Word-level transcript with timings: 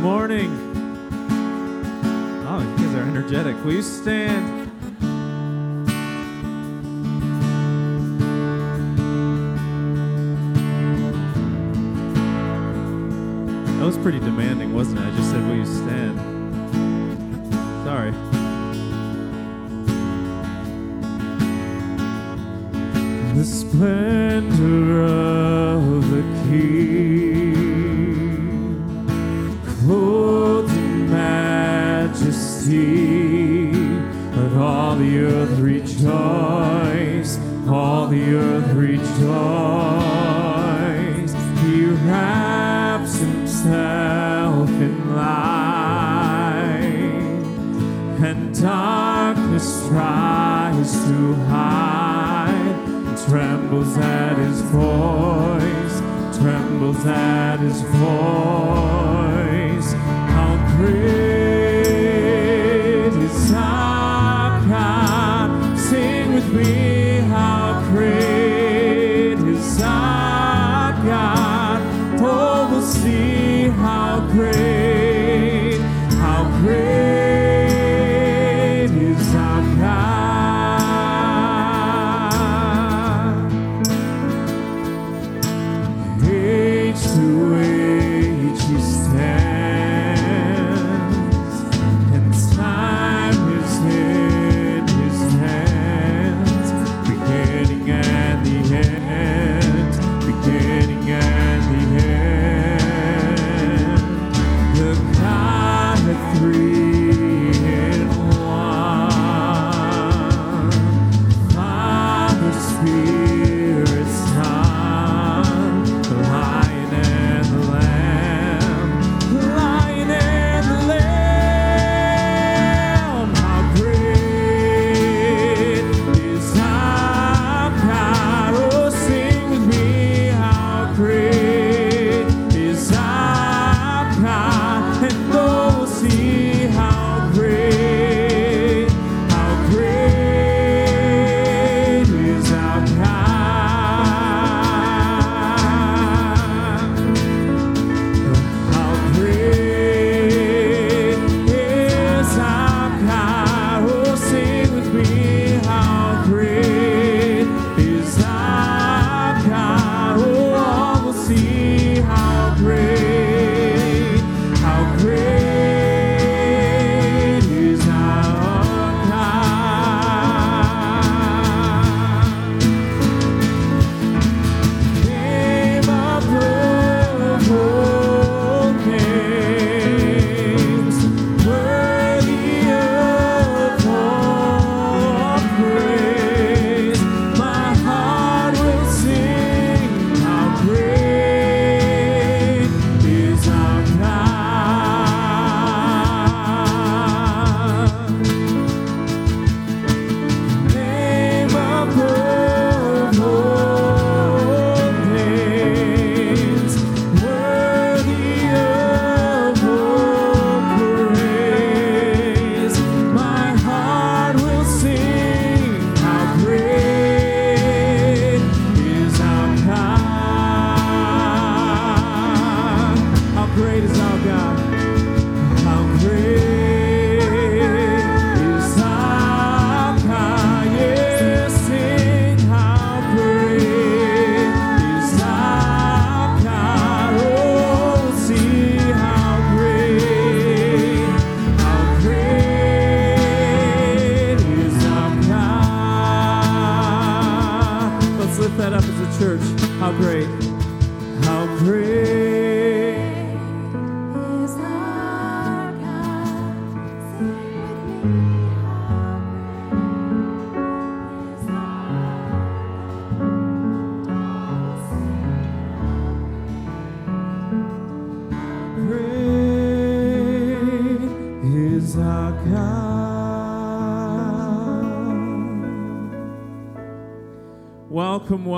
morning. 0.00 0.50
Oh, 2.48 2.60
you 2.60 2.86
guys 2.86 2.94
are 2.94 3.02
energetic. 3.02 3.62
Will 3.64 3.74
you 3.74 3.82
stand? 3.82 4.70
That 13.78 13.84
was 13.84 13.98
pretty 13.98 14.20
demanding, 14.20 14.72
wasn't 14.72 15.00
it? 15.00 15.06
I 15.06 15.10
just 15.16 15.30
said, 15.30 15.46
Will 15.46 15.56
you 15.56 15.66
stand? 15.66 16.18
Sorry. 17.84 18.29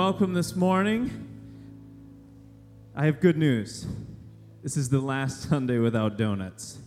welcome 0.05 0.33
this 0.33 0.53
morning. 0.53 1.09
I 2.93 3.05
have 3.05 3.21
good 3.21 3.37
news. 3.37 3.87
This 4.61 4.75
is 4.75 4.89
the 4.89 4.99
last 4.99 5.43
Sunday 5.43 5.77
without 5.77 6.17
donuts. 6.17 6.77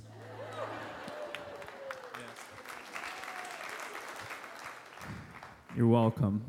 You're 5.74 5.86
welcome. 5.86 6.44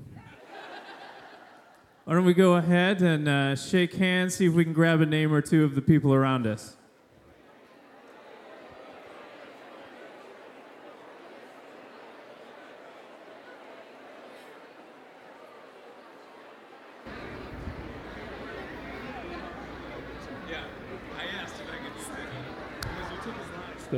Why 2.04 2.14
don't 2.14 2.26
we 2.26 2.34
go 2.34 2.56
ahead 2.56 3.02
and 3.02 3.30
uh, 3.30 3.56
shake 3.56 3.94
hands, 3.94 4.36
see 4.36 4.48
if 4.48 4.54
we 4.54 4.66
can 4.66 4.74
grab 4.74 5.00
a 5.00 5.06
name 5.06 5.34
or 5.34 5.42
two 5.42 5.64
of 5.64 5.74
the 5.74 5.82
people 5.82 6.14
around 6.14 6.46
us. 6.46 6.76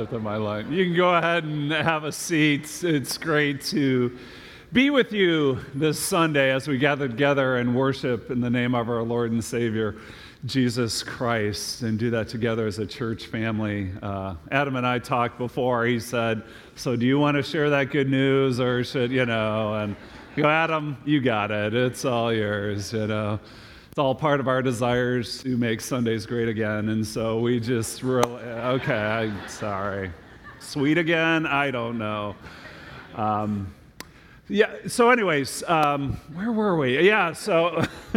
On 0.00 0.22
my 0.22 0.36
line. 0.36 0.72
You 0.72 0.86
can 0.86 0.96
go 0.96 1.14
ahead 1.14 1.44
and 1.44 1.70
have 1.70 2.04
a 2.04 2.12
seat. 2.12 2.82
It's 2.82 3.18
great 3.18 3.60
to 3.66 4.16
be 4.72 4.88
with 4.88 5.12
you 5.12 5.58
this 5.74 5.98
Sunday 5.98 6.52
as 6.52 6.66
we 6.66 6.78
gather 6.78 7.06
together 7.06 7.58
and 7.58 7.76
worship 7.76 8.30
in 8.30 8.40
the 8.40 8.48
name 8.48 8.74
of 8.74 8.88
our 8.88 9.02
Lord 9.02 9.30
and 9.30 9.44
Savior, 9.44 9.96
Jesus 10.46 11.02
Christ, 11.02 11.82
and 11.82 11.98
do 11.98 12.08
that 12.10 12.28
together 12.28 12.66
as 12.66 12.78
a 12.78 12.86
church 12.86 13.26
family. 13.26 13.90
Uh, 14.00 14.36
Adam 14.50 14.76
and 14.76 14.86
I 14.86 15.00
talked 15.00 15.36
before. 15.36 15.84
He 15.84 16.00
said, 16.00 16.44
So, 16.76 16.96
do 16.96 17.04
you 17.04 17.18
want 17.18 17.36
to 17.36 17.42
share 17.42 17.68
that 17.68 17.90
good 17.90 18.08
news 18.08 18.58
or 18.58 18.82
should, 18.82 19.12
you 19.12 19.26
know? 19.26 19.74
And 19.74 19.96
go, 20.34 20.48
Adam, 20.48 20.96
you 21.04 21.20
got 21.20 21.50
it. 21.50 21.74
It's 21.74 22.06
all 22.06 22.32
yours, 22.32 22.94
you 22.94 23.06
know 23.06 23.34
it's 23.34 23.42
all 24.00 24.14
part 24.14 24.40
of 24.40 24.48
our 24.48 24.62
desires 24.62 25.42
to 25.42 25.56
make 25.56 25.80
Sundays 25.80 26.24
great 26.24 26.48
again. 26.48 26.88
And 26.88 27.06
so 27.06 27.38
we 27.38 27.60
just 27.60 28.02
really, 28.02 28.42
okay, 28.42 28.94
I'm 28.94 29.46
sorry. 29.46 30.10
Sweet 30.58 30.96
again? 30.96 31.46
I 31.46 31.70
don't 31.70 31.98
know. 31.98 32.34
Um, 33.14 33.72
yeah, 34.48 34.72
so, 34.88 35.10
anyways, 35.10 35.62
um, 35.68 36.14
where 36.32 36.50
were 36.50 36.76
we? 36.76 37.06
Yeah, 37.06 37.34
so 37.34 37.84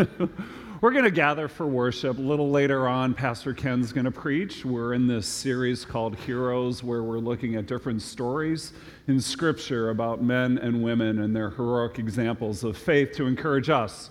we're 0.81 0.91
going 0.91 1.03
to 1.03 1.11
gather 1.11 1.47
for 1.47 1.67
worship. 1.67 2.17
A 2.17 2.21
little 2.21 2.49
later 2.49 2.87
on, 2.87 3.13
Pastor 3.13 3.53
Ken's 3.53 3.91
going 3.91 4.05
to 4.05 4.11
preach. 4.11 4.65
We're 4.65 4.93
in 4.93 5.05
this 5.05 5.27
series 5.27 5.85
called 5.85 6.15
Heroes, 6.15 6.81
where 6.81 7.03
we're 7.03 7.19
looking 7.19 7.55
at 7.55 7.67
different 7.67 8.01
stories 8.01 8.73
in 9.07 9.19
Scripture 9.19 9.89
about 9.89 10.23
men 10.23 10.57
and 10.57 10.81
women 10.81 11.19
and 11.19 11.35
their 11.35 11.49
heroic 11.49 11.99
examples 11.99 12.63
of 12.63 12.77
faith 12.77 13.11
to 13.17 13.27
encourage 13.27 13.69
us 13.69 14.09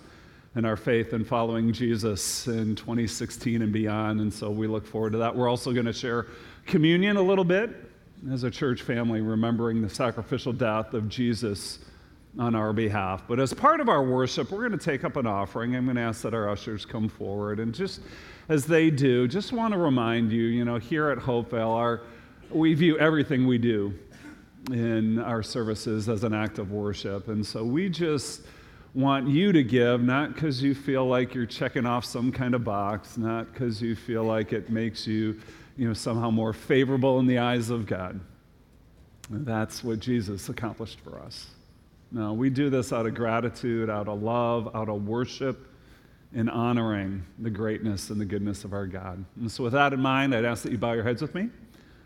and 0.55 0.65
our 0.65 0.75
faith 0.77 1.13
in 1.13 1.23
following 1.25 1.73
Jesus 1.73 2.47
in 2.47 2.75
2016 2.75 3.61
and 3.61 3.73
beyond. 3.73 4.21
And 4.21 4.31
so 4.31 4.51
we 4.51 4.67
look 4.67 4.85
forward 4.85 5.13
to 5.13 5.17
that. 5.19 5.35
We're 5.35 5.49
also 5.49 5.73
going 5.73 5.87
to 5.87 5.93
share 5.93 6.27
communion 6.65 7.17
a 7.17 7.21
little 7.21 7.43
bit 7.43 7.71
as 8.31 8.43
a 8.43 8.51
church 8.51 8.83
family, 8.83 9.21
remembering 9.21 9.81
the 9.81 9.89
sacrificial 9.89 10.53
death 10.53 10.93
of 10.93 11.09
Jesus 11.09 11.79
on 12.39 12.55
our 12.55 12.71
behalf. 12.71 13.23
But 13.27 13.39
as 13.39 13.53
part 13.53 13.79
of 13.79 13.89
our 13.89 14.03
worship, 14.03 14.51
we're 14.51 14.67
going 14.67 14.77
to 14.77 14.83
take 14.83 15.03
up 15.03 15.17
an 15.17 15.27
offering. 15.27 15.75
I'm 15.75 15.85
going 15.85 15.97
to 15.97 16.01
ask 16.01 16.21
that 16.21 16.33
our 16.33 16.49
ushers 16.49 16.85
come 16.85 17.09
forward. 17.09 17.59
And 17.59 17.73
just 17.73 18.01
as 18.49 18.65
they 18.65 18.89
do, 18.89 19.27
just 19.27 19.53
want 19.53 19.73
to 19.73 19.79
remind 19.79 20.31
you, 20.31 20.43
you 20.43 20.65
know, 20.65 20.77
here 20.77 21.09
at 21.09 21.17
Hopevale, 21.17 21.75
our, 21.75 22.01
we 22.49 22.73
view 22.73 22.97
everything 22.97 23.45
we 23.45 23.57
do 23.57 23.93
in 24.71 25.19
our 25.19 25.43
services 25.43 26.09
as 26.09 26.23
an 26.23 26.33
act 26.33 26.57
of 26.57 26.71
worship. 26.71 27.27
And 27.27 27.45
so 27.45 27.63
we 27.63 27.89
just 27.89 28.43
want 28.93 29.27
you 29.27 29.51
to 29.51 29.63
give, 29.63 30.03
not 30.03 30.33
because 30.33 30.61
you 30.61 30.75
feel 30.75 31.05
like 31.05 31.33
you're 31.33 31.45
checking 31.45 31.85
off 31.85 32.05
some 32.05 32.31
kind 32.31 32.53
of 32.53 32.63
box, 32.63 33.17
not 33.17 33.51
because 33.51 33.81
you 33.81 33.95
feel 33.95 34.23
like 34.23 34.53
it 34.53 34.69
makes 34.69 35.07
you, 35.07 35.39
you 35.77 35.87
know, 35.87 35.93
somehow 35.93 36.29
more 36.29 36.53
favorable 36.53 37.19
in 37.19 37.25
the 37.25 37.39
eyes 37.39 37.69
of 37.69 37.85
God. 37.85 38.19
That's 39.29 39.83
what 39.83 39.99
Jesus 39.99 40.49
accomplished 40.49 40.99
for 40.99 41.19
us. 41.19 41.47
No, 42.11 42.33
we 42.33 42.51
do 42.51 42.69
this 42.69 42.93
out 42.93 43.07
of 43.07 43.15
gratitude, 43.15 43.89
out 43.89 44.07
of 44.07 44.21
love, 44.21 44.69
out 44.75 44.89
of 44.89 45.07
worship, 45.07 45.67
and 46.35 46.49
honoring 46.49 47.25
the 47.39 47.49
greatness 47.49 48.11
and 48.11 48.21
the 48.21 48.25
goodness 48.25 48.63
of 48.63 48.73
our 48.73 48.85
God. 48.85 49.23
And 49.39 49.51
so, 49.51 49.63
with 49.63 49.73
that 49.73 49.93
in 49.93 49.99
mind, 49.99 50.35
I'd 50.35 50.45
ask 50.45 50.61
that 50.63 50.71
you 50.71 50.77
bow 50.77 50.93
your 50.93 51.03
heads 51.03 51.21
with 51.21 51.33
me. 51.33 51.49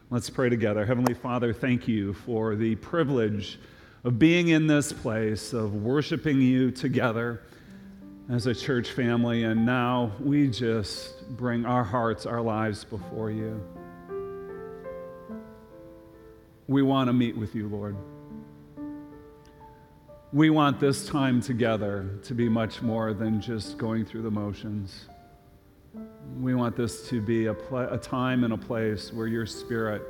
Let's 0.09 0.29
pray 0.29 0.47
together. 0.47 0.85
Heavenly 0.85 1.13
Father, 1.13 1.51
thank 1.51 1.87
you 1.87 2.13
for 2.13 2.55
the 2.55 2.75
privilege 2.75 3.59
of 4.07 4.17
being 4.17 4.47
in 4.47 4.67
this 4.67 4.93
place, 4.93 5.51
of 5.51 5.83
worshiping 5.83 6.41
you 6.41 6.71
together 6.71 7.41
as 8.29 8.47
a 8.47 8.55
church 8.55 8.91
family. 8.91 9.43
And 9.43 9.65
now 9.65 10.13
we 10.21 10.47
just 10.47 11.27
bring 11.35 11.65
our 11.65 11.83
hearts, 11.83 12.25
our 12.25 12.39
lives 12.39 12.85
before 12.85 13.31
you. 13.31 13.61
We 16.69 16.83
want 16.83 17.09
to 17.09 17.13
meet 17.13 17.35
with 17.35 17.53
you, 17.53 17.67
Lord. 17.67 17.97
We 20.31 20.51
want 20.51 20.79
this 20.79 21.05
time 21.05 21.41
together 21.41 22.09
to 22.23 22.33
be 22.33 22.47
much 22.47 22.81
more 22.81 23.13
than 23.13 23.41
just 23.41 23.77
going 23.77 24.05
through 24.05 24.21
the 24.21 24.31
motions. 24.31 25.07
We 26.39 26.55
want 26.55 26.77
this 26.77 27.09
to 27.09 27.19
be 27.19 27.47
a, 27.47 27.53
pl- 27.53 27.93
a 27.93 27.97
time 27.97 28.45
and 28.45 28.53
a 28.53 28.57
place 28.57 29.11
where 29.11 29.27
your 29.27 29.45
spirit 29.45 30.01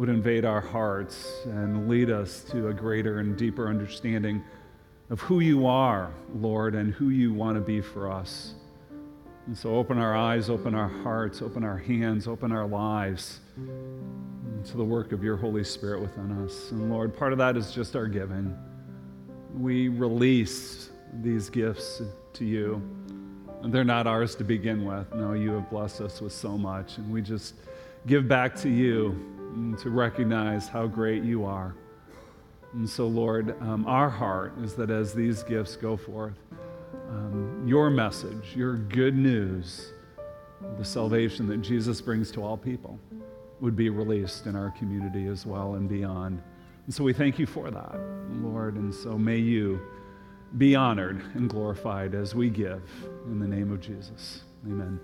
would 0.00 0.08
invade 0.08 0.46
our 0.46 0.62
hearts 0.62 1.42
and 1.44 1.86
lead 1.86 2.08
us 2.08 2.42
to 2.44 2.68
a 2.68 2.72
greater 2.72 3.18
and 3.18 3.36
deeper 3.36 3.68
understanding 3.68 4.42
of 5.10 5.20
who 5.20 5.40
you 5.40 5.66
are, 5.66 6.10
Lord, 6.36 6.74
and 6.74 6.94
who 6.94 7.10
you 7.10 7.34
want 7.34 7.56
to 7.56 7.60
be 7.60 7.82
for 7.82 8.10
us. 8.10 8.54
And 9.46 9.54
so 9.54 9.76
open 9.76 9.98
our 9.98 10.16
eyes, 10.16 10.48
open 10.48 10.74
our 10.74 10.88
hearts, 10.88 11.42
open 11.42 11.64
our 11.64 11.76
hands, 11.76 12.26
open 12.26 12.50
our 12.50 12.66
lives 12.66 13.40
to 14.64 14.76
the 14.78 14.82
work 14.82 15.12
of 15.12 15.22
your 15.22 15.36
Holy 15.36 15.64
Spirit 15.64 16.00
within 16.00 16.32
us. 16.46 16.70
And 16.70 16.90
Lord, 16.90 17.14
part 17.14 17.32
of 17.32 17.38
that 17.38 17.58
is 17.58 17.70
just 17.70 17.94
our 17.94 18.06
giving. 18.06 18.56
We 19.54 19.88
release 19.88 20.88
these 21.20 21.50
gifts 21.50 22.00
to 22.32 22.46
you. 22.46 22.80
And 23.60 23.70
they're 23.70 23.84
not 23.84 24.06
ours 24.06 24.34
to 24.36 24.44
begin 24.44 24.86
with. 24.86 25.14
No, 25.14 25.34
you 25.34 25.50
have 25.50 25.68
blessed 25.68 26.00
us 26.00 26.22
with 26.22 26.32
so 26.32 26.56
much. 26.56 26.96
And 26.96 27.12
we 27.12 27.20
just 27.20 27.52
give 28.06 28.26
back 28.26 28.56
to 28.60 28.70
you 28.70 29.39
to 29.78 29.90
recognize 29.90 30.68
how 30.68 30.86
great 30.86 31.22
you 31.22 31.44
are. 31.44 31.74
And 32.72 32.88
so, 32.88 33.06
Lord, 33.06 33.60
um, 33.62 33.84
our 33.86 34.08
heart 34.08 34.54
is 34.62 34.74
that 34.74 34.90
as 34.90 35.12
these 35.12 35.42
gifts 35.42 35.76
go 35.76 35.96
forth, 35.96 36.34
um, 37.08 37.64
your 37.66 37.90
message, 37.90 38.54
your 38.54 38.76
good 38.76 39.16
news, 39.16 39.92
the 40.78 40.84
salvation 40.84 41.48
that 41.48 41.58
Jesus 41.58 42.00
brings 42.00 42.30
to 42.32 42.42
all 42.42 42.56
people, 42.56 42.98
would 43.60 43.76
be 43.76 43.90
released 43.90 44.46
in 44.46 44.56
our 44.56 44.70
community 44.70 45.26
as 45.26 45.44
well 45.44 45.74
and 45.74 45.88
beyond. 45.88 46.42
And 46.86 46.94
so 46.94 47.04
we 47.04 47.12
thank 47.12 47.38
you 47.38 47.46
for 47.46 47.70
that, 47.70 47.98
Lord. 48.42 48.76
And 48.76 48.94
so 48.94 49.18
may 49.18 49.38
you 49.38 49.80
be 50.58 50.74
honored 50.74 51.22
and 51.34 51.48
glorified 51.48 52.14
as 52.14 52.34
we 52.34 52.50
give 52.50 52.82
in 53.26 53.38
the 53.38 53.46
name 53.46 53.70
of 53.72 53.80
Jesus. 53.80 54.42
Amen. 54.66 55.00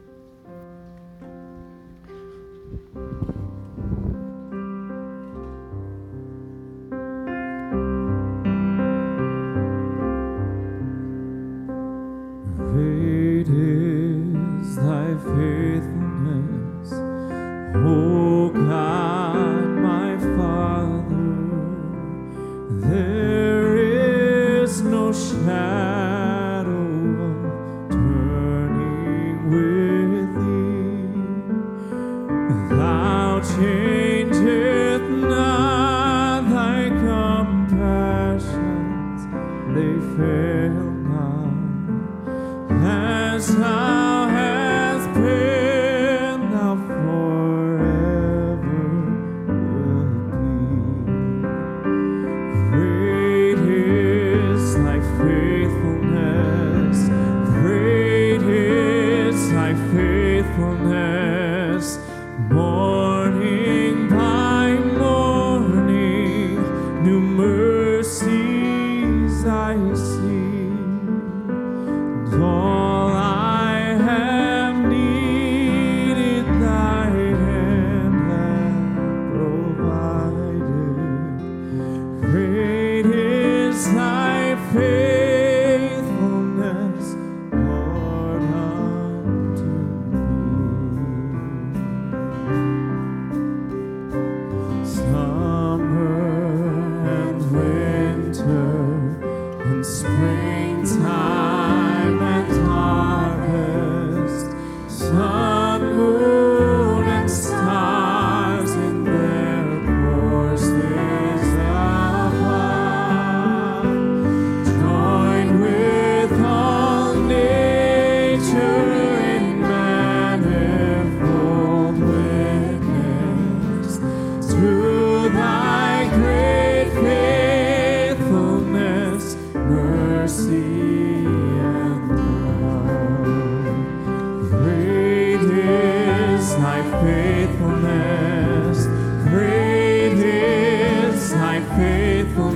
Is 141.75 142.55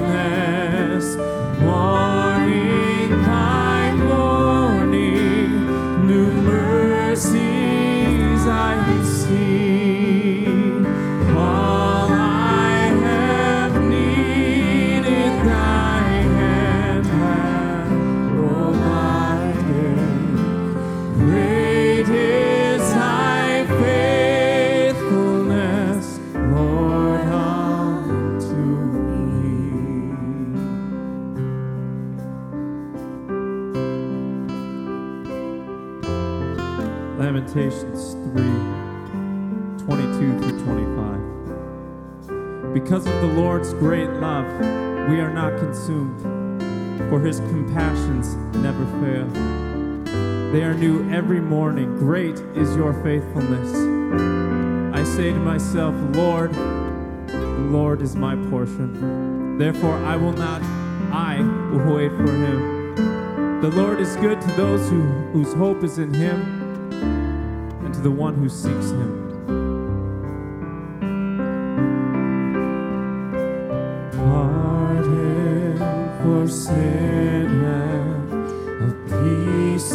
consumed, 45.81 46.21
for 47.09 47.21
his 47.21 47.41
compassions 47.41 48.35
never 48.57 48.85
fail. 49.01 49.27
They 50.53 50.63
are 50.63 50.75
new 50.75 51.11
every 51.11 51.41
morning. 51.41 51.97
Great 51.97 52.39
is 52.55 52.77
your 52.77 52.93
faithfulness. 53.03 53.73
I 54.95 55.03
say 55.05 55.33
to 55.33 55.39
myself, 55.39 55.95
Lord, 56.15 56.53
the 56.53 57.67
Lord 57.71 58.03
is 58.03 58.15
my 58.15 58.37
portion. 58.51 59.57
Therefore, 59.57 59.97
I 60.05 60.17
will 60.17 60.35
not, 60.35 60.61
I 61.13 61.41
will 61.73 61.95
wait 61.95 62.11
for 62.11 62.31
him. 62.31 63.61
The 63.63 63.71
Lord 63.71 64.01
is 64.01 64.17
good 64.17 64.41
to 64.41 64.49
those 64.49 64.87
who, 64.91 65.03
whose 65.33 65.55
hope 65.55 65.83
is 65.83 65.99
in 65.99 66.13
him 66.13 66.93
and 67.85 67.95
to 67.95 68.01
the 68.01 68.11
one 68.11 68.35
who 68.35 68.51
seeks 68.51 68.91
him. 68.91 69.30
And 76.71 77.63
a 78.83 78.93
peace 79.09 79.93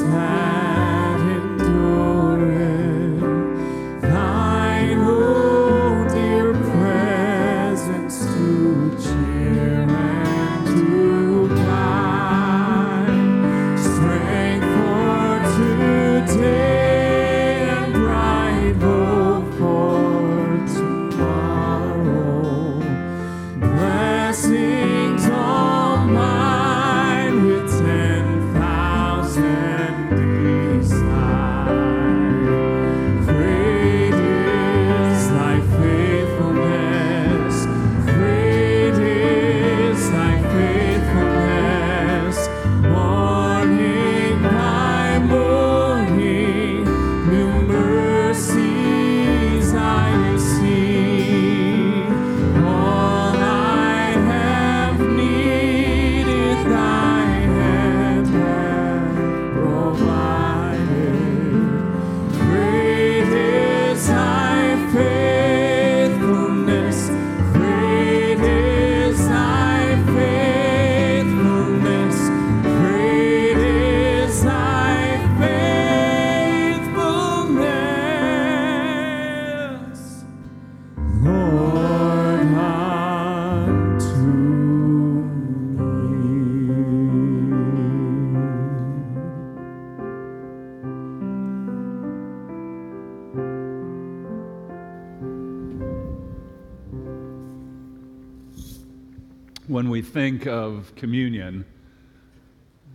think 100.15 100.47
of 100.47 100.93
communion, 100.95 101.65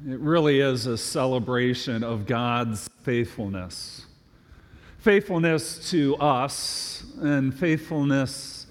it 0.09 0.19
really 0.21 0.61
is 0.61 0.87
a 0.87 0.97
celebration 0.97 2.03
of 2.03 2.25
God's 2.25 2.89
faithfulness. 3.03 4.07
Faithfulness 5.01 5.91
to 5.91 6.17
us 6.17 7.05
and 7.21 7.53
faithfulness 7.53 8.69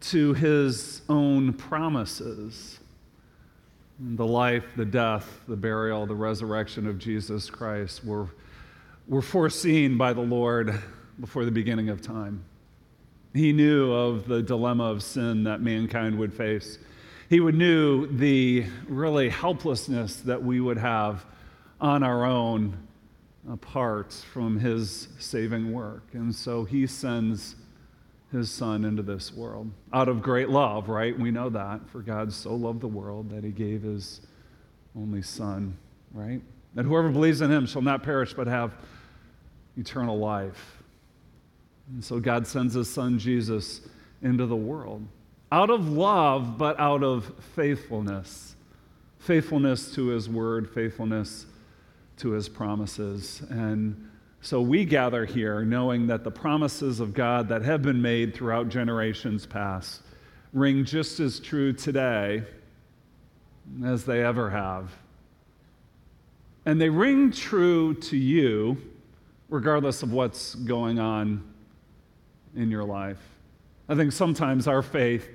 to 0.00 0.34
his 0.34 1.02
own 1.08 1.52
promises. 1.52 2.80
The 4.00 4.26
life, 4.26 4.64
the 4.76 4.84
death, 4.84 5.42
the 5.46 5.54
burial, 5.54 6.06
the 6.06 6.14
resurrection 6.16 6.88
of 6.88 6.98
Jesus 6.98 7.48
Christ 7.48 8.04
were, 8.04 8.26
were 9.06 9.22
foreseen 9.22 9.96
by 9.96 10.12
the 10.12 10.22
Lord 10.22 10.76
before 11.20 11.44
the 11.44 11.52
beginning 11.52 11.88
of 11.88 12.02
time. 12.02 12.42
He 13.32 13.52
knew 13.52 13.92
of 13.92 14.26
the 14.26 14.42
dilemma 14.42 14.90
of 14.90 15.04
sin 15.04 15.44
that 15.44 15.60
mankind 15.60 16.18
would 16.18 16.34
face. 16.34 16.78
He 17.28 17.40
would 17.40 17.56
knew 17.56 18.06
the 18.06 18.66
really 18.86 19.28
helplessness 19.28 20.16
that 20.20 20.42
we 20.42 20.60
would 20.60 20.78
have 20.78 21.24
on 21.80 22.02
our 22.02 22.24
own 22.24 22.76
apart 23.50 24.12
from 24.12 24.58
his 24.58 25.08
saving 25.18 25.72
work. 25.72 26.02
And 26.12 26.34
so 26.34 26.64
he 26.64 26.86
sends 26.86 27.56
his 28.32 28.50
son 28.50 28.84
into 28.84 29.02
this 29.02 29.32
world 29.32 29.70
out 29.92 30.08
of 30.08 30.22
great 30.22 30.50
love, 30.50 30.88
right? 30.88 31.18
We 31.18 31.30
know 31.30 31.48
that. 31.50 31.88
For 31.90 32.00
God 32.00 32.32
so 32.32 32.54
loved 32.54 32.80
the 32.80 32.88
world 32.88 33.30
that 33.30 33.44
he 33.44 33.50
gave 33.50 33.82
his 33.82 34.20
only 34.96 35.22
son, 35.22 35.76
right? 36.12 36.40
That 36.74 36.84
whoever 36.84 37.08
believes 37.08 37.40
in 37.40 37.50
him 37.50 37.66
shall 37.66 37.82
not 37.82 38.02
perish 38.02 38.34
but 38.34 38.46
have 38.46 38.74
eternal 39.76 40.18
life. 40.18 40.82
And 41.92 42.04
so 42.04 42.18
God 42.20 42.46
sends 42.46 42.74
his 42.74 42.88
son 42.92 43.18
Jesus 43.18 43.80
into 44.22 44.46
the 44.46 44.56
world 44.56 45.06
out 45.52 45.70
of 45.70 45.88
love, 45.88 46.58
but 46.58 46.78
out 46.80 47.02
of 47.02 47.32
faithfulness. 47.54 48.56
Faithfulness 49.18 49.94
to 49.94 50.08
his 50.08 50.28
word, 50.28 50.68
faithfulness 50.70 51.46
to 52.18 52.30
his 52.30 52.48
promises. 52.48 53.42
And 53.50 54.08
so 54.40 54.60
we 54.60 54.84
gather 54.84 55.24
here 55.24 55.64
knowing 55.64 56.06
that 56.06 56.24
the 56.24 56.30
promises 56.30 57.00
of 57.00 57.14
God 57.14 57.48
that 57.48 57.62
have 57.62 57.82
been 57.82 58.00
made 58.00 58.34
throughout 58.34 58.68
generations 58.68 59.46
past 59.46 60.02
ring 60.52 60.84
just 60.84 61.20
as 61.20 61.38
true 61.38 61.72
today 61.72 62.42
as 63.84 64.04
they 64.04 64.24
ever 64.24 64.48
have. 64.48 64.90
And 66.64 66.80
they 66.80 66.88
ring 66.88 67.30
true 67.30 67.94
to 67.94 68.16
you 68.16 68.76
regardless 69.48 70.02
of 70.02 70.12
what's 70.12 70.54
going 70.54 70.98
on 70.98 71.42
in 72.56 72.70
your 72.70 72.84
life. 72.84 73.35
I 73.88 73.94
think 73.94 74.12
sometimes 74.12 74.66
our 74.66 74.82
faith 74.82 75.28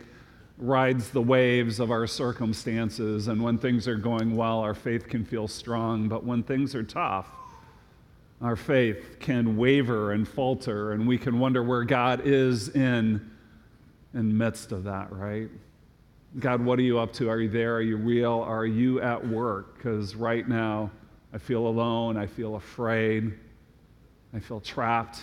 rides 0.57 1.09
the 1.09 1.21
waves 1.21 1.79
of 1.79 1.89
our 1.89 2.05
circumstances, 2.05 3.27
and 3.27 3.41
when 3.41 3.57
things 3.57 3.87
are 3.87 3.95
going 3.95 4.35
well, 4.35 4.59
our 4.59 4.73
faith 4.73 5.07
can 5.07 5.25
feel 5.25 5.47
strong. 5.47 6.07
But 6.07 6.23
when 6.23 6.43
things 6.43 6.75
are 6.75 6.83
tough, 6.83 7.27
our 8.41 8.55
faith 8.55 9.17
can 9.19 9.57
waver 9.57 10.11
and 10.11 10.27
falter, 10.27 10.91
and 10.91 11.07
we 11.07 11.17
can 11.17 11.39
wonder 11.39 11.63
where 11.63 11.83
God 11.83 12.21
is 12.25 12.69
in 12.69 13.31
in 14.13 14.37
midst 14.37 14.71
of 14.71 14.83
that, 14.83 15.11
right? 15.11 15.49
God, 16.39 16.63
what 16.63 16.79
are 16.79 16.83
you 16.83 16.99
up 16.99 17.13
to? 17.13 17.29
Are 17.29 17.39
you 17.39 17.49
there? 17.49 17.75
Are 17.75 17.81
you 17.81 17.97
real? 17.97 18.41
Are 18.41 18.65
you 18.65 19.01
at 19.01 19.25
work? 19.25 19.77
Because 19.77 20.15
right 20.15 20.47
now, 20.47 20.91
I 21.33 21.37
feel 21.37 21.67
alone. 21.67 22.17
I 22.17 22.25
feel 22.25 22.55
afraid. 22.55 23.33
I 24.33 24.39
feel 24.39 24.59
trapped. 24.59 25.21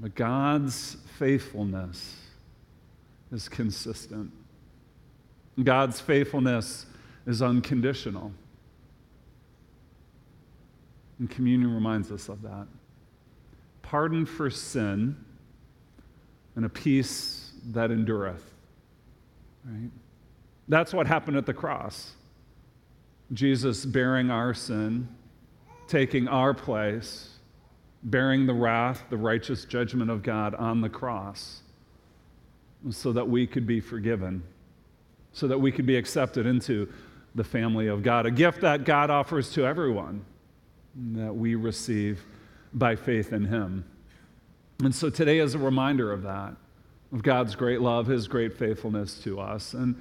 But 0.00 0.14
God's 0.14 0.96
faithfulness 1.18 2.16
is 3.30 3.48
consistent. 3.48 4.32
God's 5.62 6.00
faithfulness 6.00 6.86
is 7.26 7.42
unconditional. 7.42 8.32
And 11.18 11.30
communion 11.30 11.72
reminds 11.74 12.10
us 12.10 12.28
of 12.28 12.42
that. 12.42 12.66
Pardon 13.82 14.26
for 14.26 14.50
sin 14.50 15.16
and 16.56 16.64
a 16.64 16.68
peace 16.68 17.52
that 17.66 17.90
endureth. 17.90 18.42
Right? 19.64 19.90
That's 20.68 20.92
what 20.92 21.06
happened 21.06 21.36
at 21.36 21.46
the 21.46 21.54
cross. 21.54 22.12
Jesus 23.32 23.84
bearing 23.84 24.30
our 24.30 24.52
sin, 24.52 25.08
taking 25.86 26.28
our 26.28 26.54
place, 26.54 27.31
bearing 28.04 28.46
the 28.46 28.54
wrath, 28.54 29.04
the 29.10 29.16
righteous 29.16 29.64
judgment 29.64 30.10
of 30.10 30.22
God 30.22 30.54
on 30.54 30.80
the 30.80 30.88
cross, 30.88 31.60
so 32.90 33.12
that 33.12 33.28
we 33.28 33.46
could 33.46 33.66
be 33.66 33.80
forgiven, 33.80 34.42
so 35.32 35.46
that 35.46 35.58
we 35.58 35.70
could 35.70 35.86
be 35.86 35.96
accepted 35.96 36.46
into 36.46 36.88
the 37.34 37.44
family 37.44 37.86
of 37.86 38.02
God. 38.02 38.26
A 38.26 38.30
gift 38.30 38.60
that 38.60 38.84
God 38.84 39.10
offers 39.10 39.52
to 39.52 39.64
everyone 39.64 40.24
that 41.12 41.34
we 41.34 41.54
receive 41.54 42.22
by 42.74 42.96
faith 42.96 43.32
in 43.32 43.44
Him. 43.44 43.84
And 44.82 44.94
so 44.94 45.08
today 45.08 45.38
is 45.38 45.54
a 45.54 45.58
reminder 45.58 46.12
of 46.12 46.22
that, 46.22 46.54
of 47.12 47.22
God's 47.22 47.54
great 47.54 47.80
love, 47.80 48.06
His 48.06 48.26
great 48.26 48.56
faithfulness 48.56 49.18
to 49.20 49.40
us. 49.40 49.74
And 49.74 50.00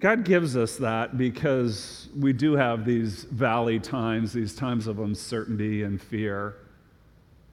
God 0.00 0.24
gives 0.24 0.56
us 0.56 0.76
that 0.78 1.16
because 1.16 2.08
we 2.18 2.32
do 2.32 2.54
have 2.54 2.84
these 2.84 3.24
valley 3.24 3.78
times, 3.78 4.32
these 4.32 4.54
times 4.54 4.86
of 4.86 4.98
uncertainty 4.98 5.84
and 5.84 6.00
fear. 6.00 6.56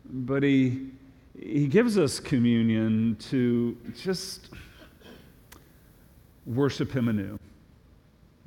But 0.09 0.43
He, 0.43 0.87
he 1.39 1.67
gives 1.67 1.97
us 1.97 2.19
communion 2.19 3.15
to 3.29 3.77
just 3.97 4.49
worship 6.45 6.91
Him 6.91 7.07
anew, 7.07 7.39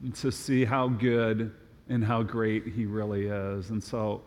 and 0.02 0.14
to 0.16 0.32
see 0.32 0.64
how 0.64 0.88
good 0.88 1.52
and 1.88 2.04
how 2.04 2.22
great 2.22 2.66
He 2.66 2.86
really 2.86 3.26
is. 3.26 3.70
And 3.70 3.82
so, 3.82 4.22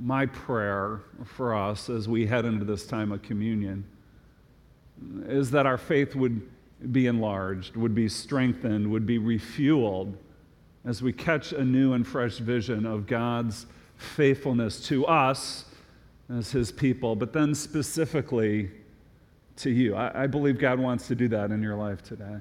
my 0.00 0.26
prayer 0.26 1.00
for 1.24 1.54
us 1.54 1.88
as 1.88 2.08
we 2.08 2.26
head 2.26 2.44
into 2.44 2.64
this 2.64 2.86
time 2.86 3.12
of 3.12 3.22
communion 3.22 3.84
is 5.26 5.50
that 5.50 5.66
our 5.66 5.78
faith 5.78 6.14
would 6.14 6.42
be 6.92 7.06
enlarged, 7.06 7.76
would 7.76 7.94
be 7.94 8.08
strengthened, 8.08 8.90
would 8.90 9.06
be 9.06 9.18
refueled 9.18 10.14
as 10.84 11.02
we 11.02 11.12
catch 11.12 11.52
a 11.52 11.64
new 11.64 11.94
and 11.94 12.06
fresh 12.06 12.38
vision 12.38 12.86
of 12.86 13.06
God's 13.06 13.66
faithfulness 13.96 14.80
to 14.88 15.06
us 15.06 15.64
as 16.28 16.50
His 16.50 16.72
people, 16.72 17.16
but 17.16 17.32
then 17.32 17.54
specifically 17.54 18.70
to 19.56 19.70
you. 19.70 19.94
I, 19.94 20.24
I 20.24 20.26
believe 20.26 20.58
God 20.58 20.78
wants 20.78 21.06
to 21.08 21.14
do 21.14 21.28
that 21.28 21.50
in 21.50 21.62
your 21.62 21.76
life 21.76 22.02
today, 22.02 22.36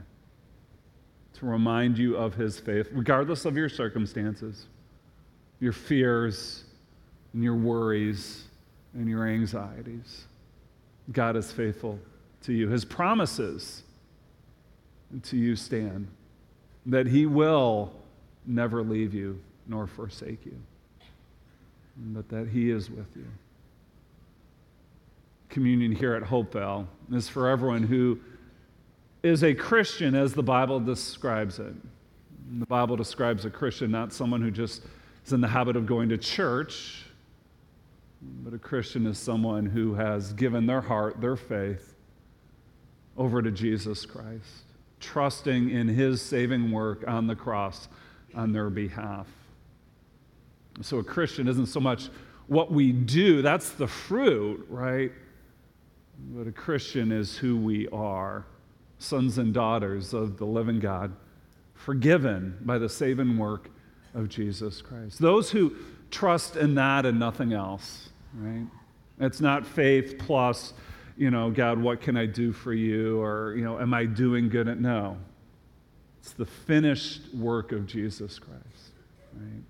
to 1.33 1.45
remind 1.45 1.97
you 1.97 2.15
of 2.17 2.33
His 2.33 2.59
faith, 2.59 2.89
regardless 2.91 3.45
of 3.45 3.55
your 3.55 3.69
circumstances, 3.69 4.67
your 5.59 5.73
fears, 5.73 6.65
and 7.33 7.43
your 7.43 7.55
worries 7.55 8.45
and 8.93 9.09
your 9.09 9.27
anxieties. 9.27 10.25
God 11.11 11.35
is 11.35 11.51
faithful 11.51 11.99
to 12.43 12.53
you. 12.53 12.69
His 12.69 12.85
promises 12.85 13.83
to 15.23 15.37
you 15.37 15.55
stand 15.55 16.07
that 16.85 17.07
He 17.07 17.25
will 17.25 17.93
never 18.45 18.83
leave 18.83 19.13
you 19.13 19.41
nor 19.67 19.87
forsake 19.87 20.45
you, 20.45 20.59
but 21.97 22.29
that 22.29 22.47
He 22.47 22.69
is 22.69 22.89
with 22.89 23.07
you. 23.15 23.25
Communion 25.55 25.93
here 25.93 26.13
at 26.13 26.21
Hopevale 26.21 26.85
is 27.13 27.29
for 27.29 27.47
everyone 27.47 27.83
who 27.83 28.19
is 29.23 29.41
a 29.41 29.55
Christian 29.55 30.13
as 30.13 30.33
the 30.33 30.43
Bible 30.43 30.81
describes 30.81 31.59
it. 31.59 31.73
The 32.59 32.65
Bible 32.65 32.97
describes 32.97 33.45
a 33.45 33.49
Christian 33.49 33.89
not 33.89 34.11
someone 34.11 34.41
who 34.41 34.51
just 34.51 34.83
is 35.25 35.31
in 35.31 35.39
the 35.39 35.47
habit 35.47 35.77
of 35.77 35.85
going 35.85 36.09
to 36.09 36.17
church 36.17 37.05
but 38.43 38.53
a 38.53 38.59
Christian 38.59 39.05
is 39.05 39.17
someone 39.17 39.65
who 39.65 39.93
has 39.93 40.33
given 40.33 40.65
their 40.65 40.81
heart, 40.81 41.21
their 41.21 41.35
faith, 41.35 41.95
over 43.17 43.41
to 43.41 43.51
Jesus 43.51 44.05
Christ, 44.05 44.65
trusting 44.99 45.69
in 45.69 45.87
his 45.87 46.21
saving 46.21 46.71
work 46.71 47.03
on 47.07 47.27
the 47.27 47.35
cross 47.35 47.87
on 48.33 48.51
their 48.51 48.69
behalf. 48.69 49.27
So 50.81 50.97
a 50.97 51.03
Christian 51.03 51.47
isn't 51.47 51.67
so 51.67 51.79
much 51.79 52.09
what 52.47 52.71
we 52.71 52.91
do, 52.91 53.41
that's 53.41 53.71
the 53.71 53.87
fruit, 53.87 54.65
right? 54.69 55.11
But 56.17 56.47
a 56.47 56.51
Christian 56.51 57.11
is 57.11 57.37
who 57.37 57.57
we 57.57 57.87
are 57.89 58.45
sons 58.97 59.37
and 59.37 59.53
daughters 59.53 60.13
of 60.13 60.37
the 60.37 60.45
living 60.45 60.79
God, 60.79 61.15
forgiven 61.73 62.57
by 62.61 62.77
the 62.77 62.89
saving 62.89 63.37
work 63.37 63.69
of 64.13 64.29
Jesus 64.29 64.81
Christ. 64.81 65.19
Those 65.19 65.51
who 65.51 65.75
trust 66.09 66.55
in 66.55 66.75
that 66.75 67.05
and 67.05 67.19
nothing 67.19 67.53
else, 67.53 68.09
right? 68.33 68.65
It's 69.19 69.41
not 69.41 69.65
faith 69.65 70.17
plus, 70.17 70.73
you 71.17 71.31
know, 71.31 71.49
God, 71.51 71.79
what 71.79 72.01
can 72.01 72.17
I 72.17 72.25
do 72.25 72.51
for 72.51 72.73
you? 72.73 73.21
Or, 73.21 73.53
you 73.55 73.63
know, 73.63 73.79
am 73.79 73.93
I 73.93 74.05
doing 74.05 74.49
good 74.49 74.67
at 74.67 74.79
no. 74.79 75.17
It's 76.19 76.33
the 76.33 76.45
finished 76.45 77.33
work 77.33 77.71
of 77.71 77.85
Jesus 77.85 78.39
Christ, 78.39 78.93
right? 79.33 79.63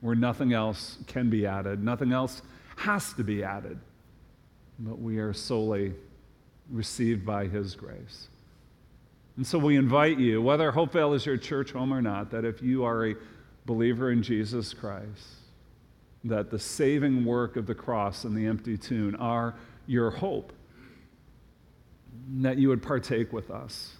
Where 0.00 0.16
nothing 0.16 0.52
else 0.52 0.98
can 1.06 1.30
be 1.30 1.46
added, 1.46 1.82
nothing 1.82 2.12
else 2.12 2.42
has 2.76 3.12
to 3.14 3.22
be 3.22 3.44
added, 3.44 3.78
but 4.82 5.00
we 5.00 5.18
are 5.18 5.32
solely 5.32 5.94
received 6.70 7.24
by 7.24 7.46
His 7.46 7.74
grace. 7.74 8.28
And 9.36 9.46
so 9.46 9.58
we 9.58 9.76
invite 9.76 10.18
you, 10.18 10.42
whether 10.42 10.72
Hopevale 10.72 11.14
is 11.14 11.24
your 11.24 11.36
church 11.36 11.72
home 11.72 11.94
or 11.94 12.02
not, 12.02 12.30
that 12.32 12.44
if 12.44 12.60
you 12.60 12.84
are 12.84 13.06
a 13.06 13.16
believer 13.64 14.10
in 14.10 14.22
Jesus 14.22 14.74
Christ, 14.74 15.36
that 16.24 16.50
the 16.50 16.58
saving 16.58 17.24
work 17.24 17.56
of 17.56 17.66
the 17.66 17.74
cross 17.74 18.24
and 18.24 18.36
the 18.36 18.46
empty 18.46 18.76
tomb 18.76 19.16
are 19.18 19.54
your 19.86 20.10
hope, 20.10 20.52
that 22.40 22.58
you 22.58 22.68
would 22.68 22.82
partake 22.82 23.32
with 23.32 23.50
us. 23.50 23.96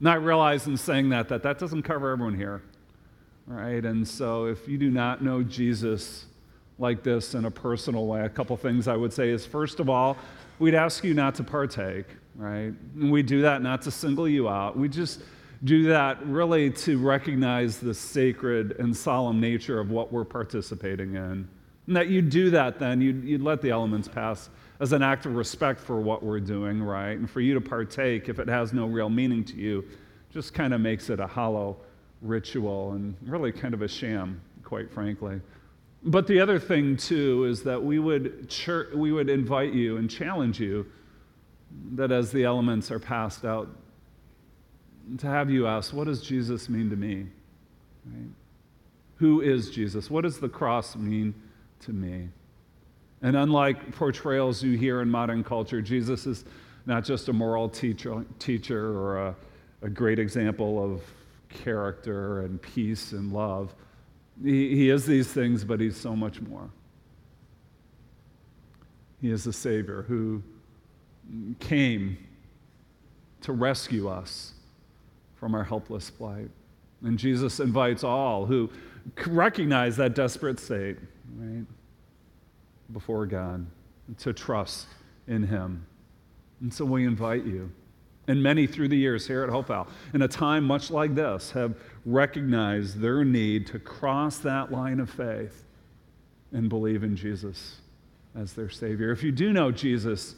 Not 0.00 0.24
realizing 0.24 0.76
saying 0.76 1.10
that, 1.10 1.28
that 1.28 1.42
that 1.42 1.58
doesn't 1.58 1.82
cover 1.82 2.10
everyone 2.10 2.36
here, 2.36 2.62
right? 3.46 3.84
And 3.84 4.06
so 4.06 4.46
if 4.46 4.66
you 4.66 4.78
do 4.78 4.90
not 4.90 5.22
know 5.22 5.42
Jesus 5.42 6.26
like 6.80 7.02
this 7.02 7.34
in 7.34 7.44
a 7.44 7.50
personal 7.50 8.06
way, 8.06 8.22
a 8.22 8.28
couple 8.28 8.56
things 8.56 8.88
I 8.88 8.96
would 8.96 9.12
say 9.12 9.30
is 9.30 9.46
first 9.46 9.80
of 9.80 9.88
all, 9.88 10.16
we'd 10.58 10.74
ask 10.74 11.04
you 11.04 11.14
not 11.14 11.34
to 11.36 11.44
partake, 11.44 12.06
right? 12.34 12.72
And 12.96 13.10
we 13.10 13.22
do 13.22 13.42
that 13.42 13.62
not 13.62 13.82
to 13.82 13.90
single 13.90 14.28
you 14.28 14.48
out. 14.48 14.76
We 14.76 14.88
just 14.88 15.20
do 15.64 15.84
that 15.88 16.24
really 16.26 16.70
to 16.70 16.98
recognize 16.98 17.78
the 17.78 17.92
sacred 17.92 18.76
and 18.78 18.96
solemn 18.96 19.40
nature 19.40 19.78
of 19.78 19.90
what 19.90 20.12
we're 20.12 20.24
participating 20.24 21.14
in. 21.14 21.48
And 21.86 21.96
that 21.96 22.08
you 22.08 22.22
do 22.22 22.50
that 22.50 22.78
then, 22.78 23.00
you'd, 23.00 23.24
you'd 23.24 23.42
let 23.42 23.60
the 23.60 23.70
elements 23.70 24.08
pass 24.08 24.48
as 24.80 24.92
an 24.92 25.02
act 25.02 25.26
of 25.26 25.34
respect 25.34 25.80
for 25.80 26.00
what 26.00 26.22
we're 26.22 26.40
doing, 26.40 26.82
right? 26.82 27.18
And 27.18 27.28
for 27.28 27.40
you 27.40 27.52
to 27.54 27.60
partake, 27.60 28.28
if 28.28 28.38
it 28.38 28.48
has 28.48 28.72
no 28.72 28.86
real 28.86 29.10
meaning 29.10 29.44
to 29.44 29.56
you, 29.56 29.84
just 30.32 30.54
kind 30.54 30.72
of 30.72 30.80
makes 30.80 31.10
it 31.10 31.20
a 31.20 31.26
hollow 31.26 31.76
ritual 32.22 32.92
and 32.92 33.14
really 33.22 33.52
kind 33.52 33.74
of 33.74 33.82
a 33.82 33.88
sham, 33.88 34.40
quite 34.62 34.90
frankly. 34.90 35.40
But 36.02 36.26
the 36.26 36.40
other 36.40 36.58
thing, 36.58 36.96
too, 36.96 37.44
is 37.44 37.62
that 37.64 37.82
we 37.82 37.98
would, 37.98 38.52
we 38.94 39.12
would 39.12 39.28
invite 39.28 39.74
you 39.74 39.98
and 39.98 40.08
challenge 40.08 40.58
you 40.58 40.86
that 41.92 42.10
as 42.10 42.32
the 42.32 42.44
elements 42.44 42.90
are 42.90 42.98
passed 42.98 43.44
out, 43.44 43.68
to 45.18 45.26
have 45.26 45.50
you 45.50 45.66
ask, 45.66 45.92
what 45.92 46.04
does 46.04 46.22
Jesus 46.22 46.68
mean 46.68 46.88
to 46.90 46.96
me? 46.96 47.26
Right? 48.06 48.30
Who 49.16 49.42
is 49.42 49.70
Jesus? 49.70 50.10
What 50.10 50.22
does 50.22 50.38
the 50.38 50.48
cross 50.48 50.96
mean 50.96 51.34
to 51.80 51.92
me? 51.92 52.28
And 53.22 53.36
unlike 53.36 53.94
portrayals 53.94 54.62
you 54.62 54.78
hear 54.78 55.02
in 55.02 55.10
modern 55.10 55.44
culture, 55.44 55.82
Jesus 55.82 56.26
is 56.26 56.44
not 56.86 57.04
just 57.04 57.28
a 57.28 57.32
moral 57.32 57.68
teacher, 57.68 58.24
teacher 58.38 58.96
or 58.98 59.18
a, 59.18 59.36
a 59.82 59.90
great 59.90 60.18
example 60.18 60.82
of 60.82 61.02
character 61.50 62.40
and 62.40 62.60
peace 62.62 63.12
and 63.12 63.32
love. 63.32 63.74
He, 64.42 64.74
he 64.76 64.90
is 64.90 65.06
these 65.06 65.32
things, 65.32 65.64
but 65.64 65.80
he's 65.80 65.96
so 65.96 66.16
much 66.16 66.40
more. 66.40 66.70
He 69.20 69.30
is 69.30 69.44
the 69.44 69.52
Savior 69.52 70.02
who 70.08 70.42
came 71.58 72.16
to 73.42 73.52
rescue 73.52 74.08
us 74.08 74.52
from 75.36 75.54
our 75.54 75.64
helpless 75.64 76.10
plight. 76.10 76.50
And 77.02 77.18
Jesus 77.18 77.60
invites 77.60 78.04
all 78.04 78.46
who 78.46 78.70
recognize 79.26 79.96
that 79.96 80.14
desperate 80.14 80.58
state, 80.58 80.96
right, 81.36 81.64
before 82.92 83.26
God 83.26 83.66
to 84.18 84.32
trust 84.32 84.86
in 85.26 85.42
Him. 85.42 85.86
And 86.60 86.72
so 86.72 86.84
we 86.84 87.06
invite 87.06 87.44
you 87.44 87.70
And 88.28 88.42
many 88.42 88.66
through 88.66 88.88
the 88.88 88.96
years 88.96 89.26
here 89.26 89.42
at 89.42 89.50
Hopevale, 89.50 89.88
in 90.14 90.22
a 90.22 90.28
time 90.28 90.64
much 90.64 90.90
like 90.90 91.14
this, 91.14 91.50
have 91.52 91.74
recognized 92.04 93.00
their 93.00 93.24
need 93.24 93.66
to 93.68 93.78
cross 93.78 94.38
that 94.38 94.70
line 94.70 95.00
of 95.00 95.10
faith 95.10 95.64
and 96.52 96.68
believe 96.68 97.02
in 97.02 97.16
Jesus 97.16 97.80
as 98.36 98.52
their 98.52 98.68
Savior. 98.68 99.10
If 99.10 99.22
you 99.22 99.32
do 99.32 99.52
know 99.52 99.70
Jesus 99.72 100.36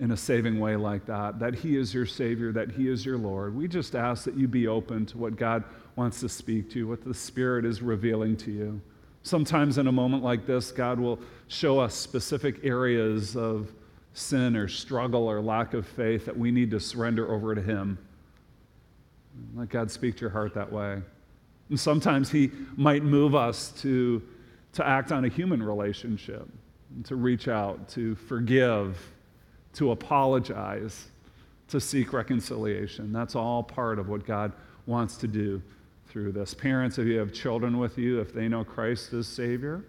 in 0.00 0.12
a 0.12 0.16
saving 0.16 0.58
way 0.58 0.76
like 0.76 1.04
that, 1.06 1.38
that 1.40 1.54
He 1.54 1.76
is 1.76 1.92
your 1.92 2.06
Savior, 2.06 2.52
that 2.52 2.70
He 2.70 2.88
is 2.88 3.04
your 3.04 3.18
Lord, 3.18 3.54
we 3.54 3.68
just 3.68 3.94
ask 3.94 4.24
that 4.24 4.36
you 4.36 4.48
be 4.48 4.66
open 4.66 5.04
to 5.06 5.18
what 5.18 5.36
God 5.36 5.64
wants 5.96 6.20
to 6.20 6.28
speak 6.28 6.70
to 6.70 6.78
you, 6.78 6.88
what 6.88 7.04
the 7.04 7.12
Spirit 7.12 7.66
is 7.66 7.82
revealing 7.82 8.36
to 8.38 8.50
you. 8.50 8.80
Sometimes 9.22 9.76
in 9.76 9.86
a 9.86 9.92
moment 9.92 10.22
like 10.22 10.46
this, 10.46 10.72
God 10.72 10.98
will 10.98 11.18
show 11.48 11.78
us 11.78 11.94
specific 11.94 12.64
areas 12.64 13.36
of 13.36 13.70
sin 14.20 14.56
or 14.56 14.68
struggle 14.68 15.28
or 15.28 15.40
lack 15.40 15.74
of 15.74 15.86
faith 15.86 16.26
that 16.26 16.36
we 16.36 16.50
need 16.50 16.70
to 16.70 16.80
surrender 16.80 17.32
over 17.32 17.54
to 17.54 17.62
Him. 17.62 17.98
Let 19.54 19.68
God 19.68 19.90
speak 19.90 20.16
to 20.16 20.20
your 20.22 20.30
heart 20.30 20.54
that 20.54 20.70
way. 20.70 21.00
And 21.68 21.78
sometimes 21.80 22.30
He 22.30 22.50
might 22.76 23.02
move 23.02 23.34
us 23.34 23.70
to, 23.82 24.22
to 24.74 24.86
act 24.86 25.12
on 25.12 25.24
a 25.24 25.28
human 25.28 25.62
relationship, 25.62 26.48
to 27.04 27.16
reach 27.16 27.48
out, 27.48 27.88
to 27.90 28.14
forgive, 28.14 28.98
to 29.74 29.92
apologize, 29.92 31.08
to 31.68 31.80
seek 31.80 32.12
reconciliation. 32.12 33.12
That's 33.12 33.36
all 33.36 33.62
part 33.62 33.98
of 33.98 34.08
what 34.08 34.26
God 34.26 34.52
wants 34.86 35.16
to 35.18 35.28
do 35.28 35.62
through 36.08 36.32
this. 36.32 36.52
Parents, 36.52 36.98
if 36.98 37.06
you 37.06 37.18
have 37.18 37.32
children 37.32 37.78
with 37.78 37.96
you, 37.96 38.20
if 38.20 38.34
they 38.34 38.48
know 38.48 38.64
Christ 38.64 39.12
as 39.12 39.28
Savior, 39.28 39.84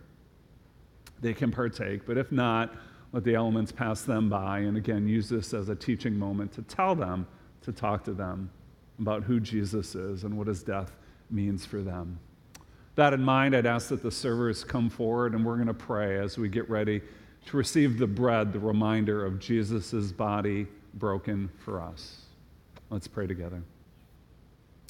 they 1.20 1.34
can 1.34 1.52
partake. 1.52 2.06
But 2.06 2.18
if 2.18 2.32
not, 2.32 2.76
let 3.14 3.24
the 3.24 3.36
elements 3.36 3.72
pass 3.72 4.02
them 4.04 4.30
by. 4.30 4.60
And 4.60 4.78
again, 4.78 5.08
use 5.08 5.30
this 5.30 5.54
as 5.54 5.70
a 5.70 5.76
teaching 5.76 6.18
moment 6.18 6.52
to 6.54 6.62
tell 6.62 6.96
them, 6.96 7.28
to 7.62 7.72
talk 7.72 8.04
to 8.06 8.14
them 8.14 8.50
about 9.00 9.24
who 9.24 9.40
Jesus 9.40 9.96
is 9.96 10.24
and 10.24 10.38
what 10.38 10.48
his 10.48 10.64
death 10.64 10.92
means 11.30 11.66
for 11.66 11.82
them. 11.82 12.20
That 12.96 13.14
in 13.14 13.22
mind, 13.22 13.56
I'd 13.56 13.66
ask 13.66 13.90
that 13.90 14.04
the 14.04 14.12
servers 14.12 14.64
come 14.64 14.90
forward 14.90 15.34
and 15.34 15.46
we're 15.46 15.56
going 15.56 15.68
to 15.68 15.74
pray 15.74 16.20
as 16.20 16.38
we 16.38 16.50
get 16.50 16.70
ready 16.70 17.02
to 17.48 17.58
receive 17.58 17.98
the 17.98 18.08
bread, 18.08 18.54
the 18.54 18.60
reminder 18.60 19.26
of 19.26 19.40
Jesus' 19.40 20.12
body 20.12 20.68
broken 20.94 21.50
for 21.58 21.82
us. 21.82 22.22
Let's 22.90 23.08
pray 23.08 23.28
together. 23.28 23.62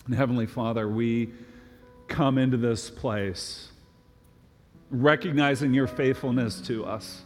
And 0.05 0.15
Heavenly 0.15 0.47
Father, 0.47 0.87
we 0.87 1.29
come 2.07 2.37
into 2.37 2.57
this 2.57 2.89
place 2.89 3.69
recognizing 4.89 5.73
your 5.73 5.87
faithfulness 5.87 6.59
to 6.61 6.83
us. 6.83 7.21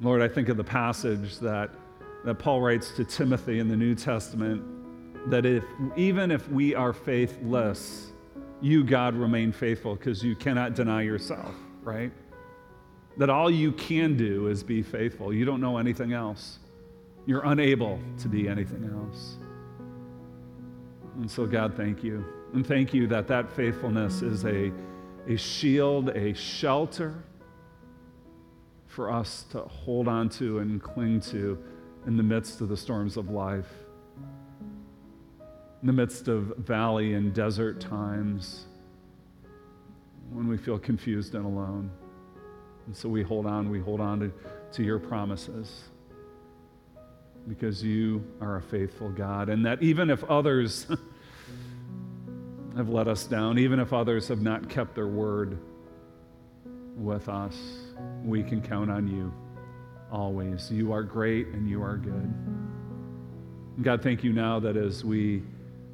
Lord, 0.00 0.22
I 0.22 0.28
think 0.28 0.48
of 0.48 0.56
the 0.56 0.64
passage 0.64 1.38
that, 1.38 1.70
that 2.24 2.34
Paul 2.38 2.60
writes 2.60 2.90
to 2.92 3.04
Timothy 3.04 3.58
in 3.60 3.68
the 3.68 3.76
New 3.76 3.94
Testament 3.94 4.62
that 5.30 5.46
if 5.46 5.64
even 5.96 6.30
if 6.30 6.48
we 6.50 6.74
are 6.74 6.92
faithless, 6.92 8.12
you, 8.60 8.84
God, 8.84 9.14
remain 9.14 9.52
faithful 9.52 9.94
because 9.94 10.22
you 10.22 10.34
cannot 10.34 10.74
deny 10.74 11.02
yourself, 11.02 11.54
right? 11.82 12.12
That 13.16 13.30
all 13.30 13.50
you 13.50 13.72
can 13.72 14.16
do 14.16 14.48
is 14.48 14.62
be 14.62 14.82
faithful. 14.82 15.32
You 15.32 15.44
don't 15.44 15.60
know 15.60 15.78
anything 15.78 16.12
else. 16.12 16.58
You're 17.26 17.44
unable 17.44 18.00
to 18.18 18.28
be 18.28 18.48
anything 18.48 18.90
else. 18.92 19.36
And 21.16 21.30
so, 21.30 21.46
God, 21.46 21.76
thank 21.76 22.02
you. 22.02 22.24
And 22.52 22.66
thank 22.66 22.92
you 22.92 23.06
that 23.06 23.28
that 23.28 23.50
faithfulness 23.52 24.22
is 24.22 24.44
a, 24.44 24.72
a 25.28 25.36
shield, 25.36 26.10
a 26.10 26.34
shelter 26.34 27.22
for 28.94 29.10
us 29.10 29.44
to 29.50 29.60
hold 29.60 30.06
on 30.06 30.28
to 30.28 30.60
and 30.60 30.80
cling 30.80 31.20
to 31.20 31.58
in 32.06 32.16
the 32.16 32.22
midst 32.22 32.60
of 32.60 32.68
the 32.68 32.76
storms 32.76 33.16
of 33.16 33.28
life, 33.28 33.68
in 35.80 35.86
the 35.86 35.92
midst 35.92 36.28
of 36.28 36.56
valley 36.58 37.14
and 37.14 37.34
desert 37.34 37.80
times 37.80 38.66
when 40.30 40.46
we 40.46 40.56
feel 40.56 40.78
confused 40.78 41.34
and 41.34 41.44
alone. 41.44 41.90
And 42.86 42.96
so 42.96 43.08
we 43.08 43.22
hold 43.22 43.46
on, 43.46 43.68
we 43.68 43.80
hold 43.80 44.00
on 44.00 44.20
to, 44.20 44.32
to 44.72 44.84
your 44.84 45.00
promises 45.00 45.84
because 47.48 47.82
you 47.82 48.24
are 48.40 48.56
a 48.56 48.62
faithful 48.62 49.10
God. 49.10 49.48
And 49.48 49.66
that 49.66 49.82
even 49.82 50.08
if 50.08 50.22
others 50.24 50.86
have 52.76 52.88
let 52.88 53.08
us 53.08 53.26
down, 53.26 53.58
even 53.58 53.80
if 53.80 53.92
others 53.92 54.28
have 54.28 54.40
not 54.40 54.68
kept 54.68 54.94
their 54.94 55.08
word 55.08 55.58
with 56.96 57.28
us, 57.28 57.83
we 58.24 58.42
can 58.42 58.60
count 58.60 58.90
on 58.90 59.06
you 59.06 59.32
always. 60.10 60.70
You 60.70 60.92
are 60.92 61.02
great 61.02 61.48
and 61.48 61.68
you 61.68 61.82
are 61.82 61.96
good. 61.96 62.32
God, 63.82 64.02
thank 64.02 64.22
you 64.22 64.32
now 64.32 64.60
that 64.60 64.76
as 64.76 65.04
we 65.04 65.42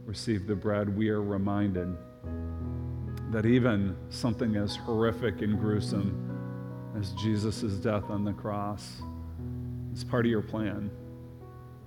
receive 0.05 0.47
the 0.47 0.55
bread, 0.55 0.95
we 0.95 1.09
are 1.09 1.23
reminded 1.23 1.97
that 3.31 3.47
even 3.47 3.97
something 4.11 4.57
as 4.57 4.77
horrific 4.77 5.41
and 5.41 5.59
gruesome 5.59 6.27
as 6.99 7.13
Jesus' 7.13 7.75
death 7.75 8.05
on 8.11 8.25
the 8.25 8.33
cross 8.33 9.03
is 9.95 10.05
part 10.05 10.27
of 10.27 10.31
your 10.31 10.43
plan. 10.43 10.91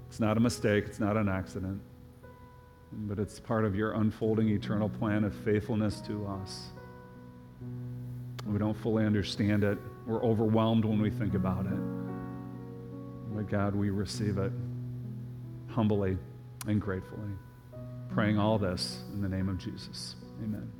It's 0.07 0.19
not 0.19 0.37
a 0.37 0.39
mistake, 0.39 0.85
it's 0.87 0.99
not 0.99 1.17
an 1.17 1.27
accident, 1.27 1.81
but 2.91 3.19
it's 3.19 3.39
part 3.39 3.65
of 3.65 3.75
your 3.75 3.93
unfolding 3.93 4.49
eternal 4.49 4.89
plan 4.89 5.23
of 5.23 5.33
faithfulness 5.35 6.01
to 6.01 6.25
us. 6.27 6.69
We 8.45 8.57
don't 8.57 8.77
fully 8.77 9.05
understand 9.05 9.63
it. 9.63 9.77
We're 10.05 10.23
overwhelmed 10.23 10.85
when 10.85 11.01
we 11.01 11.09
think 11.09 11.33
about 11.33 11.65
it. 11.65 11.79
But 13.35 13.49
God, 13.49 13.75
we 13.75 13.89
receive 13.89 14.37
it 14.37 14.51
humbly 15.67 16.17
and 16.67 16.81
gratefully. 16.81 17.31
Praying 18.13 18.37
all 18.37 18.59
this 18.59 18.99
in 19.13 19.21
the 19.21 19.29
name 19.29 19.49
of 19.49 19.57
Jesus. 19.57 20.15
Amen. 20.43 20.71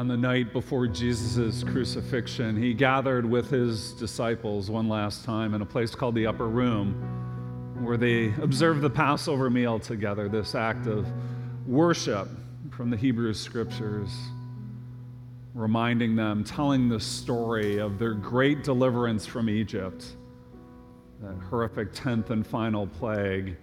On 0.00 0.08
the 0.08 0.16
night 0.16 0.50
before 0.54 0.86
Jesus' 0.86 1.62
crucifixion, 1.62 2.56
he 2.56 2.72
gathered 2.72 3.26
with 3.26 3.50
his 3.50 3.92
disciples 3.92 4.70
one 4.70 4.88
last 4.88 5.26
time 5.26 5.52
in 5.52 5.60
a 5.60 5.66
place 5.66 5.94
called 5.94 6.14
the 6.14 6.26
Upper 6.26 6.48
Room, 6.48 6.94
where 7.84 7.98
they 7.98 8.32
observed 8.40 8.80
the 8.80 8.88
Passover 8.88 9.50
meal 9.50 9.78
together, 9.78 10.26
this 10.26 10.54
act 10.54 10.86
of 10.86 11.06
worship 11.66 12.28
from 12.70 12.88
the 12.88 12.96
Hebrew 12.96 13.34
scriptures, 13.34 14.08
reminding 15.52 16.16
them, 16.16 16.44
telling 16.44 16.88
the 16.88 16.98
story 16.98 17.76
of 17.76 17.98
their 17.98 18.14
great 18.14 18.64
deliverance 18.64 19.26
from 19.26 19.50
Egypt, 19.50 20.16
that 21.20 21.36
horrific 21.50 21.92
10th 21.92 22.30
and 22.30 22.46
final 22.46 22.86
plague, 22.86 23.54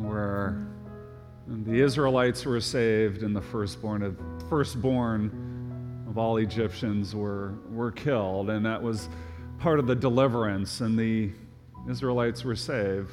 where 0.00 0.64
the 1.48 1.80
Israelites 1.80 2.44
were 2.44 2.60
saved 2.60 3.24
and 3.24 3.34
the 3.34 3.42
firstborn 3.42 4.04
of, 4.04 4.16
firstborn 4.50 6.04
of 6.08 6.18
all 6.18 6.38
Egyptians 6.38 7.14
were, 7.14 7.54
were 7.70 7.92
killed. 7.92 8.50
And 8.50 8.66
that 8.66 8.82
was 8.82 9.08
part 9.60 9.78
of 9.78 9.86
the 9.86 9.94
deliverance. 9.94 10.80
And 10.80 10.98
the 10.98 11.30
Israelites 11.88 12.44
were 12.44 12.56
saved 12.56 13.12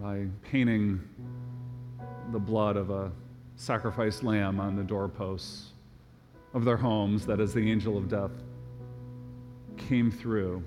by 0.00 0.26
painting 0.48 1.00
the 2.30 2.38
blood 2.38 2.76
of 2.76 2.90
a 2.90 3.10
sacrificed 3.56 4.22
lamb 4.22 4.60
on 4.60 4.76
the 4.76 4.84
doorposts 4.84 5.72
of 6.54 6.64
their 6.64 6.76
homes, 6.76 7.26
that 7.26 7.40
as 7.40 7.52
the 7.52 7.70
angel 7.70 7.98
of 7.98 8.08
death 8.08 8.30
came 9.76 10.10
through, 10.10 10.62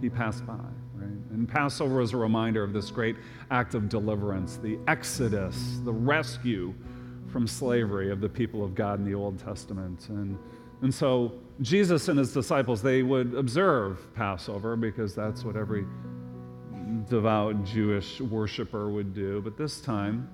he 0.00 0.10
passed 0.10 0.46
by, 0.46 0.54
right? 0.94 1.08
And 1.30 1.48
Passover 1.48 2.00
is 2.00 2.12
a 2.12 2.16
reminder 2.16 2.62
of 2.62 2.72
this 2.72 2.90
great 2.90 3.16
act 3.50 3.74
of 3.74 3.88
deliverance, 3.88 4.56
the 4.56 4.78
exodus, 4.88 5.80
the 5.84 5.92
rescue 5.92 6.74
from 7.36 7.46
slavery 7.46 8.10
of 8.10 8.22
the 8.22 8.28
people 8.30 8.64
of 8.64 8.74
God 8.74 8.98
in 8.98 9.04
the 9.04 9.14
Old 9.14 9.38
Testament. 9.38 10.08
And, 10.08 10.38
and 10.80 10.94
so 10.94 11.34
Jesus 11.60 12.08
and 12.08 12.18
his 12.18 12.32
disciples, 12.32 12.80
they 12.80 13.02
would 13.02 13.34
observe 13.34 13.98
Passover 14.14 14.74
because 14.74 15.14
that's 15.14 15.44
what 15.44 15.54
every 15.54 15.84
devout 17.10 17.62
Jewish 17.62 18.22
worshiper 18.22 18.88
would 18.88 19.12
do. 19.12 19.42
But 19.42 19.58
this 19.58 19.82
time, 19.82 20.30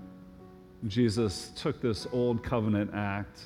Jesus 0.87 1.51
took 1.57 1.83
this 1.83 2.07
old 2.13 2.45
covenant 2.45 2.93
act 2.95 3.41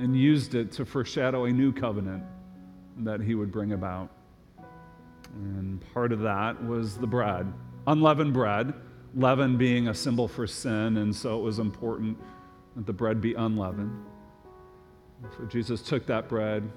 and 0.00 0.16
used 0.16 0.56
it 0.56 0.72
to 0.72 0.84
foreshadow 0.84 1.44
a 1.44 1.52
new 1.52 1.72
covenant 1.72 2.24
that 3.04 3.20
he 3.20 3.36
would 3.36 3.52
bring 3.52 3.70
about. 3.70 4.10
And 5.32 5.80
part 5.94 6.10
of 6.10 6.18
that 6.22 6.60
was 6.66 6.98
the 6.98 7.06
bread, 7.06 7.46
unleavened 7.86 8.32
bread, 8.32 8.74
leaven 9.14 9.56
being 9.56 9.88
a 9.88 9.94
symbol 9.94 10.28
for 10.28 10.46
sin, 10.46 10.96
and 10.98 11.14
so 11.14 11.38
it 11.38 11.42
was 11.42 11.58
important 11.58 12.18
that 12.76 12.86
the 12.86 12.92
bread 12.92 13.20
be 13.20 13.34
unleavened. 13.34 14.04
So 15.36 15.44
Jesus 15.44 15.82
took 15.82 16.06
that 16.06 16.28
bread, 16.28 16.68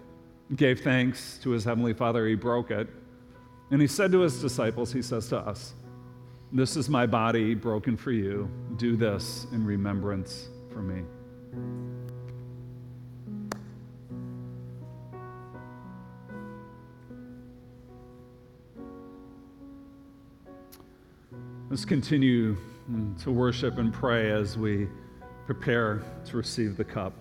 gave 0.56 0.82
thanks 0.82 1.40
to 1.44 1.52
his 1.52 1.64
heavenly 1.64 1.94
Father, 1.94 2.28
he 2.28 2.36
broke 2.36 2.72
it, 2.72 2.88
and 3.72 3.82
he 3.82 3.88
said 3.88 4.12
to 4.12 4.20
his 4.20 4.40
disciples, 4.42 4.92
he 4.92 5.02
says 5.02 5.28
to 5.30 5.38
us, 5.38 5.74
This 6.52 6.78
is 6.78 6.90
my 6.90 7.06
body 7.06 7.56
broken 7.56 7.98
for 7.98 8.12
you. 8.12 8.50
Do 8.76 8.96
this 8.96 9.48
in 9.52 9.66
remembrance 9.66 10.50
for 10.72 10.82
me. 10.82 11.04
Let's 21.68 21.84
continue 21.84 22.58
to 23.24 23.32
worship 23.32 23.80
and 23.80 23.92
pray 23.92 24.30
as 24.30 24.56
we 24.56 24.88
prepare 25.48 26.04
to 26.26 26.38
receive 26.38 26.78
the 26.78 26.84
cup. 26.84 27.14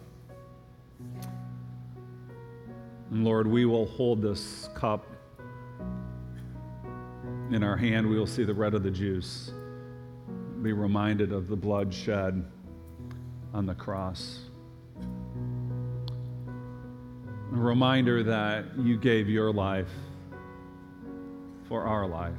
And 3.10 3.24
Lord, 3.24 3.46
we 3.46 3.64
will 3.64 3.86
hold 3.86 4.20
this 4.20 4.68
cup 4.74 5.06
in 7.50 7.62
our 7.62 7.74
hand. 7.74 8.06
We 8.06 8.18
will 8.18 8.26
see 8.26 8.44
the 8.44 8.52
red 8.52 8.74
of 8.74 8.82
the 8.82 8.90
juice, 8.90 9.50
be 10.60 10.74
reminded 10.74 11.32
of 11.32 11.48
the 11.48 11.56
blood 11.56 11.92
shed 11.92 12.44
on 13.54 13.64
the 13.64 13.74
cross. 13.74 14.40
A 17.50 17.56
reminder 17.56 18.22
that 18.22 18.66
you 18.78 18.98
gave 18.98 19.26
your 19.26 19.50
life 19.50 19.88
for 21.66 21.84
our 21.84 22.06
life. 22.06 22.34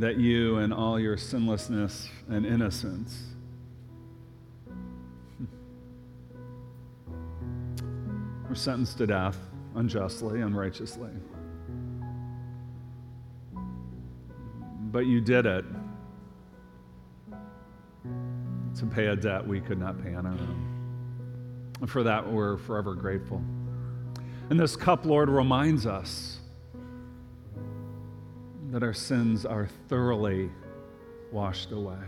That 0.00 0.18
you 0.18 0.56
and 0.58 0.72
all 0.72 0.98
your 0.98 1.16
sinlessness 1.18 2.08
and 2.28 2.46
innocence 2.46 3.34
were 8.48 8.54
sentenced 8.54 8.96
to 8.98 9.06
death 9.06 9.36
unjustly, 9.74 10.40
unrighteously. 10.40 11.10
But 14.90 15.06
you 15.06 15.20
did 15.20 15.46
it 15.46 15.64
to 18.76 18.86
pay 18.86 19.08
a 19.08 19.16
debt 19.16 19.46
we 19.46 19.60
could 19.60 19.78
not 19.78 20.02
pay 20.02 20.14
on 20.14 20.24
our 20.26 20.32
own. 20.32 20.66
And 21.80 21.90
for 21.90 22.02
that, 22.02 22.26
we're 22.26 22.56
forever 22.56 22.94
grateful. 22.94 23.42
And 24.48 24.58
this 24.58 24.74
cup, 24.76 25.04
Lord, 25.04 25.28
reminds 25.28 25.86
us 25.86 26.39
that 28.70 28.82
our 28.82 28.94
sins 28.94 29.44
are 29.44 29.68
thoroughly 29.88 30.50
washed 31.32 31.72
away, 31.72 31.98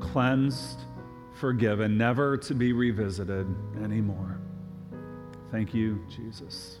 cleansed, 0.00 0.80
forgiven, 1.38 1.98
never 1.98 2.36
to 2.36 2.54
be 2.54 2.72
revisited 2.72 3.46
anymore. 3.82 4.40
Thank 5.50 5.74
you, 5.74 6.04
Jesus. 6.08 6.78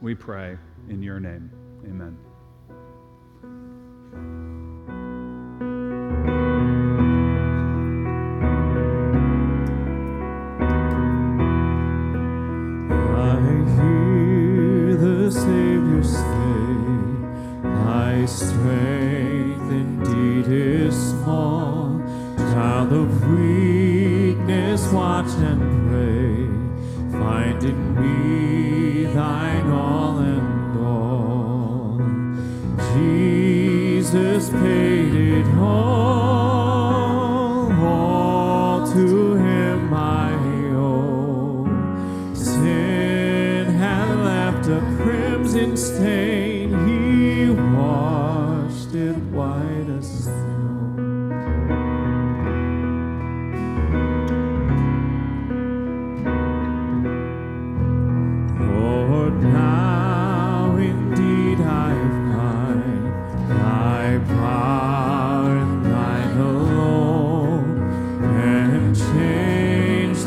We 0.00 0.14
pray 0.14 0.56
in 0.88 1.02
your 1.02 1.20
name. 1.20 1.50
Amen. 1.84 2.31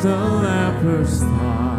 The 0.05 0.15
leper's 0.15 1.23
thoughts 1.23 1.74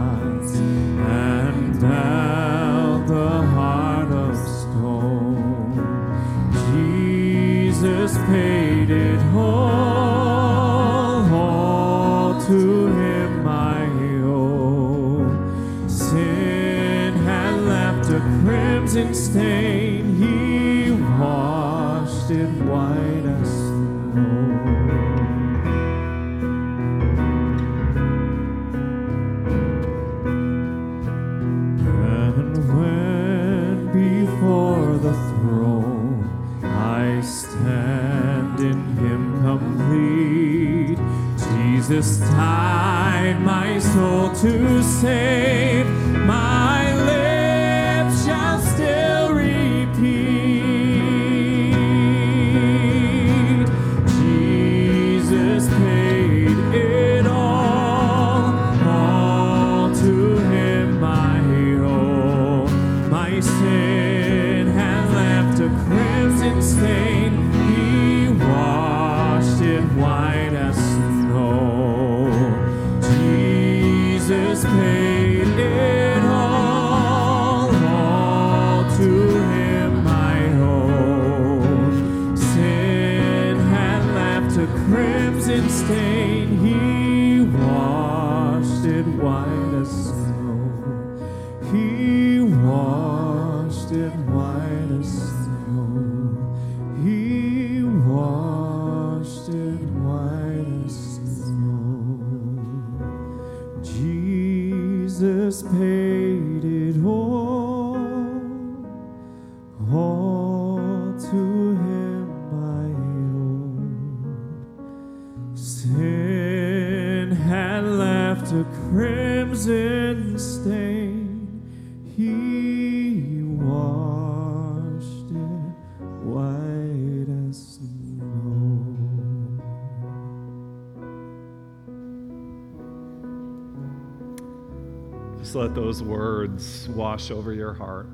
Just 135.46 135.54
let 135.54 135.76
those 135.76 136.02
words 136.02 136.88
wash 136.88 137.30
over 137.30 137.52
your 137.52 137.72
heart. 137.72 138.08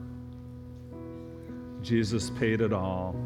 Jesus 1.81 2.29
paid 2.29 2.61
it 2.61 2.75
all. 2.75 3.16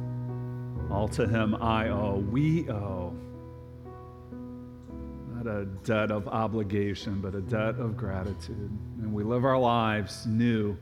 All 0.92 1.08
to 1.08 1.26
him 1.26 1.56
I 1.56 1.88
owe. 1.88 2.24
We 2.30 2.70
owe. 2.70 3.12
Not 5.34 5.48
a 5.48 5.64
debt 5.82 6.12
of 6.12 6.28
obligation, 6.28 7.20
but 7.20 7.34
a 7.34 7.40
debt 7.40 7.80
of 7.80 7.96
gratitude. 7.96 8.70
And 9.02 9.12
we 9.12 9.24
live 9.24 9.44
our 9.44 9.58
lives 9.58 10.24
new 10.24 10.78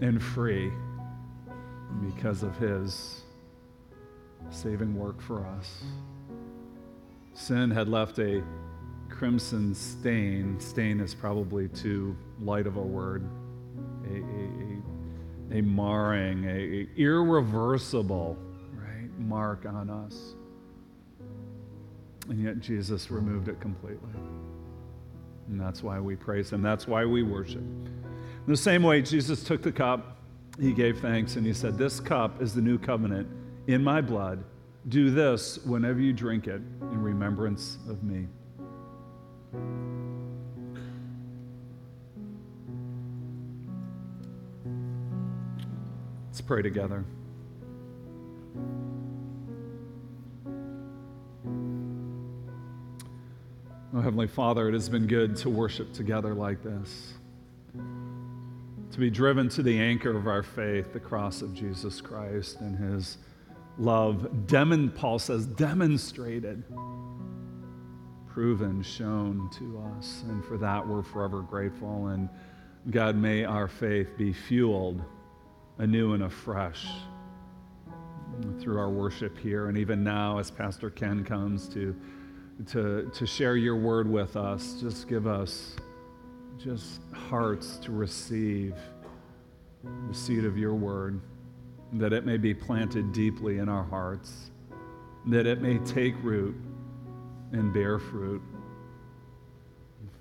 and 0.00 0.20
free 0.20 0.72
because 2.12 2.42
of 2.42 2.56
his 2.56 3.22
saving 4.50 4.96
work 4.96 5.22
for 5.22 5.46
us. 5.46 5.84
Sin 7.34 7.70
had 7.70 7.88
left 7.88 8.18
a 8.18 8.42
crimson 9.08 9.76
stain. 9.76 10.58
Stain 10.58 10.98
is 10.98 11.14
probably 11.14 11.68
too 11.68 12.16
light 12.42 12.66
of 12.66 12.76
a 12.76 12.82
word. 12.82 13.28
A, 14.04 14.14
a, 14.14 15.56
a, 15.56 15.58
a 15.58 15.62
marring, 15.62 16.44
a, 16.44 16.48
a 16.48 16.88
irreversible 16.96 18.36
right 18.72 19.10
mark 19.18 19.66
on 19.66 19.90
us. 19.90 20.34
And 22.28 22.42
yet 22.42 22.60
Jesus 22.60 23.10
removed 23.10 23.48
it 23.48 23.60
completely. 23.60 24.12
And 25.48 25.58
that's 25.58 25.82
why 25.82 25.98
we 25.98 26.14
praise 26.14 26.50
him. 26.50 26.62
That's 26.62 26.86
why 26.86 27.04
we 27.04 27.22
worship. 27.22 27.62
In 28.48 28.52
the 28.52 28.56
same 28.56 28.82
way, 28.82 29.02
Jesus 29.02 29.42
took 29.42 29.62
the 29.62 29.72
cup, 29.72 30.18
he 30.60 30.72
gave 30.72 31.00
thanks, 31.00 31.36
and 31.36 31.46
he 31.46 31.52
said, 31.52 31.78
This 31.78 32.00
cup 32.00 32.42
is 32.42 32.54
the 32.54 32.60
new 32.60 32.78
covenant 32.78 33.28
in 33.66 33.82
my 33.82 34.00
blood. 34.00 34.44
Do 34.88 35.10
this 35.10 35.58
whenever 35.64 36.00
you 36.00 36.12
drink 36.12 36.46
it 36.46 36.60
in 36.80 37.02
remembrance 37.02 37.78
of 37.88 38.02
me. 38.02 38.26
Let's 46.38 46.46
pray 46.46 46.62
together. 46.62 47.04
Oh, 53.92 54.00
Heavenly 54.00 54.28
Father, 54.28 54.68
it 54.68 54.74
has 54.74 54.88
been 54.88 55.08
good 55.08 55.34
to 55.38 55.50
worship 55.50 55.92
together 55.92 56.34
like 56.34 56.62
this, 56.62 57.14
to 57.74 58.98
be 59.00 59.10
driven 59.10 59.48
to 59.48 59.64
the 59.64 59.80
anchor 59.80 60.16
of 60.16 60.28
our 60.28 60.44
faith, 60.44 60.92
the 60.92 61.00
cross 61.00 61.42
of 61.42 61.54
Jesus 61.54 62.00
Christ 62.00 62.60
and 62.60 62.78
his 62.78 63.18
love. 63.76 64.46
Demon, 64.46 64.92
Paul 64.92 65.18
says, 65.18 65.44
demonstrated, 65.44 66.62
proven, 68.28 68.80
shown 68.84 69.50
to 69.58 69.84
us. 69.98 70.22
And 70.28 70.44
for 70.44 70.56
that, 70.58 70.86
we're 70.86 71.02
forever 71.02 71.40
grateful. 71.40 72.06
And 72.06 72.28
God, 72.92 73.16
may 73.16 73.44
our 73.44 73.66
faith 73.66 74.16
be 74.16 74.32
fueled 74.32 75.02
anew 75.78 76.14
and 76.14 76.24
afresh 76.24 76.86
through 78.60 78.78
our 78.78 78.90
worship 78.90 79.38
here. 79.38 79.68
And 79.68 79.78
even 79.78 80.04
now, 80.04 80.38
as 80.38 80.50
Pastor 80.50 80.90
Ken 80.90 81.24
comes 81.24 81.68
to, 81.70 81.96
to, 82.66 83.10
to 83.12 83.26
share 83.26 83.56
your 83.56 83.76
word 83.76 84.10
with 84.10 84.36
us, 84.36 84.80
just 84.80 85.08
give 85.08 85.26
us 85.26 85.76
just 86.58 87.00
hearts 87.12 87.76
to 87.78 87.92
receive 87.92 88.74
the 90.08 90.14
seed 90.14 90.44
of 90.44 90.58
your 90.58 90.74
word, 90.74 91.20
that 91.92 92.12
it 92.12 92.26
may 92.26 92.36
be 92.36 92.52
planted 92.52 93.12
deeply 93.12 93.58
in 93.58 93.68
our 93.68 93.84
hearts, 93.84 94.50
that 95.26 95.46
it 95.46 95.62
may 95.62 95.78
take 95.78 96.14
root 96.22 96.56
and 97.52 97.72
bear 97.72 97.98
fruit 97.98 98.42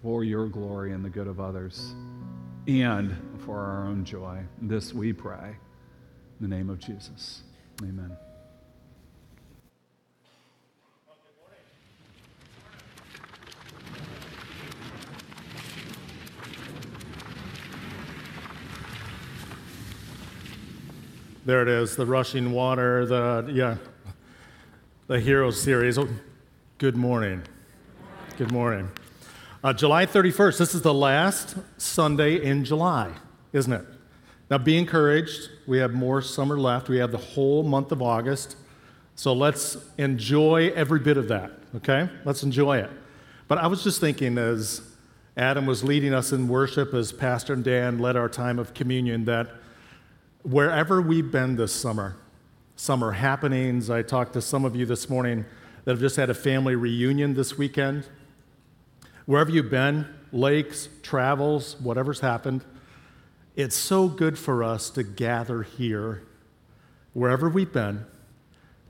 for 0.01 0.23
your 0.23 0.47
glory 0.47 0.93
and 0.93 1.03
the 1.03 1.09
good 1.09 1.27
of 1.27 1.39
others, 1.39 1.95
and 2.67 3.15
for 3.45 3.57
our 3.59 3.85
own 3.85 4.03
joy. 4.03 4.39
This 4.61 4.93
we 4.93 5.13
pray 5.13 5.55
in 6.39 6.49
the 6.49 6.55
name 6.55 6.69
of 6.69 6.79
Jesus. 6.79 7.43
Amen. 7.81 8.15
There 21.45 21.61
it 21.61 21.69
is, 21.69 21.95
the 21.95 22.05
rushing 22.05 22.51
water, 22.51 23.05
the 23.05 23.49
yeah, 23.53 23.77
the 25.07 25.17
hero 25.17 25.49
series. 25.49 25.97
Oh, 25.97 26.09
good 26.77 26.97
morning. 26.97 27.41
Good 28.37 28.51
morning. 28.51 28.91
Uh, 29.63 29.73
July 29.73 30.05
31st. 30.05 30.59
This 30.59 30.75
is 30.75 30.83
the 30.83 30.93
last 30.93 31.55
Sunday 31.77 32.43
in 32.43 32.63
July, 32.63 33.11
isn't 33.53 33.73
it? 33.73 33.85
Now, 34.51 34.59
be 34.59 34.77
encouraged. 34.77 35.49
We 35.65 35.79
have 35.79 35.93
more 35.93 36.21
summer 36.21 36.59
left. 36.59 36.89
We 36.89 36.99
have 36.99 37.11
the 37.11 37.17
whole 37.17 37.63
month 37.63 37.91
of 37.91 37.99
August. 37.99 38.55
So 39.15 39.33
let's 39.33 39.75
enjoy 39.97 40.71
every 40.75 40.99
bit 40.99 41.17
of 41.17 41.27
that, 41.29 41.51
okay? 41.75 42.07
Let's 42.23 42.43
enjoy 42.43 42.77
it. 42.77 42.91
But 43.47 43.57
I 43.57 43.65
was 43.65 43.83
just 43.83 43.99
thinking 43.99 44.37
as 44.37 44.81
Adam 45.35 45.65
was 45.65 45.83
leading 45.83 46.13
us 46.13 46.31
in 46.31 46.47
worship, 46.47 46.93
as 46.93 47.11
Pastor 47.11 47.55
Dan 47.55 47.97
led 47.97 48.15
our 48.15 48.29
time 48.29 48.59
of 48.59 48.75
communion, 48.75 49.25
that 49.25 49.49
wherever 50.43 51.01
we've 51.01 51.31
been 51.31 51.55
this 51.55 51.73
summer, 51.73 52.15
summer 52.75 53.11
happenings, 53.11 53.89
I 53.89 54.03
talked 54.03 54.33
to 54.33 54.41
some 54.41 54.65
of 54.65 54.75
you 54.75 54.85
this 54.85 55.09
morning 55.09 55.45
that 55.83 55.91
have 55.93 55.99
just 55.99 56.15
had 56.15 56.29
a 56.29 56.35
family 56.35 56.75
reunion 56.75 57.33
this 57.33 57.57
weekend. 57.57 58.07
Wherever 59.27 59.51
you've 59.51 59.69
been, 59.69 60.07
lakes, 60.31 60.87
travels, 61.03 61.75
whatever's 61.81 62.21
happened, 62.21 62.63
it's 63.57 63.75
so 63.75 64.07
good 64.07 64.39
for 64.39 64.63
us 64.63 64.89
to 64.91 65.03
gather 65.03 65.63
here, 65.63 66.23
wherever 67.11 67.49
we've 67.49 67.73
been, 67.73 68.05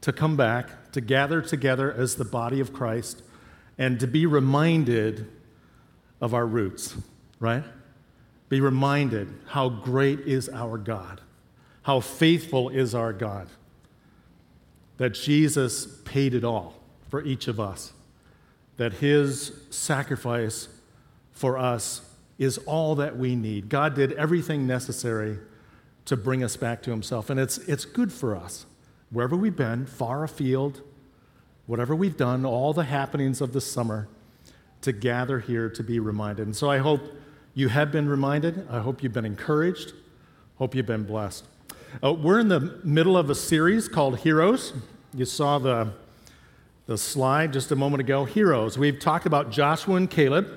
to 0.02 0.14
come 0.14 0.38
back, 0.38 0.92
to 0.92 1.02
gather 1.02 1.42
together 1.42 1.92
as 1.92 2.16
the 2.16 2.24
body 2.24 2.60
of 2.60 2.72
Christ, 2.72 3.24
and 3.80 4.00
to 4.00 4.06
be 4.06 4.28
reminded 4.28 5.28
of 6.22 6.36
our 6.36 6.46
roots, 6.46 6.96
right? 7.40 7.64
Be 8.48 8.62
reminded 8.62 9.34
how 9.48 9.70
great 9.70 10.20
is 10.20 10.50
our 10.50 10.78
God, 10.78 11.20
how 11.82 12.00
faithful 12.00 12.70
is 12.70 12.94
our 12.94 13.12
God, 13.12 13.48
that 14.98 15.16
Jesus 15.16 15.88
paid 16.06 16.36
it 16.36 16.44
all 16.44 16.76
for 17.10 17.24
each 17.24 17.48
of 17.48 17.60
us, 17.60 17.94
that 18.78 18.94
his 18.94 19.52
sacrifice 19.70 20.70
for 21.32 21.58
us 21.58 22.02
is 22.38 22.58
all 22.60 22.96
that 22.96 23.18
we 23.18 23.36
need. 23.36 23.70
God 23.70 23.96
did 23.96 24.14
everything 24.14 24.68
necessary 24.68 25.40
to 26.06 26.16
bring 26.16 26.44
us 26.44 26.56
back 26.56 26.82
to 26.84 26.92
Himself. 26.92 27.30
And 27.30 27.40
it's, 27.40 27.58
it's 27.60 27.86
good 27.86 28.12
for 28.12 28.36
us. 28.36 28.66
Wherever 29.12 29.36
we've 29.36 29.56
been, 29.56 29.86
far 29.86 30.24
afield, 30.24 30.82
whatever 31.66 31.96
we've 31.96 32.18
done, 32.18 32.46
all 32.46 32.74
the 32.74 32.86
happenings 32.86 33.42
of 33.42 33.54
the 33.54 33.62
summer, 33.62 34.08
to 34.82 34.92
gather 34.92 35.40
here 35.40 35.70
to 35.70 35.84
be 35.84 36.00
reminded. 36.00 36.46
And 36.46 36.56
so 36.56 36.70
I 36.70 36.78
hope 36.78 37.02
you 37.54 37.68
have 37.70 37.92
been 37.92 38.08
reminded. 38.08 38.68
I 38.70 38.80
hope 38.80 39.04
you've 39.04 39.14
been 39.14 39.26
encouraged. 39.26 39.94
Hope 40.58 40.76
you've 40.76 40.86
been 40.86 41.04
blessed. 41.04 41.46
Uh, 42.04 42.14
we're 42.14 42.40
in 42.40 42.48
the 42.48 42.80
middle 42.84 43.18
of 43.18 43.30
a 43.30 43.36
series 43.36 43.88
called 43.88 44.20
Heroes. 44.20 44.74
You 45.14 45.26
saw 45.26 45.58
the, 45.60 45.94
the 46.88 46.98
slide 46.98 47.52
just 47.52 47.70
a 47.72 47.76
moment 47.76 48.00
ago. 48.00 48.24
Heroes. 48.24 48.78
We've 48.78 48.98
talked 48.98 49.26
about 49.26 49.52
Joshua 49.52 49.96
and 49.96 50.10
Caleb. 50.10 50.48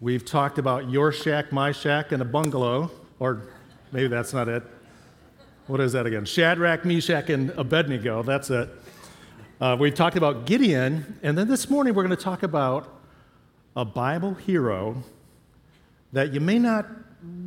We've 0.00 0.24
talked 0.24 0.58
about 0.58 0.90
your 0.90 1.12
shack, 1.12 1.50
my 1.50 1.72
shack, 1.72 2.12
and 2.12 2.20
a 2.20 2.26
bungalow. 2.26 2.90
Or 3.18 3.48
maybe 3.90 4.08
that's 4.08 4.34
not 4.34 4.48
it. 4.48 4.62
What 5.66 5.80
is 5.80 5.92
that 5.92 6.04
again? 6.04 6.26
Shadrach, 6.26 6.84
Meshach, 6.84 7.30
and 7.30 7.50
Abednego. 7.52 8.22
That's 8.22 8.50
it. 8.50 8.68
Uh, 9.62 9.78
we've 9.80 9.94
talked 9.94 10.18
about 10.18 10.44
Gideon. 10.44 11.18
And 11.22 11.38
then 11.38 11.48
this 11.48 11.70
morning 11.70 11.94
we're 11.94 12.04
going 12.04 12.16
to 12.16 12.22
talk 12.22 12.42
about 12.42 13.00
a 13.74 13.84
Bible 13.84 14.34
hero 14.34 15.02
that 16.12 16.34
you 16.34 16.40
may 16.40 16.58
not 16.58 16.86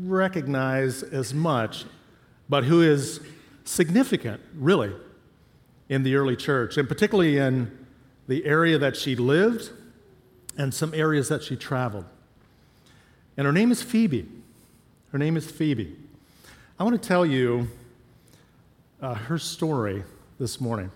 recognize 0.02 1.04
as 1.04 1.32
much, 1.32 1.86
but 2.50 2.64
who 2.64 2.82
is 2.82 3.22
significant, 3.66 4.42
really, 4.56 4.92
in 5.90 6.04
the 6.04 6.16
early 6.16 6.36
church, 6.36 6.78
and 6.78 6.88
particularly 6.88 7.38
in 7.38 7.72
the 8.28 8.46
area 8.46 8.78
that 8.78 8.96
she 8.96 9.16
lived 9.16 9.72
and 10.58 10.74
some 10.74 10.94
areas 10.94 11.30
that 11.30 11.44
she 11.44 11.56
traveled. 11.56 12.06
And 13.38 13.46
her 13.46 13.54
name 13.54 13.72
is 13.72 13.82
Phoebe. 13.82 14.28
Her 15.12 15.18
name 15.18 15.38
is 15.38 15.50
Phoebe. 15.50 15.96
I 16.80 16.84
want 16.84 17.02
to 17.02 17.08
tell 17.08 17.26
you 17.26 17.68
uh, 19.02 19.14
her 19.14 19.38
story 19.38 20.04
this 20.40 20.60
morning. 20.60 20.92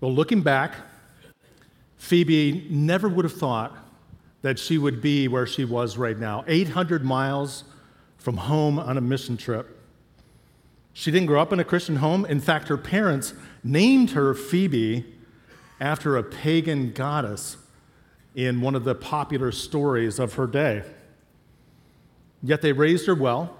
Well, 0.00 0.12
looking 0.12 0.42
back, 0.42 0.74
Phoebe 1.98 2.66
never 2.70 3.08
would 3.08 3.24
have 3.24 3.34
thought 3.34 3.76
that 4.42 4.58
she 4.58 4.78
would 4.78 5.00
be 5.00 5.28
where 5.28 5.46
she 5.46 5.64
was 5.64 5.96
right 5.96 6.18
now 6.18 6.44
800 6.46 7.04
miles 7.04 7.64
from 8.18 8.36
home 8.36 8.78
on 8.78 8.96
a 8.96 9.00
mission 9.00 9.36
trip. 9.36 9.79
She 10.92 11.10
didn't 11.10 11.26
grow 11.26 11.40
up 11.40 11.52
in 11.52 11.60
a 11.60 11.64
Christian 11.64 11.96
home. 11.96 12.24
In 12.26 12.40
fact, 12.40 12.68
her 12.68 12.76
parents 12.76 13.34
named 13.62 14.10
her 14.10 14.34
Phoebe 14.34 15.04
after 15.80 16.16
a 16.16 16.22
pagan 16.22 16.92
goddess 16.92 17.56
in 18.34 18.60
one 18.60 18.74
of 18.74 18.84
the 18.84 18.94
popular 18.94 19.50
stories 19.52 20.18
of 20.18 20.34
her 20.34 20.46
day. 20.46 20.82
Yet 22.42 22.62
they 22.62 22.72
raised 22.72 23.06
her 23.06 23.14
well, 23.14 23.56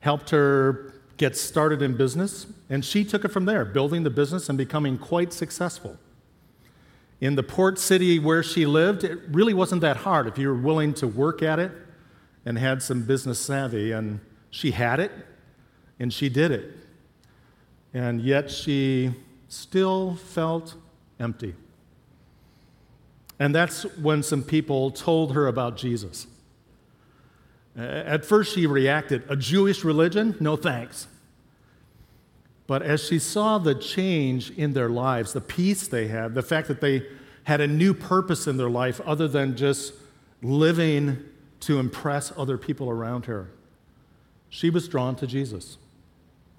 helped 0.00 0.30
her 0.30 0.92
get 1.16 1.36
started 1.36 1.82
in 1.82 1.96
business, 1.96 2.46
and 2.68 2.84
she 2.84 3.04
took 3.04 3.24
it 3.24 3.28
from 3.28 3.46
there, 3.46 3.64
building 3.64 4.02
the 4.02 4.10
business 4.10 4.48
and 4.48 4.58
becoming 4.58 4.98
quite 4.98 5.32
successful. 5.32 5.98
In 7.20 7.34
the 7.34 7.42
port 7.42 7.78
city 7.78 8.18
where 8.18 8.42
she 8.42 8.66
lived, 8.66 9.02
it 9.02 9.18
really 9.30 9.54
wasn't 9.54 9.80
that 9.80 9.98
hard 9.98 10.26
if 10.26 10.36
you 10.36 10.48
were 10.48 10.54
willing 10.54 10.92
to 10.94 11.06
work 11.06 11.42
at 11.42 11.58
it 11.58 11.72
and 12.44 12.58
had 12.58 12.82
some 12.82 13.02
business 13.02 13.38
savvy. 13.38 13.92
And 13.92 14.20
she 14.50 14.72
had 14.72 15.00
it, 15.00 15.10
and 15.98 16.12
she 16.12 16.28
did 16.28 16.50
it. 16.50 16.76
And 17.94 18.20
yet 18.20 18.50
she 18.50 19.12
still 19.48 20.16
felt 20.16 20.74
empty. 21.18 21.54
And 23.38 23.54
that's 23.54 23.82
when 23.96 24.22
some 24.22 24.42
people 24.42 24.90
told 24.90 25.32
her 25.32 25.46
about 25.46 25.76
Jesus. 25.76 26.26
At 27.76 28.24
first, 28.24 28.54
she 28.54 28.66
reacted, 28.66 29.22
A 29.28 29.36
Jewish 29.36 29.84
religion? 29.84 30.34
No 30.40 30.56
thanks. 30.56 31.08
But 32.66 32.82
as 32.82 33.04
she 33.04 33.18
saw 33.18 33.58
the 33.58 33.74
change 33.74 34.50
in 34.50 34.72
their 34.72 34.88
lives, 34.88 35.32
the 35.32 35.40
peace 35.40 35.86
they 35.86 36.08
had, 36.08 36.34
the 36.34 36.42
fact 36.42 36.68
that 36.68 36.80
they 36.80 37.06
had 37.44 37.60
a 37.60 37.66
new 37.66 37.94
purpose 37.94 38.46
in 38.46 38.56
their 38.56 38.70
life 38.70 39.00
other 39.02 39.28
than 39.28 39.56
just 39.56 39.92
living 40.42 41.22
to 41.60 41.78
impress 41.78 42.32
other 42.36 42.58
people 42.58 42.90
around 42.90 43.26
her, 43.26 43.50
she 44.48 44.70
was 44.70 44.88
drawn 44.88 45.14
to 45.16 45.26
Jesus. 45.26 45.78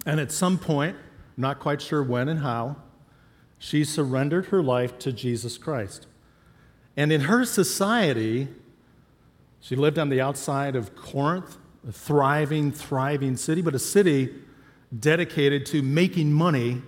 And 0.06 0.20
at 0.20 0.32
some 0.32 0.58
point, 0.58 0.96
not 1.36 1.58
quite 1.58 1.80
sure 1.80 2.02
when 2.02 2.28
and 2.28 2.40
how, 2.40 2.76
she 3.58 3.84
surrendered 3.84 4.46
her 4.46 4.62
life 4.62 4.98
to 5.00 5.12
Jesus 5.12 5.58
Christ. 5.58 6.06
And 6.96 7.12
in 7.12 7.22
her 7.22 7.44
society, 7.44 8.48
she 9.60 9.76
lived 9.76 9.98
on 9.98 10.08
the 10.08 10.20
outside 10.20 10.76
of 10.76 10.94
Corinth, 10.94 11.56
a 11.86 11.92
thriving, 11.92 12.72
thriving 12.72 13.36
city, 13.36 13.62
but 13.62 13.74
a 13.74 13.78
city 13.78 14.34
dedicated 14.98 15.66
to 15.66 15.82
making 15.82 16.32
money, 16.32 16.82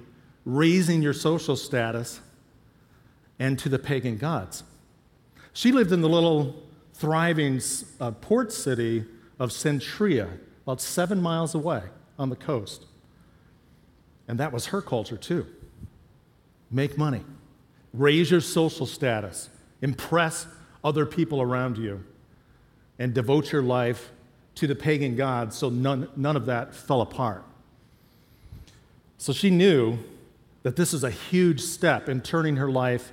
raising 0.45 1.03
your 1.03 1.13
social 1.13 1.57
status, 1.57 2.21
and 3.39 3.59
to 3.59 3.69
the 3.69 3.79
pagan 3.79 4.17
gods. 4.17 4.65
She 5.53 5.73
lived 5.73 5.93
in 5.93 6.01
the 6.01 6.09
little 6.09 6.63
thriving 6.95 7.61
uh, 8.01 8.11
port 8.13 8.53
city 8.53 9.05
of 9.39 9.51
Cenchrea, 9.51 10.39
about 10.65 10.81
seven 10.81 11.21
miles 11.21 11.55
away 11.55 11.83
on 12.19 12.31
the 12.31 12.37
coast. 12.37 12.87
And 14.31 14.39
that 14.39 14.53
was 14.53 14.67
her 14.67 14.81
culture 14.81 15.17
too. 15.17 15.45
Make 16.71 16.97
money, 16.97 17.23
raise 17.93 18.31
your 18.31 18.41
social 18.41 18.87
status, 18.87 19.51
impress 19.83 20.47
other 20.85 21.05
people 21.05 21.43
around 21.43 21.77
you, 21.77 22.05
and 22.97 23.13
devote 23.13 23.51
your 23.51 23.61
life 23.61 24.13
to 24.55 24.69
the 24.69 24.77
pagan 24.77 25.17
gods 25.17 25.57
so 25.57 25.69
none, 25.69 26.09
none 26.15 26.37
of 26.37 26.47
that 26.47 26.77
fell 26.77 27.01
apart. 27.01 27.43
So 29.19 29.33
she 29.33 29.51
knew 29.51 29.99
that 30.63 30.77
this 30.77 30.95
is 30.95 31.03
a 31.03 31.11
huge 31.11 31.61
step 31.61 32.09
in 32.09 32.21
turning 32.21 32.55
her 32.55 32.71
life 32.71 33.13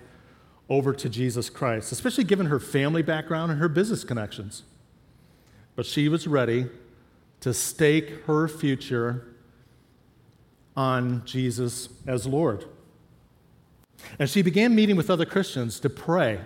over 0.69 0.93
to 0.93 1.09
Jesus 1.09 1.49
Christ, 1.49 1.91
especially 1.91 2.25
given 2.25 2.45
her 2.45 2.59
family 2.59 3.01
background 3.01 3.51
and 3.51 3.59
her 3.59 3.69
business 3.69 4.03
connections. 4.03 4.61
But 5.75 5.87
she 5.87 6.09
was 6.09 6.27
ready 6.27 6.67
to 7.39 7.55
stake 7.55 8.23
her 8.25 8.47
future 8.47 9.25
on 10.77 11.23
Jesus 11.25 11.89
as 12.07 12.25
Lord. 12.25 12.63
And 14.17 14.29
she 14.29 14.41
began 14.41 14.73
meeting 14.73 14.95
with 14.95 15.09
other 15.09 15.25
Christians 15.25 15.81
to 15.81 15.89
pray, 15.89 16.39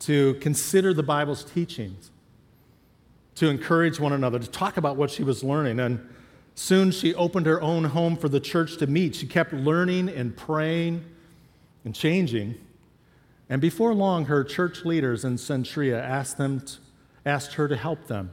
to 0.00 0.34
consider 0.34 0.94
the 0.94 1.02
Bible's 1.02 1.42
teachings, 1.42 2.12
to 3.34 3.48
encourage 3.48 3.98
one 3.98 4.12
another, 4.12 4.38
to 4.38 4.48
talk 4.48 4.76
about 4.76 4.96
what 4.96 5.10
she 5.10 5.24
was 5.24 5.42
learning. 5.42 5.80
And 5.80 6.06
Soon 6.58 6.90
she 6.90 7.14
opened 7.14 7.46
her 7.46 7.62
own 7.62 7.84
home 7.84 8.16
for 8.16 8.28
the 8.28 8.40
church 8.40 8.78
to 8.78 8.88
meet. 8.88 9.14
She 9.14 9.28
kept 9.28 9.52
learning 9.52 10.08
and 10.08 10.36
praying 10.36 11.04
and 11.84 11.94
changing. 11.94 12.56
And 13.48 13.60
before 13.60 13.94
long, 13.94 14.24
her 14.24 14.42
church 14.42 14.84
leaders 14.84 15.24
in 15.24 15.36
Cenchrea 15.36 16.02
asked, 16.02 16.36
them 16.36 16.62
to, 16.62 16.78
asked 17.24 17.54
her 17.54 17.68
to 17.68 17.76
help 17.76 18.08
them. 18.08 18.32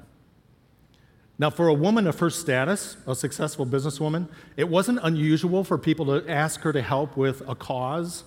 Now, 1.38 1.50
for 1.50 1.68
a 1.68 1.74
woman 1.74 2.08
of 2.08 2.20
her 2.20 2.30
status, 2.30 2.96
a 3.06 3.16
successful 3.16 3.66
businesswoman, 3.66 4.30
it 4.56 4.70
wasn't 4.70 5.00
unusual 5.04 5.64
for 5.64 5.78
people 5.78 6.06
to 6.06 6.30
ask 6.30 6.62
her 6.62 6.72
to 6.72 6.82
help 6.82 7.18
with 7.18 7.42
a 7.48 7.56
cause. 7.56 8.24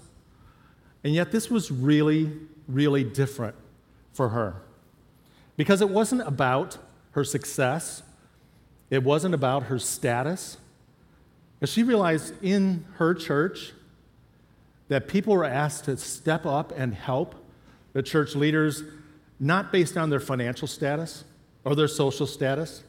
And 1.03 1.15
yet, 1.15 1.33
this 1.33 1.51
was 1.51 1.71
really, 1.71 2.33
really 2.67 3.05
different 3.05 3.57
for 4.13 4.31
her. 4.31 4.63
Because 5.57 5.81
it 5.81 5.89
wasn't 5.89 6.23
about 6.29 6.77
her 7.13 7.25
success 7.25 8.03
it 8.91 9.03
wasn't 9.03 9.35
about 9.35 9.65
her 9.65 9.79
status. 9.79 10.57
But 11.61 11.69
she 11.69 11.83
realized 11.83 12.35
in 12.43 12.85
her 12.95 13.15
church 13.15 13.73
that 14.89 15.09
people 15.09 15.35
were 15.35 15.45
asked 15.45 15.85
to 15.85 15.97
step 15.97 16.47
up 16.47 16.73
and 16.77 16.95
help 16.95 17.35
the 17.93 18.03
church 18.03 18.35
leaders, 18.35 18.83
not 19.39 19.73
based 19.73 19.97
on 19.97 20.09
their 20.09 20.21
financial 20.21 20.69
status 20.69 21.25
or 21.65 21.75
their 21.75 21.89
social 21.89 22.27
status. 22.27 22.83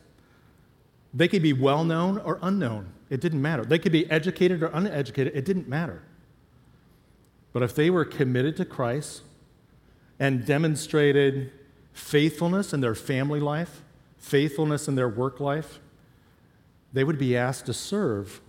They 1.14 1.28
could 1.28 1.42
be 1.42 1.54
well 1.54 1.84
known 1.84 2.18
or 2.20 2.40
unknown. 2.42 2.94
It 3.10 3.22
didn't 3.22 3.42
matter. 3.42 3.66
They 3.66 3.80
could 3.80 3.92
be 3.92 4.10
educated 4.12 4.62
or 4.62 4.68
uneducated. 4.68 5.36
It 5.36 5.46
didn't 5.46 5.68
matter. 5.68 6.04
But 7.52 7.64
if 7.64 7.74
they 7.74 7.90
were 7.90 8.06
committed 8.06 8.56
to 8.58 8.66
Christ 8.66 9.24
and 10.20 10.46
demonstrated 10.46 11.52
faithfulness 11.94 12.74
in 12.74 12.82
their 12.82 12.94
family 12.94 13.40
life, 13.40 13.82
faithfulness 14.18 14.88
in 14.88 14.96
their 14.96 15.10
work 15.10 15.40
life, 15.40 15.80
they 16.94 17.04
would 17.04 17.18
be 17.18 17.36
asked 17.36 17.66
to 17.66 17.74
serve 17.74 18.42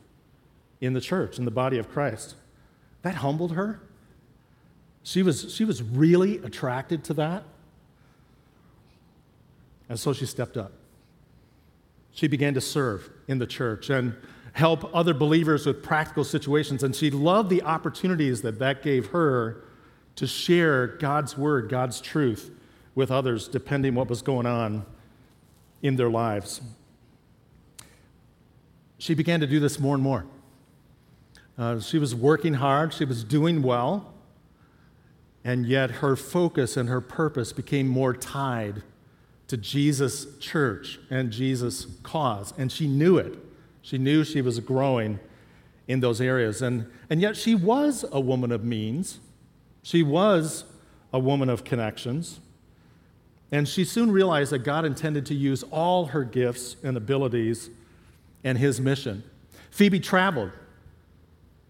in 0.81 0.93
the 0.93 1.01
church, 1.01 1.39
in 1.39 1.45
the 1.45 1.51
body 1.51 1.79
of 1.79 1.91
Christ. 1.91 2.35
That 3.03 3.17
humbled 3.17 3.53
her. 3.53 3.81
She 5.03 5.23
was, 5.23 5.55
she 5.55 5.65
was 5.65 5.83
really 5.83 6.39
attracted 6.39 7.05
to 7.05 7.15
that. 7.15 7.45
And 9.89 9.99
so 9.99 10.13
she 10.13 10.27
stepped 10.27 10.57
up. 10.57 10.73
She 12.21 12.29
began 12.29 12.53
to 12.53 12.61
serve 12.61 13.09
in 13.29 13.39
the 13.39 13.47
church 13.47 13.89
and 13.89 14.15
help 14.53 14.95
other 14.95 15.15
believers 15.15 15.65
with 15.65 15.83
practical 15.83 16.23
situations. 16.23 16.83
And 16.83 16.95
she 16.95 17.11
loved 17.11 17.49
the 17.49 17.63
opportunities 17.63 18.43
that 18.43 18.59
that 18.59 18.83
gave 18.83 19.07
her 19.07 19.65
to 20.17 20.27
share 20.27 20.87
God's 20.87 21.39
word, 21.39 21.71
God's 21.71 21.99
truth 21.99 22.51
with 22.95 23.11
others, 23.11 23.49
depending 23.49 23.95
what 23.95 24.11
was 24.11 24.21
going 24.21 24.45
on 24.45 24.85
in 25.81 25.97
their 25.97 26.11
lives. 26.11 26.61
She 28.99 29.15
began 29.15 29.41
to 29.41 29.47
do 29.47 29.59
this 29.59 29.81
more 29.81 29.95
and 29.95 30.05
more. 30.05 30.27
Uh, 31.57 31.81
she 31.81 31.97
was 31.97 32.15
working 32.15 32.53
hard, 32.53 32.93
she 32.93 33.07
was 33.07 33.25
doing 33.25 33.63
well, 33.63 34.13
and 35.43 35.65
yet 35.65 35.91
her 35.91 36.17
focus 36.17 36.77
and 36.77 36.87
her 36.91 37.01
purpose 37.01 37.55
became 37.55 37.89
more 37.89 38.13
tied 38.13 38.83
to 39.51 39.57
Jesus' 39.57 40.39
church 40.39 41.01
and 41.11 41.33
Jesus' 41.33 41.87
cause. 42.05 42.55
And 42.57 42.71
she 42.71 42.87
knew 42.87 43.19
it. 43.19 43.37
She 43.83 43.99
knew 43.99 44.23
she 44.23 44.41
was 44.41 44.61
growing 44.61 45.19
in 45.89 45.99
those 45.99 46.21
areas. 46.21 46.63
And, 46.63 46.87
and 47.11 47.21
yet 47.21 47.37
she 47.37 47.57
was 47.57 48.05
a 48.13 48.21
woman 48.21 48.53
of 48.53 48.65
means, 48.65 49.19
she 49.83 50.05
was 50.05 50.65
a 51.13 51.19
woman 51.19 51.49
of 51.49 51.65
connections. 51.65 52.39
And 53.51 53.69
she 53.69 53.85
soon 53.85 54.13
realized 54.13 54.53
that 54.53 54.61
God 54.61 54.85
intended 54.85 55.27
to 55.27 55.35
use 55.35 55.65
all 55.65 56.07
her 56.07 56.23
gifts 56.23 56.77
and 56.85 56.97
abilities 56.97 57.71
and 58.45 58.57
his 58.57 58.81
mission. 58.81 59.25
Phoebe 59.73 59.99
traveled, 59.99 60.53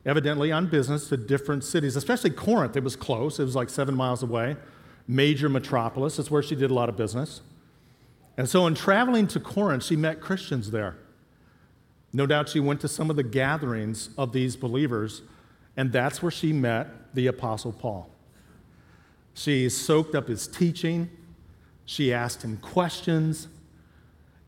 evidently 0.05 0.53
on 0.53 0.67
business, 0.67 1.09
to 1.09 1.17
different 1.17 1.65
cities, 1.65 1.97
especially 1.97 2.29
Corinth. 2.29 2.77
It 2.77 2.85
was 2.85 2.95
close, 2.97 3.41
it 3.41 3.45
was 3.45 3.57
like 3.57 3.71
seven 3.71 3.95
miles 3.95 4.23
away, 4.23 4.57
major 5.09 5.49
metropolis. 5.49 6.19
It's 6.19 6.31
where 6.31 6.43
she 6.43 6.55
did 6.55 6.71
a 6.71 6.75
lot 6.75 6.91
of 6.91 6.99
business. 6.99 7.41
And 8.37 8.49
so, 8.49 8.67
in 8.67 8.75
traveling 8.75 9.27
to 9.29 9.41
Corinth, 9.41 9.85
she 9.85 9.97
met 9.97 10.21
Christians 10.21 10.71
there. 10.71 10.97
No 12.13 12.27
doubt 12.27 12.49
she 12.49 12.61
went 12.61 12.81
to 12.81 12.89
some 12.89 13.11
of 13.11 13.17
the 13.17 13.23
gatherings 13.23 14.11
of 14.19 14.33
these 14.33 14.57
believers, 14.57 15.23
and 15.77 15.93
that's 15.93 16.23
where 16.23 16.33
she 16.33 16.53
met 16.53 17.15
the 17.15 17.27
Apostle 17.27 17.73
Paul. 17.73 18.11
She 19.35 19.69
soaked 19.69 20.15
up 20.15 20.29
his 20.29 20.49
teaching, 20.49 21.09
she 21.85 22.13
asked 22.13 22.43
him 22.43 22.57
questions, 22.59 23.49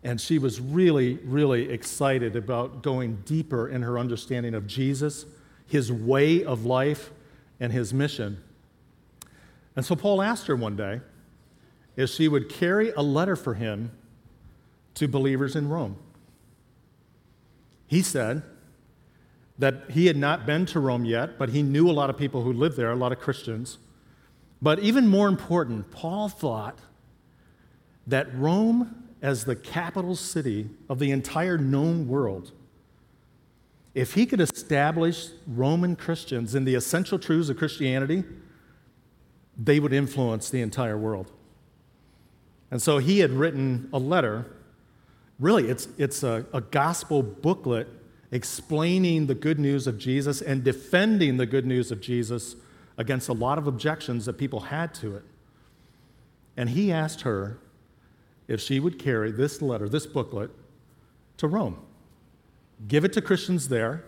and 0.03 0.21
she 0.21 0.39
was 0.39 0.61
really, 0.61 1.15
really 1.25 1.71
excited 1.71 2.35
about 2.35 2.83
going 2.83 3.23
deeper 3.25 3.69
in 3.69 3.83
her 3.83 3.99
understanding 3.99 4.55
of 4.55 4.67
Jesus, 4.67 5.25
his 5.67 5.93
way 5.93 6.45
of 6.45 6.65
life, 6.65 7.13
and 7.61 7.73
his 7.73 7.95
mission. 7.95 8.43
And 9.77 9.85
so 9.85 9.95
Paul 9.95 10.21
asked 10.21 10.49
her 10.49 10.57
one 10.57 10.77
day 10.77 11.01
if 11.97 12.11
she 12.11 12.29
would 12.29 12.49
carry 12.49 12.91
a 12.93 13.03
letter 13.03 13.37
for 13.37 13.55
him 13.55 13.91
to 14.95 15.09
believers 15.09 15.57
in 15.57 15.69
Rome. 15.69 15.97
He 17.87 18.03
said 18.03 18.43
that 19.59 19.91
he 19.91 20.07
had 20.07 20.17
not 20.17 20.47
been 20.47 20.67
to 20.67 20.81
Rome 20.81 21.05
yet, 21.05 21.39
but 21.39 21.51
he 21.51 21.63
knew 21.63 21.91
a 21.91 21.93
lot 21.93 22.11
of 22.11 22.17
people 22.17 22.43
who 22.43 22.53
lived 22.53 22.77
there, 22.77 22.91
a 22.91 22.97
lot 22.97 23.13
of 23.13 23.21
Christians. 23.21 23.79
But 24.61 24.79
even 24.79 25.07
more 25.09 25.29
important, 25.29 25.91
Paul 25.91 26.29
thought 26.29 26.79
that 28.07 28.35
Rome, 28.35 29.09
as 29.21 29.45
the 29.45 29.57
capital 29.57 30.17
city 30.17 30.71
of 30.89 30.99
the 30.99 31.11
entire 31.11 31.59
known 31.59 32.09
world, 32.09 32.53
if 33.95 34.15
he 34.15 34.25
could 34.25 34.41
establish 34.41 35.29
Roman 35.47 35.97
Christians 35.97 36.55
in 36.55 36.65
the 36.65 36.75
essential 36.75 37.19
truths 37.19 37.51
of 37.51 37.59
Christianity, 37.59 38.25
they 39.57 39.79
would 39.79 39.93
influence 39.93 40.49
the 40.49 40.63
entire 40.63 40.97
world. 40.97 41.31
And 42.73 42.81
so 42.81 42.97
he 42.97 43.19
had 43.19 43.33
written 43.33 43.91
a 43.93 43.99
letter. 43.99 44.47
Really, 45.39 45.69
it's, 45.69 45.89
it's 45.99 46.23
a, 46.23 46.47
a 46.55 46.63
gospel 46.63 47.23
booklet 47.23 47.87
explaining 48.31 49.27
the 49.27 49.35
good 49.35 49.59
news 49.59 49.87
of 49.87 49.99
Jesus 49.99 50.41
and 50.41 50.65
defending 50.65 51.37
the 51.37 51.45
good 51.45 51.67
news 51.67 51.93
of 51.93 52.01
Jesus 52.01 52.57
against 52.97 53.29
a 53.29 53.35
lot 53.35 53.59
of 53.59 53.67
objections 53.67 54.25
that 54.25 54.39
people 54.39 54.61
had 54.61 54.95
to 54.95 55.17
it. 55.17 55.23
And 56.57 56.71
he 56.71 56.91
asked 56.91 57.21
her 57.21 57.59
if 58.49 58.59
she 58.59 58.81
would 58.81 58.99
carry 58.99 59.31
this 59.31 59.61
letter, 59.61 59.87
this 59.87 60.07
booklet, 60.07 60.51
to 61.37 61.49
Rome, 61.49 61.79
give 62.89 63.05
it 63.05 63.13
to 63.13 63.21
Christians 63.21 63.69
there, 63.69 64.03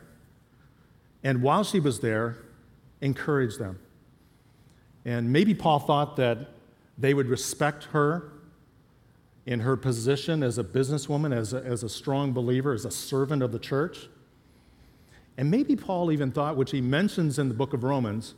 and 1.23 1.43
while 1.43 1.65
she 1.65 1.81
was 1.81 2.01
there, 2.01 2.39
encourage 3.03 3.59
them. 3.59 3.79
And 5.05 5.31
maybe 5.31 5.53
Paul 5.53 5.81
thought 5.81 6.17
that 6.17 6.49
they 6.97 7.13
would 7.13 7.27
respect 7.27 7.85
her 7.93 8.31
in 9.47 9.61
her 9.61 9.77
position 9.77 10.43
as 10.43 10.59
a 10.59 10.65
businesswoman, 10.65 11.37
as 11.37 11.53
a, 11.53 11.59
as 11.59 11.83
a 11.83 11.89
strong 11.89 12.33
believer, 12.33 12.73
as 12.73 12.85
a 12.85 12.91
servant 12.91 13.43
of 13.43 13.53
the 13.53 13.59
church. 13.59 14.09
And 15.37 15.51
maybe 15.51 15.77
Paul 15.77 16.13
even 16.13 16.31
thought, 16.31 16.57
which 16.57 16.71
he 16.71 16.81
mentions 16.81 17.39
in 17.39 17.49
the 17.49 17.55
book 17.55 17.75
of 17.75 17.85
Romans, 17.85 18.35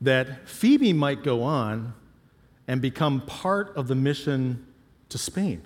that 0.00 0.48
Phoebe 0.48 0.92
might 0.92 1.22
go 1.22 1.42
on 1.42 1.94
and 2.66 2.80
become 2.80 3.20
part 3.22 3.76
of 3.76 3.88
the 3.88 3.94
mission 3.94 4.66
to 5.10 5.18
Spain. 5.18 5.62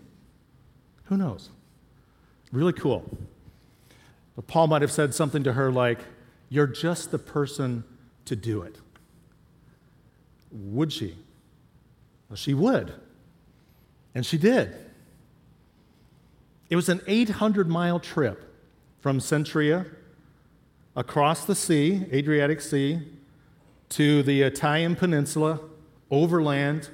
Who 1.05 1.17
knows? 1.17 1.51
Really 2.51 2.73
cool. 2.73 3.09
But 4.35 4.47
Paul 4.47 4.67
might 4.69 4.83
have 4.83 4.93
said 4.93 5.15
something 5.15 5.43
to 5.45 5.53
her 5.53 5.71
like, 5.71 6.01
You're 6.49 6.67
just 6.67 7.11
the 7.11 7.19
person 7.19 7.85
to 8.25 8.37
do 8.37 8.63
it. 8.63 8.77
Would 10.51 10.93
she? 10.93 11.17
Well, 12.29 12.37
she 12.37 12.55
would. 12.55 12.93
And 14.15 14.25
she 14.25 14.39
did. 14.39 14.75
It 16.71 16.77
was 16.77 16.89
an 16.89 17.01
800 17.07 17.69
mile 17.69 18.01
trip 18.01 18.55
from 19.01 19.21
Cenchrea 19.21 19.87
across 20.97 21.45
the 21.45 21.55
sea, 21.55 22.05
Adriatic 22.13 22.61
Sea, 22.61 23.01
to 23.91 24.23
the 24.23 24.43
Italian 24.43 24.97
peninsula, 24.97 25.61
overland, 26.11 26.91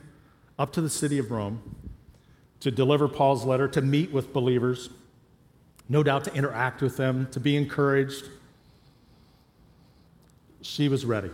up 0.58 0.72
to 0.74 0.80
the 0.80 0.90
city 0.90 1.18
of 1.18 1.30
Rome, 1.30 1.74
to 2.60 2.70
deliver 2.70 3.08
Paul's 3.08 3.44
letter, 3.44 3.66
to 3.68 3.82
meet 3.82 4.12
with 4.12 4.32
believers, 4.32 4.90
no 5.88 6.02
doubt 6.02 6.24
to 6.24 6.34
interact 6.34 6.82
with 6.82 6.96
them, 6.96 7.28
to 7.32 7.40
be 7.40 7.56
encouraged. 7.56 8.28
She 10.60 10.88
was 10.88 11.04
ready, 11.04 11.30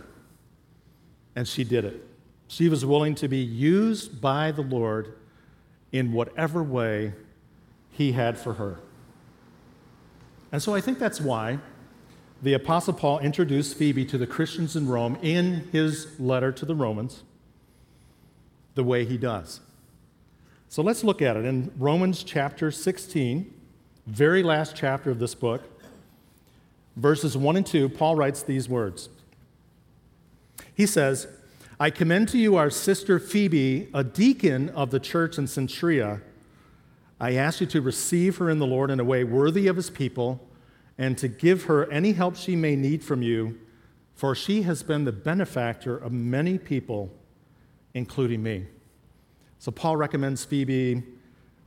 and 1.35 1.47
she 1.47 1.63
did 1.63 1.85
it. 1.85 2.07
She 2.47 2.69
was 2.69 2.85
willing 2.85 3.15
to 3.15 3.27
be 3.27 3.37
used 3.37 4.19
by 4.19 4.51
the 4.51 4.63
Lord 4.63 5.13
in 5.91 6.13
whatever 6.13 6.63
way 6.63 7.13
He 7.91 8.13
had 8.13 8.37
for 8.37 8.53
her. 8.53 8.79
And 10.51 10.61
so 10.61 10.75
I 10.75 10.81
think 10.81 10.99
that's 10.99 11.21
why 11.21 11.59
the 12.41 12.53
Apostle 12.53 12.93
Paul 12.93 13.19
introduced 13.19 13.77
Phoebe 13.77 14.05
to 14.05 14.17
the 14.17 14.27
Christians 14.27 14.75
in 14.75 14.87
Rome 14.87 15.17
in 15.21 15.69
his 15.71 16.19
letter 16.19 16.51
to 16.51 16.65
the 16.65 16.75
Romans 16.75 17.23
the 18.73 18.83
way 18.83 19.05
he 19.05 19.17
does. 19.17 19.61
So 20.67 20.81
let's 20.81 21.03
look 21.03 21.21
at 21.21 21.37
it 21.37 21.45
in 21.45 21.71
Romans 21.77 22.23
chapter 22.23 22.71
16, 22.71 23.53
very 24.07 24.41
last 24.41 24.75
chapter 24.75 25.11
of 25.11 25.19
this 25.19 25.35
book, 25.35 25.61
verses 26.95 27.37
1 27.37 27.57
and 27.57 27.65
2. 27.65 27.89
Paul 27.89 28.15
writes 28.15 28.41
these 28.41 28.67
words 28.67 29.09
He 30.73 30.85
says, 30.85 31.27
I 31.81 31.89
commend 31.89 32.29
to 32.29 32.37
you 32.37 32.57
our 32.57 32.69
sister 32.69 33.17
Phoebe, 33.17 33.89
a 33.91 34.03
deacon 34.03 34.69
of 34.69 34.91
the 34.91 34.99
church 34.99 35.39
in 35.39 35.45
Cenchrea. 35.45 36.21
I 37.19 37.33
ask 37.33 37.59
you 37.59 37.65
to 37.65 37.81
receive 37.81 38.37
her 38.37 38.51
in 38.51 38.59
the 38.59 38.67
Lord 38.67 38.91
in 38.91 38.99
a 38.99 39.03
way 39.03 39.23
worthy 39.23 39.65
of 39.65 39.77
his 39.77 39.89
people 39.89 40.47
and 40.99 41.17
to 41.17 41.27
give 41.27 41.63
her 41.63 41.91
any 41.91 42.11
help 42.11 42.35
she 42.35 42.55
may 42.55 42.75
need 42.75 43.03
from 43.03 43.23
you, 43.23 43.57
for 44.13 44.35
she 44.35 44.61
has 44.61 44.83
been 44.83 45.05
the 45.05 45.11
benefactor 45.11 45.97
of 45.97 46.11
many 46.11 46.59
people, 46.59 47.09
including 47.95 48.43
me. 48.43 48.67
So, 49.57 49.71
Paul 49.71 49.97
recommends 49.97 50.45
Phoebe 50.45 51.01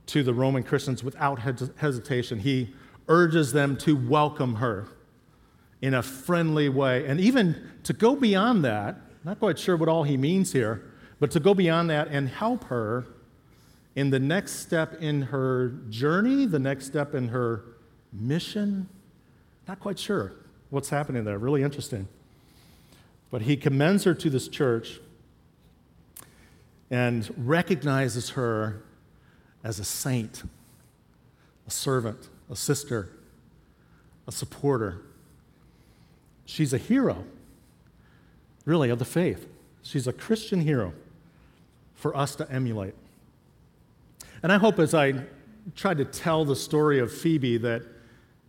to 0.05 0.23
the 0.23 0.33
Roman 0.33 0.63
Christians 0.63 1.03
without 1.03 1.39
hesitation. 1.75 2.39
He 2.39 2.73
urges 3.09 3.51
them 3.51 3.75
to 3.79 3.97
welcome 3.97 4.55
her 4.55 4.87
in 5.81 5.93
a 5.93 6.01
friendly 6.01 6.69
way, 6.69 7.05
and 7.05 7.19
even 7.19 7.69
to 7.83 7.91
go 7.91 8.15
beyond 8.15 8.63
that. 8.63 9.01
Not 9.25 9.39
quite 9.39 9.57
sure 9.57 9.75
what 9.75 9.89
all 9.89 10.03
he 10.03 10.17
means 10.17 10.51
here, 10.51 10.83
but 11.19 11.31
to 11.31 11.39
go 11.39 11.55
beyond 11.55 11.89
that 11.89 12.09
and 12.09 12.29
help 12.29 12.65
her 12.65 13.07
in 13.95 14.11
the 14.11 14.19
next 14.19 14.59
step 14.59 15.01
in 15.01 15.23
her 15.23 15.69
journey, 15.89 16.45
the 16.45 16.59
next 16.59 16.85
step 16.85 17.15
in 17.15 17.29
her 17.29 17.63
mission, 18.13 18.87
not 19.67 19.79
quite 19.79 19.97
sure 19.97 20.33
what's 20.69 20.89
happening 20.89 21.23
there. 21.23 21.39
Really 21.39 21.63
interesting. 21.63 22.07
But 23.31 23.41
he 23.41 23.57
commends 23.57 24.03
her 24.03 24.13
to 24.13 24.29
this 24.29 24.47
church 24.47 24.99
and 26.91 27.33
recognizes 27.35 28.31
her 28.31 28.83
as 29.63 29.79
a 29.79 29.83
saint, 29.83 30.43
a 31.67 31.71
servant, 31.71 32.29
a 32.51 32.55
sister, 32.55 33.09
a 34.27 34.31
supporter. 34.31 35.01
She's 36.45 36.73
a 36.73 36.77
hero, 36.77 37.25
really, 38.65 38.89
of 38.89 38.99
the 38.99 39.05
faith. 39.05 39.47
She's 39.81 40.07
a 40.07 40.13
Christian 40.13 40.61
hero 40.61 40.93
for 41.95 42.15
us 42.15 42.35
to 42.35 42.51
emulate. 42.51 42.95
And 44.43 44.51
I 44.51 44.57
hope 44.57 44.79
as 44.79 44.93
I 44.93 45.13
try 45.75 45.93
to 45.93 46.05
tell 46.05 46.45
the 46.45 46.55
story 46.55 46.99
of 46.99 47.11
Phoebe 47.11 47.57
that 47.57 47.83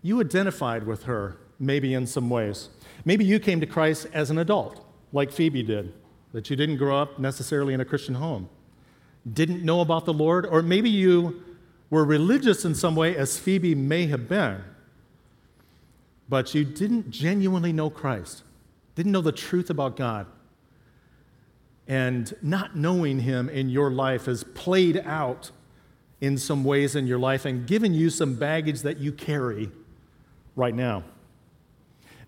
you 0.02 0.20
identified 0.20 0.86
with 0.86 1.04
her, 1.04 1.36
maybe 1.58 1.94
in 1.94 2.06
some 2.06 2.28
ways. 2.28 2.68
Maybe 3.04 3.24
you 3.24 3.38
came 3.38 3.60
to 3.60 3.66
Christ 3.66 4.06
as 4.12 4.30
an 4.30 4.38
adult, 4.38 4.84
like 5.12 5.32
Phoebe 5.32 5.62
did, 5.62 5.92
that 6.32 6.50
you 6.50 6.56
didn't 6.56 6.76
grow 6.76 6.98
up 6.98 7.18
necessarily 7.18 7.72
in 7.72 7.80
a 7.80 7.84
Christian 7.84 8.16
home, 8.16 8.48
didn't 9.32 9.64
know 9.64 9.80
about 9.80 10.04
the 10.04 10.12
Lord, 10.12 10.44
or 10.46 10.62
maybe 10.62 10.90
you 10.90 11.42
were 11.88 12.04
religious 12.04 12.64
in 12.64 12.74
some 12.74 12.96
way, 12.96 13.16
as 13.16 13.38
Phoebe 13.38 13.74
may 13.74 14.06
have 14.06 14.28
been, 14.28 14.62
but 16.28 16.54
you 16.54 16.64
didn't 16.64 17.10
genuinely 17.10 17.72
know 17.72 17.88
Christ, 17.88 18.42
didn't 18.97 19.12
know 19.12 19.20
the 19.20 19.30
truth 19.30 19.70
about 19.70 19.94
God. 19.94 20.26
And 21.86 22.34
not 22.42 22.76
knowing 22.76 23.20
Him 23.20 23.49
in 23.49 23.68
your 23.68 23.92
life 23.92 24.24
has 24.24 24.42
played 24.42 24.97
out 25.05 25.53
in 26.20 26.36
some 26.38 26.64
ways 26.64 26.97
in 26.97 27.07
your 27.07 27.18
life 27.18 27.44
and 27.44 27.66
given 27.66 27.94
you 27.94 28.11
some 28.11 28.34
baggage 28.34 28.80
that 28.80 28.99
you 28.99 29.12
carry 29.12 29.70
right 30.57 30.74
now. 30.74 31.05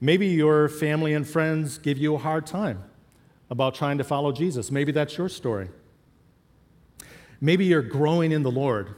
Maybe 0.00 0.28
your 0.28 0.68
family 0.68 1.14
and 1.14 1.26
friends 1.26 1.78
give 1.78 1.98
you 1.98 2.14
a 2.14 2.18
hard 2.18 2.46
time 2.46 2.84
about 3.50 3.74
trying 3.74 3.98
to 3.98 4.04
follow 4.04 4.30
Jesus. 4.30 4.70
Maybe 4.70 4.92
that's 4.92 5.16
your 5.16 5.28
story. 5.28 5.70
Maybe 7.40 7.64
you're 7.64 7.82
growing 7.82 8.30
in 8.30 8.42
the 8.42 8.50
Lord 8.50 8.94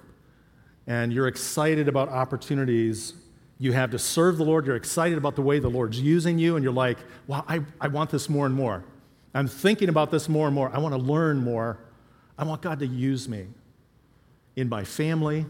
and 0.87 1.13
you're 1.13 1.29
excited 1.29 1.89
about 1.89 2.09
opportunities 2.09 3.15
you 3.61 3.73
have 3.73 3.91
to 3.91 3.99
serve 3.99 4.39
the 4.39 4.45
Lord. 4.45 4.67
You're 4.67 4.75
excited 4.75 5.19
about 5.19 5.37
the 5.37 5.43
way 5.43 5.59
the 5.59 5.69
Lord's 5.69 6.01
using 6.01 6.39
you, 6.39 6.57
and 6.57 6.65
you're 6.65 6.73
like, 6.73 6.97
wow, 7.27 7.45
I, 7.47 7.61
I 7.79 7.89
want 7.89 8.11
this 8.11 8.29
more 8.29 8.47
and 8.47 8.55
more. 8.55 8.83
I'm 9.35 9.47
thinking 9.47 9.91
about 9.91 10.11
this 10.11 10.31
more 10.31 10.47
and 10.47 10.55
more. 10.55 10.71
I 10.75 10.79
want 10.79 10.95
to 10.95 11.01
learn 11.01 11.45
more. 11.45 11.79
I 12.39 12.45
want 12.45 12.63
God 12.63 12.79
to 12.79 12.87
use 12.87 13.29
me 13.29 13.47
in 14.57 14.69
my 14.71 14.83
family, 14.83 15.45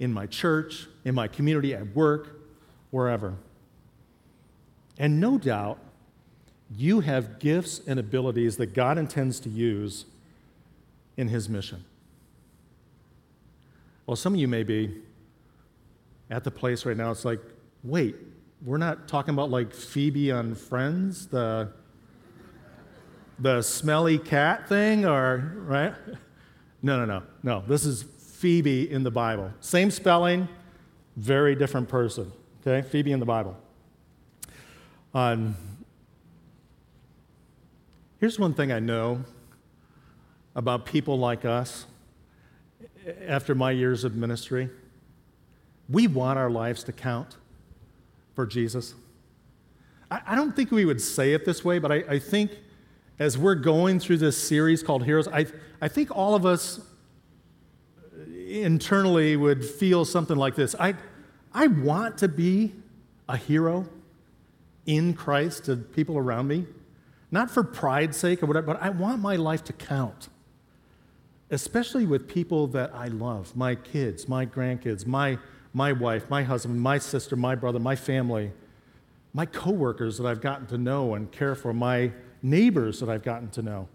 in 0.00 0.14
my 0.14 0.26
church, 0.26 0.86
in 1.04 1.14
my 1.14 1.28
community, 1.28 1.74
at 1.74 1.94
work, 1.94 2.40
wherever. 2.90 3.34
And 4.98 5.20
no 5.20 5.36
doubt, 5.36 5.78
you 6.74 7.00
have 7.00 7.38
gifts 7.38 7.82
and 7.86 8.00
abilities 8.00 8.56
that 8.56 8.72
God 8.72 8.96
intends 8.96 9.40
to 9.40 9.50
use 9.50 10.06
in 11.18 11.28
His 11.28 11.50
mission. 11.50 11.84
Well, 14.06 14.16
some 14.16 14.32
of 14.32 14.40
you 14.40 14.48
may 14.48 14.62
be 14.62 15.02
at 16.30 16.44
the 16.44 16.50
place 16.50 16.84
right 16.84 16.96
now, 16.96 17.10
it's 17.10 17.24
like, 17.24 17.40
wait, 17.82 18.16
we're 18.64 18.78
not 18.78 19.06
talking 19.06 19.34
about 19.34 19.50
like 19.50 19.72
Phoebe 19.72 20.32
on 20.32 20.54
Friends, 20.54 21.26
the, 21.26 21.70
the 23.38 23.62
smelly 23.62 24.18
cat 24.18 24.68
thing, 24.68 25.04
or, 25.04 25.52
right? 25.66 25.94
No, 26.82 26.98
no, 26.98 27.04
no, 27.04 27.22
no. 27.42 27.64
This 27.66 27.84
is 27.84 28.02
Phoebe 28.02 28.90
in 28.90 29.02
the 29.02 29.10
Bible. 29.10 29.52
Same 29.60 29.90
spelling, 29.90 30.48
very 31.16 31.54
different 31.54 31.88
person, 31.88 32.32
okay? 32.60 32.86
Phoebe 32.86 33.12
in 33.12 33.20
the 33.20 33.26
Bible. 33.26 33.56
Um, 35.14 35.56
here's 38.20 38.38
one 38.38 38.52
thing 38.52 38.72
I 38.72 38.80
know 38.80 39.24
about 40.54 40.86
people 40.86 41.18
like 41.18 41.44
us 41.44 41.86
after 43.26 43.54
my 43.54 43.70
years 43.70 44.04
of 44.04 44.16
ministry 44.16 44.68
we 45.88 46.06
want 46.06 46.38
our 46.38 46.50
lives 46.50 46.82
to 46.84 46.92
count 46.92 47.36
for 48.34 48.46
Jesus. 48.46 48.94
I, 50.10 50.20
I 50.28 50.34
don't 50.34 50.54
think 50.54 50.70
we 50.70 50.84
would 50.84 51.00
say 51.00 51.32
it 51.32 51.44
this 51.44 51.64
way, 51.64 51.78
but 51.78 51.92
I, 51.92 51.96
I, 52.08 52.18
think 52.18 52.50
as 53.18 53.38
we're 53.38 53.54
going 53.54 54.00
through 54.00 54.18
this 54.18 54.36
series 54.36 54.82
called 54.82 55.04
Heroes, 55.04 55.28
I, 55.28 55.46
I 55.80 55.88
think 55.88 56.14
all 56.16 56.34
of 56.34 56.44
us 56.44 56.80
internally 58.46 59.36
would 59.36 59.64
feel 59.64 60.04
something 60.04 60.36
like 60.36 60.54
this 60.54 60.74
I, 60.78 60.94
I 61.52 61.66
want 61.66 62.18
to 62.18 62.28
be 62.28 62.72
a 63.28 63.36
hero 63.36 63.88
in 64.86 65.14
Christ 65.14 65.64
to 65.64 65.76
people 65.76 66.16
around 66.16 66.46
me, 66.46 66.66
not 67.32 67.50
for 67.50 67.64
pride's 67.64 68.16
sake 68.16 68.42
or 68.42 68.46
whatever, 68.46 68.66
but 68.66 68.82
I 68.82 68.90
want 68.90 69.20
my 69.20 69.36
life 69.36 69.64
to 69.64 69.72
count 69.72 70.28
especially 71.50 72.06
with 72.06 72.28
people 72.28 72.66
that 72.68 72.92
I 72.94 73.06
love 73.06 73.54
my 73.56 73.74
kids, 73.74 74.28
my 74.28 74.46
grandkids, 74.46 75.06
my, 75.06 75.38
my 75.76 75.92
wife, 75.92 76.30
my 76.30 76.42
husband, 76.42 76.80
my 76.80 76.96
sister, 76.96 77.36
my 77.36 77.54
brother, 77.54 77.78
my 77.78 77.94
family, 77.94 78.52
my 79.34 79.44
coworkers 79.44 80.16
that 80.16 80.26
I've 80.26 80.40
gotten 80.40 80.66
to 80.68 80.78
know 80.78 81.14
and 81.14 81.30
care 81.30 81.54
for, 81.54 81.74
my 81.74 82.12
neighbors 82.42 83.00
that 83.00 83.10
I've 83.10 83.22
gotten 83.22 83.50
to 83.50 83.62
know. 83.62 83.88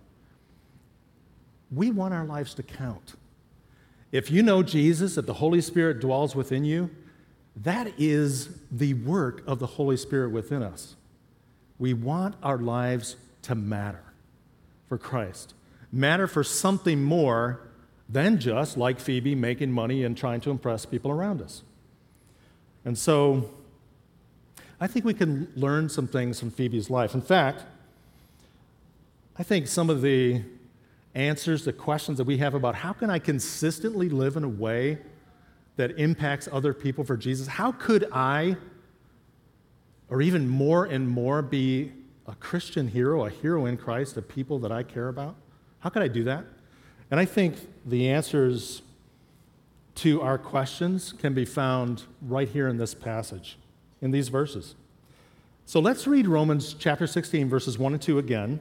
We 1.71 1.89
want 1.89 2.13
our 2.13 2.25
lives 2.25 2.53
to 2.55 2.63
count. 2.63 3.15
If 4.11 4.29
you 4.29 4.43
know 4.43 4.61
Jesus, 4.61 5.17
if 5.17 5.25
the 5.25 5.33
Holy 5.33 5.61
Spirit 5.61 5.99
dwells 5.99 6.35
within 6.35 6.65
you, 6.65 6.91
that 7.55 7.91
is 7.97 8.49
the 8.69 8.93
work 8.93 9.41
of 9.47 9.57
the 9.57 9.65
Holy 9.65 9.97
Spirit 9.97 10.31
within 10.31 10.61
us. 10.61 10.95
We 11.79 11.93
want 11.93 12.35
our 12.43 12.57
lives 12.57 13.15
to 13.43 13.55
matter 13.55 14.03
for 14.87 14.97
Christ 14.99 15.55
matter 15.91 16.27
for 16.27 16.43
something 16.43 17.03
more 17.03 17.67
than 18.07 18.39
just, 18.39 18.77
like 18.77 18.99
Phoebe, 18.99 19.35
making 19.35 19.71
money 19.71 20.03
and 20.03 20.17
trying 20.17 20.41
to 20.41 20.51
impress 20.51 20.85
people 20.85 21.11
around 21.11 21.41
us. 21.41 21.63
And 22.85 22.97
so 22.97 23.49
I 24.79 24.87
think 24.87 25.05
we 25.05 25.13
can 25.13 25.51
learn 25.55 25.89
some 25.89 26.07
things 26.07 26.39
from 26.39 26.51
Phoebe's 26.51 26.89
life. 26.89 27.13
In 27.13 27.21
fact, 27.21 27.63
I 29.37 29.43
think 29.43 29.67
some 29.67 29.89
of 29.89 30.01
the 30.01 30.41
answers 31.13 31.63
to 31.63 31.73
questions 31.73 32.17
that 32.17 32.23
we 32.23 32.37
have 32.37 32.53
about 32.53 32.75
how 32.75 32.93
can 32.93 33.09
I 33.09 33.19
consistently 33.19 34.09
live 34.09 34.37
in 34.37 34.43
a 34.43 34.49
way 34.49 34.97
that 35.77 35.97
impacts 35.99 36.47
other 36.51 36.73
people 36.73 37.03
for 37.03 37.17
Jesus, 37.17 37.47
how 37.47 37.71
could 37.71 38.07
I, 38.11 38.57
or 40.09 40.21
even 40.21 40.47
more 40.47 40.85
and 40.85 41.07
more, 41.07 41.41
be 41.41 41.91
a 42.27 42.35
Christian 42.35 42.87
hero, 42.87 43.25
a 43.25 43.29
hero 43.29 43.65
in 43.65 43.77
Christ 43.77 44.17
of 44.17 44.27
people 44.27 44.59
that 44.59 44.71
I 44.71 44.83
care 44.83 45.07
about? 45.07 45.35
How 45.79 45.89
could 45.89 46.01
I 46.01 46.07
do 46.07 46.23
that? 46.25 46.45
And 47.09 47.19
I 47.19 47.25
think 47.25 47.55
the 47.85 48.09
answers 48.09 48.81
to 49.95 50.21
our 50.21 50.37
questions 50.37 51.13
can 51.13 51.33
be 51.33 51.45
found 51.45 52.03
right 52.21 52.47
here 52.47 52.67
in 52.67 52.77
this 52.77 52.93
passage, 52.93 53.57
in 54.01 54.11
these 54.11 54.29
verses. 54.29 54.75
So 55.65 55.79
let's 55.79 56.07
read 56.07 56.27
Romans 56.27 56.73
chapter 56.77 57.07
16, 57.07 57.49
verses 57.49 57.77
1 57.77 57.93
and 57.93 58.01
2 58.01 58.19
again. 58.19 58.59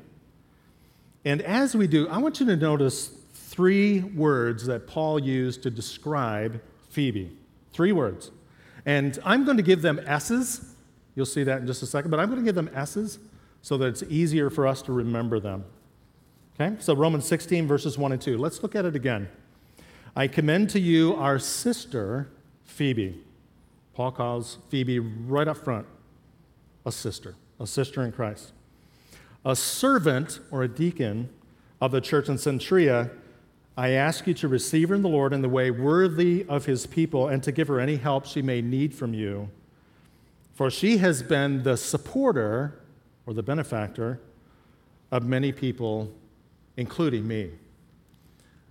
And 1.24 1.42
as 1.42 1.74
we 1.74 1.86
do, 1.86 2.08
I 2.08 2.18
want 2.18 2.40
you 2.40 2.46
to 2.46 2.56
notice 2.56 3.10
three 3.34 4.00
words 4.00 4.66
that 4.66 4.86
Paul 4.86 5.18
used 5.18 5.62
to 5.64 5.70
describe 5.70 6.60
Phoebe. 6.90 7.36
Three 7.72 7.92
words. 7.92 8.30
And 8.86 9.18
I'm 9.24 9.44
going 9.44 9.56
to 9.56 9.62
give 9.62 9.82
them 9.82 10.00
S's. 10.06 10.74
You'll 11.14 11.26
see 11.26 11.42
that 11.44 11.60
in 11.60 11.66
just 11.66 11.82
a 11.82 11.86
second, 11.86 12.10
but 12.10 12.20
I'm 12.20 12.28
going 12.28 12.40
to 12.40 12.44
give 12.44 12.54
them 12.54 12.70
S's 12.74 13.18
so 13.62 13.76
that 13.76 13.86
it's 13.86 14.02
easier 14.04 14.48
for 14.48 14.66
us 14.66 14.80
to 14.82 14.92
remember 14.92 15.38
them. 15.40 15.64
Okay, 16.58 16.76
so 16.78 16.94
Romans 16.94 17.26
16, 17.26 17.66
verses 17.66 17.98
1 17.98 18.12
and 18.12 18.20
2. 18.20 18.38
Let's 18.38 18.62
look 18.62 18.74
at 18.74 18.84
it 18.84 18.94
again. 18.94 19.28
I 20.16 20.26
commend 20.26 20.70
to 20.70 20.80
you 20.80 21.14
our 21.14 21.38
sister, 21.38 22.28
Phoebe. 22.64 23.22
Paul 23.94 24.12
calls 24.12 24.58
Phoebe 24.68 24.98
right 24.98 25.46
up 25.46 25.56
front 25.58 25.86
a 26.84 26.92
sister, 26.92 27.36
a 27.58 27.66
sister 27.66 28.02
in 28.02 28.12
Christ. 28.12 28.52
A 29.44 29.54
servant 29.54 30.40
or 30.50 30.62
a 30.62 30.68
deacon 30.68 31.28
of 31.80 31.92
the 31.92 32.00
church 32.00 32.28
in 32.28 32.36
Cenchrea, 32.36 33.10
I 33.76 33.90
ask 33.90 34.26
you 34.26 34.34
to 34.34 34.48
receive 34.48 34.88
her 34.90 34.94
in 34.94 35.02
the 35.02 35.08
Lord 35.08 35.32
in 35.32 35.42
the 35.42 35.48
way 35.48 35.70
worthy 35.70 36.44
of 36.48 36.66
his 36.66 36.86
people 36.86 37.28
and 37.28 37.42
to 37.42 37.52
give 37.52 37.68
her 37.68 37.80
any 37.80 37.96
help 37.96 38.26
she 38.26 38.42
may 38.42 38.60
need 38.60 38.94
from 38.94 39.14
you. 39.14 39.48
For 40.54 40.70
she 40.70 40.98
has 40.98 41.22
been 41.22 41.62
the 41.62 41.76
supporter 41.76 42.80
or 43.26 43.32
the 43.32 43.42
benefactor 43.42 44.20
of 45.10 45.24
many 45.24 45.52
people 45.52 46.12
including 46.76 47.26
me. 47.26 47.50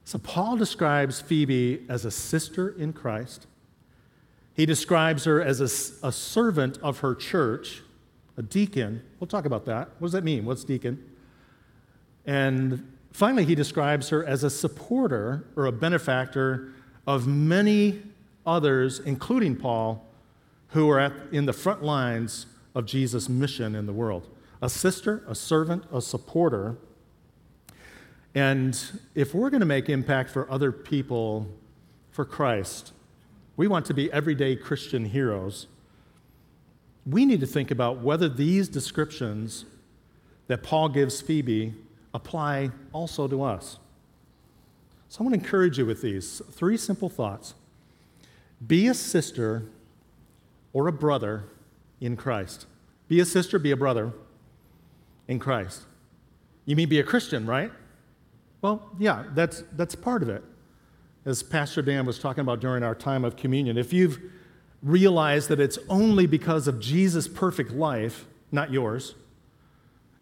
So, 0.09 0.17
Paul 0.17 0.57
describes 0.57 1.21
Phoebe 1.21 1.85
as 1.87 2.03
a 2.03 2.09
sister 2.09 2.69
in 2.69 2.93
Christ. 2.93 3.45
He 4.55 4.65
describes 4.65 5.25
her 5.25 5.39
as 5.39 5.61
a, 5.61 6.07
a, 6.07 6.11
servant 6.11 6.79
of 6.81 7.01
her 7.01 7.13
church, 7.13 7.83
a 8.35 8.41
deacon. 8.41 9.03
We'll 9.19 9.27
talk 9.27 9.45
about 9.45 9.65
that. 9.65 9.89
What 9.99 10.07
does 10.07 10.13
that 10.13 10.23
mean? 10.23 10.45
What's 10.45 10.63
deacon? 10.63 11.07
And 12.25 12.91
finally, 13.11 13.45
he 13.45 13.53
describes 13.53 14.09
her 14.09 14.25
as 14.25 14.43
a 14.43 14.49
supporter 14.49 15.45
or 15.55 15.67
a 15.67 15.71
benefactor 15.71 16.73
of 17.05 17.27
many 17.27 18.01
others, 18.47 19.01
including 19.01 19.57
Paul, 19.57 20.03
who 20.69 20.89
are 20.89 20.99
at, 20.99 21.13
in 21.31 21.45
the 21.45 21.53
front 21.53 21.83
lines 21.83 22.47
of 22.73 22.87
Jesus' 22.87 23.29
mission 23.29 23.75
in 23.75 23.85
the 23.85 23.93
world. 23.93 24.27
A 24.59 24.69
sister, 24.71 25.23
a 25.27 25.35
servant, 25.35 25.83
a 25.93 26.01
supporter 26.01 26.77
and 28.35 28.79
if 29.15 29.33
we're 29.33 29.49
going 29.49 29.61
to 29.61 29.65
make 29.65 29.89
impact 29.89 30.29
for 30.29 30.49
other 30.51 30.71
people 30.71 31.47
for 32.11 32.25
Christ, 32.25 32.93
we 33.57 33.67
want 33.67 33.85
to 33.87 33.93
be 33.93 34.11
everyday 34.11 34.55
Christian 34.55 35.05
heroes. 35.05 35.67
We 37.05 37.25
need 37.25 37.39
to 37.39 37.47
think 37.47 37.71
about 37.71 38.01
whether 38.01 38.29
these 38.29 38.69
descriptions 38.69 39.65
that 40.47 40.63
Paul 40.63 40.89
gives 40.89 41.21
Phoebe 41.21 41.73
apply 42.13 42.71
also 42.93 43.27
to 43.27 43.43
us. 43.43 43.79
So 45.09 45.21
I 45.21 45.23
want 45.23 45.33
to 45.35 45.39
encourage 45.39 45.77
you 45.77 45.85
with 45.85 46.01
these 46.01 46.41
three 46.51 46.77
simple 46.77 47.09
thoughts 47.09 47.55
be 48.65 48.87
a 48.87 48.93
sister 48.93 49.63
or 50.73 50.87
a 50.87 50.91
brother 50.91 51.45
in 52.01 52.15
Christ. 52.15 52.65
Be 53.07 53.19
a 53.19 53.25
sister, 53.25 53.57
be 53.57 53.71
a 53.71 53.77
brother 53.77 54.11
in 55.27 55.39
Christ. 55.39 55.83
You 56.65 56.75
mean 56.75 56.89
be 56.89 56.99
a 56.99 57.03
Christian, 57.03 57.45
right? 57.45 57.71
Well, 58.61 58.89
yeah, 58.99 59.23
that's, 59.33 59.63
that's 59.73 59.95
part 59.95 60.21
of 60.21 60.29
it. 60.29 60.43
As 61.25 61.43
Pastor 61.43 61.81
Dan 61.81 62.05
was 62.05 62.19
talking 62.19 62.41
about 62.41 62.59
during 62.59 62.83
our 62.83 62.95
time 62.95 63.23
of 63.23 63.35
communion, 63.35 63.77
if 63.77 63.93
you've 63.93 64.19
realized 64.81 65.49
that 65.49 65.59
it's 65.59 65.77
only 65.89 66.25
because 66.25 66.67
of 66.67 66.79
Jesus' 66.79 67.27
perfect 67.27 67.71
life, 67.71 68.25
not 68.51 68.71
yours, 68.71 69.15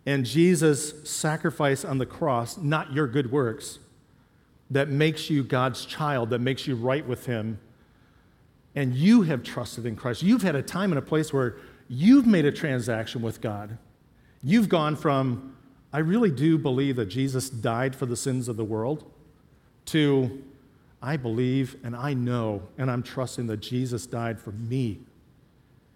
and 0.06 0.26
Jesus' 0.26 1.10
sacrifice 1.10 1.84
on 1.84 1.98
the 1.98 2.06
cross, 2.06 2.58
not 2.58 2.94
your 2.94 3.08
good 3.08 3.32
works, 3.32 3.80
that 4.70 4.90
makes 4.90 5.30
you 5.30 5.44
God's 5.44 5.86
child, 5.86 6.30
that 6.30 6.40
makes 6.40 6.68
you 6.68 6.76
right 6.76 7.06
with 7.06 7.26
Him, 7.26 7.60
and 8.76 8.96
you 8.96 9.24
have 9.24 9.44
trusted 9.44 9.86
in 9.86 9.96
Christ, 9.96 10.24
you've 10.24 10.44
had 10.44 10.56
a 10.56 10.62
time 10.62 10.92
and 10.92 11.00
a 11.00 11.02
place 11.02 11.34
where 11.34 11.58
you've 11.88 12.28
made 12.28 12.46
a 12.46 12.52
transaction 12.52 13.22
with 13.22 13.42
God. 13.42 13.78
You've 14.44 14.70
gone 14.70 14.96
from, 14.96 15.57
I 15.92 16.00
really 16.00 16.32
do 16.32 16.58
believe 16.58 16.96
that 16.98 17.06
Jesus 17.06 17.50
died 17.50 17.96
for 17.96 18.06
the 18.06 18.16
sins 18.16 18.48
of 18.48 18.58
the 18.58 18.66
world, 18.66 19.10
to, 19.86 20.44
I 21.02 21.18
believe 21.18 21.78
and 21.84 21.96
I 21.96 22.14
know 22.14 22.64
and 22.78 22.92
I'm 22.92 23.04
trusting 23.04 23.48
that 23.48 23.58
Jesus 23.58 24.06
died 24.06 24.40
for 24.40 24.52
me. 24.52 25.00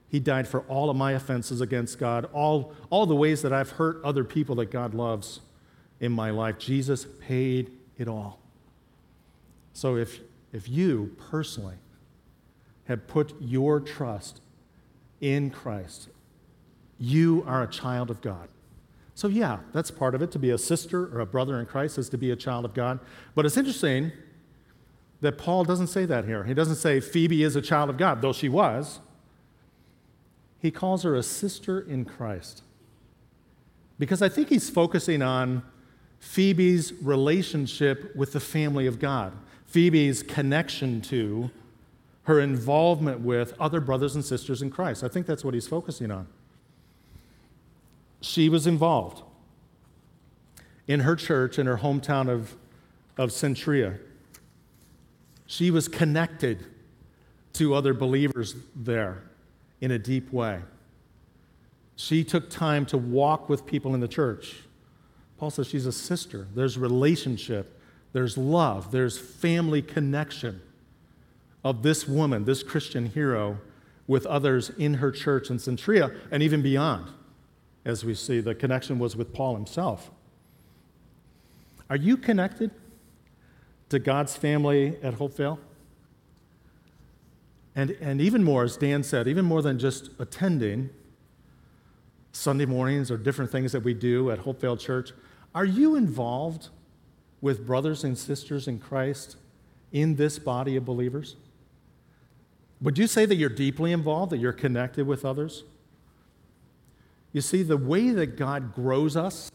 He 0.10 0.20
died 0.20 0.48
for 0.48 0.62
all 0.62 0.90
of 0.90 0.98
my 0.98 1.14
offenses 1.14 1.62
against 1.62 2.00
God, 2.00 2.30
all, 2.34 2.74
all 2.90 3.06
the 3.06 3.16
ways 3.16 3.42
that 3.44 3.54
I've 3.54 3.72
hurt 3.72 4.02
other 4.04 4.24
people 4.24 4.56
that 4.56 4.72
God 4.72 4.94
loves 4.94 5.40
in 6.00 6.12
my 6.12 6.32
life. 6.32 6.58
Jesus 6.58 7.06
paid 7.20 7.72
it 7.98 8.08
all. 8.08 8.40
So 9.74 9.96
if, 9.96 10.20
if 10.52 10.68
you 10.68 11.16
personally 11.30 11.76
have 12.86 13.08
put 13.08 13.34
your 13.40 13.80
trust 13.80 14.42
in 15.22 15.50
Christ, 15.50 16.10
you 17.00 17.44
are 17.48 17.64
a 17.64 17.68
child 17.68 18.10
of 18.10 18.22
God. 18.22 18.50
So, 19.22 19.28
yeah, 19.28 19.60
that's 19.72 19.92
part 19.92 20.16
of 20.16 20.24
it. 20.24 20.32
To 20.32 20.40
be 20.40 20.50
a 20.50 20.58
sister 20.58 21.16
or 21.16 21.20
a 21.20 21.28
brother 21.28 21.60
in 21.60 21.68
Christ 21.68 22.00
is 22.00 22.10
to 22.10 22.18
be 22.18 22.32
a 22.32 22.36
child 22.36 22.66
of 22.66 22.74
God. 22.74 23.00
But 23.36 23.46
it's 23.46 23.56
interesting 23.56 24.12
that 25.20 25.38
Paul 25.38 25.64
doesn't 25.64 25.90
say 25.90 26.06
that 26.06 26.26
here. 26.26 26.44
He 26.44 26.56
doesn't 26.56 26.78
say 26.78 27.00
Phoebe 27.00 27.44
is 27.44 27.56
a 27.56 27.62
child 27.62 27.92
of 27.92 27.98
God, 27.98 28.24
though 28.24 28.34
she 28.34 28.50
was. 28.50 29.00
He 30.58 30.72
calls 30.72 31.04
her 31.04 31.14
a 31.14 31.22
sister 31.22 31.80
in 31.80 32.04
Christ. 32.04 32.64
Because 34.00 34.24
I 34.24 34.28
think 34.28 34.50
he's 34.50 34.72
focusing 34.72 35.22
on 35.22 35.62
Phoebe's 36.20 36.92
relationship 36.92 38.16
with 38.16 38.34
the 38.34 38.40
family 38.40 38.88
of 38.88 38.98
God, 38.98 39.34
Phoebe's 39.68 40.24
connection 40.24 41.00
to, 41.02 41.52
her 42.24 42.40
involvement 42.40 43.20
with 43.20 43.54
other 43.60 43.82
brothers 43.82 44.16
and 44.16 44.26
sisters 44.26 44.64
in 44.64 44.72
Christ. 44.72 45.04
I 45.04 45.10
think 45.10 45.28
that's 45.28 45.46
what 45.46 45.54
he's 45.54 45.68
focusing 45.68 46.10
on. 46.10 46.26
She 48.22 48.50
was 48.50 48.68
involved 48.68 49.24
in 50.88 51.02
her 51.02 51.16
church 51.16 51.60
in 51.60 51.68
her 51.68 51.78
hometown 51.78 52.30
of, 52.30 52.56
of 53.18 53.30
Cenchrea. 53.30 54.00
She 55.46 55.72
was 55.72 55.88
connected 55.88 56.66
to 57.54 57.74
other 57.74 57.94
believers 57.94 58.56
there 58.76 59.24
in 59.82 59.92
a 59.92 60.00
deep 60.00 60.32
way. 60.32 60.62
She 61.96 62.24
took 62.24 62.50
time 62.50 62.86
to 62.88 62.98
walk 62.98 63.50
with 63.50 63.66
people 63.66 63.94
in 63.94 64.00
the 64.00 64.08
church. 64.08 64.64
Paul 65.38 65.50
says 65.50 65.68
she's 65.68 65.86
a 65.86 65.92
sister. 65.92 66.48
There's 66.54 66.78
relationship, 66.78 67.80
there's 68.14 68.38
love, 68.38 68.92
there's 68.92 69.18
family 69.18 69.82
connection 69.82 70.62
of 71.64 71.84
this 71.84 72.08
woman, 72.08 72.46
this 72.46 72.64
Christian 72.64 73.08
hero, 73.08 73.60
with 74.08 74.26
others 74.26 74.70
in 74.78 74.96
her 74.96 75.12
church 75.12 75.50
in 75.50 75.58
Cenchrea 75.58 76.16
and 76.32 76.42
even 76.44 76.62
beyond. 76.62 77.08
As 77.84 78.06
we 78.06 78.14
see, 78.14 78.40
the 78.42 78.54
connection 78.54 79.00
was 79.00 79.16
with 79.16 79.34
Paul 79.34 79.56
himself. 79.56 80.12
Are 81.90 81.96
you 81.96 82.16
connected 82.16 82.72
to 83.90 84.00
God's 84.00 84.36
family 84.36 84.98
at 85.02 85.16
Hopevale? 85.16 85.60
And, 87.76 87.92
and 88.02 88.22
even 88.22 88.44
more, 88.44 88.64
as 88.64 88.78
Dan 88.78 89.04
said, 89.04 89.28
even 89.28 89.46
more 89.46 89.62
than 89.62 89.80
just 89.80 90.10
attending 90.20 90.90
Sunday 92.32 92.66
mornings 92.66 93.12
or 93.12 93.18
different 93.18 93.52
things 93.52 93.72
that 93.72 93.84
we 93.84 93.94
do 93.94 94.32
at 94.32 94.40
Hopevale 94.40 94.80
Church, 94.80 95.12
are 95.54 95.66
you 95.66 95.96
involved 95.96 96.70
with 97.42 97.66
brothers 97.66 98.04
and 98.04 98.18
sisters 98.18 98.68
in 98.68 98.80
Christ 98.80 99.38
in 99.92 100.16
this 100.16 100.40
body 100.40 100.76
of 100.76 100.86
believers? 100.86 101.36
Would 102.82 102.98
you 102.98 103.08
say 103.08 103.26
that 103.26 103.36
you're 103.36 103.50
deeply 103.50 103.92
involved, 103.92 104.32
that 104.32 104.38
you're 104.38 104.54
connected 104.54 105.06
with 105.06 105.26
others? 105.26 105.64
You 107.34 107.42
see, 107.42 107.64
the 107.64 107.78
way 107.78 108.10
that 108.10 108.36
God 108.38 108.74
grows 108.74 109.16
us, 109.16 109.52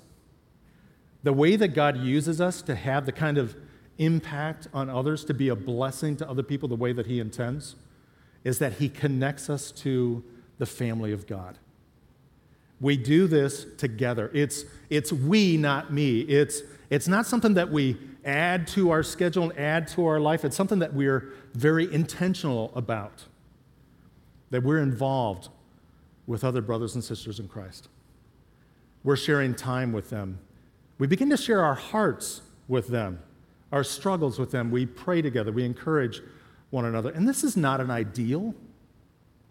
the 1.23 1.33
way 1.33 1.57
that 1.57 1.69
God 1.69 1.99
uses 1.99 2.41
us 2.41 2.63
to 2.63 2.75
have 2.75 3.05
the 3.05 3.13
kind 3.13 3.39
of 3.39 3.57
impact 3.99 4.69
on 4.73 4.89
others, 4.89 5.25
to 5.25 5.35
be 5.35 5.49
a 5.49 5.57
blessing 5.57 6.17
to 6.17 6.29
other 6.29 6.43
people 6.43 6.69
the 6.69 6.77
way 6.77 6.93
that 6.93 7.07
He 7.07 7.21
intends, 7.21 7.77
is 8.45 8.59
that 8.59 8.75
He 8.75 8.89
connects 8.89 9.51
us 9.51 9.71
to 9.73 10.23
the 10.59 10.67
family 10.67 11.13
of 11.13 11.27
God. 11.27 11.59
We 12.81 12.97
do 12.97 13.27
this 13.27 13.67
together. 13.79 14.31
It's, 14.35 14.65
it's 14.91 15.13
we, 15.13 15.57
not 15.57 15.93
me. 15.93 16.21
It's, 16.21 16.63
it's 16.91 17.09
not 17.09 17.27
something 17.27 17.55
that 17.55 17.71
we 17.71 17.97
add 18.25 18.67
to 18.69 18.91
our 18.91 19.03
schedule 19.03 19.51
and 19.51 19.59
add 19.59 19.89
to 19.89 20.07
our 20.07 20.21
life. 20.21 20.45
It's 20.45 20.57
something 20.57 20.81
that 20.81 20.93
we're 20.93 21.33
very 21.55 21.93
intentional 21.93 22.73
about, 22.75 23.25
that 24.51 24.63
we're 24.63 24.81
involved 24.81 25.49
with 26.27 26.45
other 26.45 26.61
brothers 26.61 26.95
and 26.95 27.05
sisters 27.05 27.39
in 27.39 27.49
Christ. 27.49 27.89
We're 29.05 29.17
sharing 29.17 29.55
time 29.55 29.93
with 29.93 30.11
them. 30.11 30.41
We 30.99 31.07
begin 31.07 31.31
to 31.31 31.37
share 31.37 31.63
our 31.63 31.75
hearts 31.75 32.43
with 32.69 32.89
them, 32.89 33.21
our 33.71 33.85
struggles 33.85 34.39
with 34.39 34.51
them. 34.51 34.71
We 34.71 34.87
pray 34.87 35.23
together, 35.23 35.53
we 35.53 35.65
encourage 35.65 36.23
one 36.71 36.85
another. 36.85 37.11
And 37.11 37.29
this 37.29 37.45
is 37.45 37.57
not 37.57 37.81
an 37.81 37.91
ideal, 37.91 38.55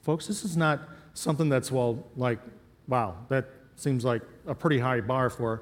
folks. 0.02 0.28
This 0.28 0.44
is 0.44 0.58
not 0.58 0.90
something 1.14 1.48
that's, 1.48 1.72
well, 1.72 2.06
like, 2.18 2.40
wow, 2.88 3.16
that 3.30 3.46
seems 3.76 4.04
like 4.04 4.22
a 4.46 4.54
pretty 4.54 4.80
high 4.80 5.00
bar 5.02 5.30
for. 5.30 5.62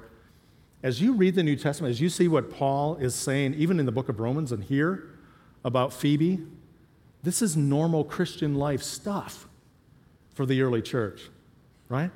As 0.82 1.00
you 1.00 1.14
read 1.14 1.34
the 1.34 1.42
New 1.42 1.56
Testament, 1.56 1.92
as 1.92 2.00
you 2.00 2.08
see 2.08 2.28
what 2.28 2.50
Paul 2.50 2.96
is 2.96 3.14
saying, 3.14 3.54
even 3.54 3.78
in 3.78 3.86
the 3.86 3.92
book 3.92 4.08
of 4.08 4.20
Romans 4.20 4.52
and 4.52 4.64
here 4.64 5.10
about 5.64 5.92
Phoebe, 5.92 6.40
this 7.22 7.40
is 7.40 7.56
normal 7.56 8.04
Christian 8.04 8.54
life 8.54 8.82
stuff 8.82 9.48
for 10.34 10.46
the 10.46 10.62
early 10.62 10.82
church, 10.82 11.22
right? 11.88 12.10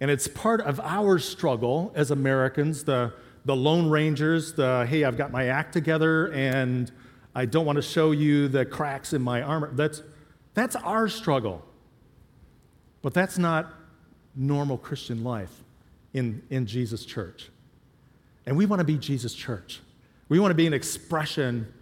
And 0.00 0.10
it's 0.10 0.28
part 0.28 0.60
of 0.60 0.80
our 0.80 1.18
struggle 1.18 1.92
as 1.94 2.10
Americans, 2.10 2.84
the, 2.84 3.12
the 3.44 3.54
Lone 3.54 3.90
Rangers, 3.90 4.54
the 4.54 4.86
hey, 4.88 5.04
I've 5.04 5.16
got 5.16 5.30
my 5.30 5.46
act 5.46 5.72
together 5.72 6.32
and 6.32 6.90
I 7.34 7.46
don't 7.46 7.66
want 7.66 7.76
to 7.76 7.82
show 7.82 8.12
you 8.12 8.48
the 8.48 8.64
cracks 8.64 9.12
in 9.12 9.22
my 9.22 9.42
armor. 9.42 9.70
That's, 9.72 10.02
that's 10.54 10.76
our 10.76 11.08
struggle. 11.08 11.64
But 13.02 13.12
that's 13.12 13.38
not 13.38 13.72
normal 14.34 14.78
Christian 14.78 15.24
life 15.24 15.62
in, 16.12 16.42
in 16.48 16.66
Jesus' 16.66 17.04
church. 17.04 17.50
And 18.46 18.56
we 18.56 18.66
want 18.66 18.80
to 18.80 18.84
be 18.84 18.96
Jesus' 18.96 19.34
church. 19.34 19.80
We 20.28 20.38
want 20.38 20.50
to 20.50 20.56
be 20.56 20.66
an 20.66 20.72
expression 20.72 21.72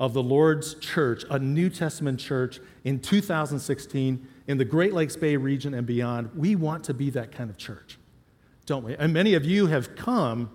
of 0.00 0.14
the 0.14 0.22
Lord's 0.22 0.74
church, 0.74 1.24
a 1.30 1.38
New 1.38 1.70
Testament 1.70 2.18
church 2.18 2.60
in 2.84 2.98
2016 2.98 4.26
in 4.46 4.58
the 4.58 4.64
Great 4.64 4.92
Lakes 4.92 5.16
Bay 5.16 5.36
region 5.36 5.74
and 5.74 5.86
beyond. 5.86 6.30
We 6.36 6.56
want 6.56 6.84
to 6.84 6.94
be 6.94 7.10
that 7.10 7.32
kind 7.32 7.50
of 7.50 7.56
church, 7.56 7.98
don't 8.66 8.84
we? 8.84 8.94
And 8.96 9.12
many 9.12 9.34
of 9.34 9.44
you 9.44 9.66
have 9.66 9.96
come 9.96 10.50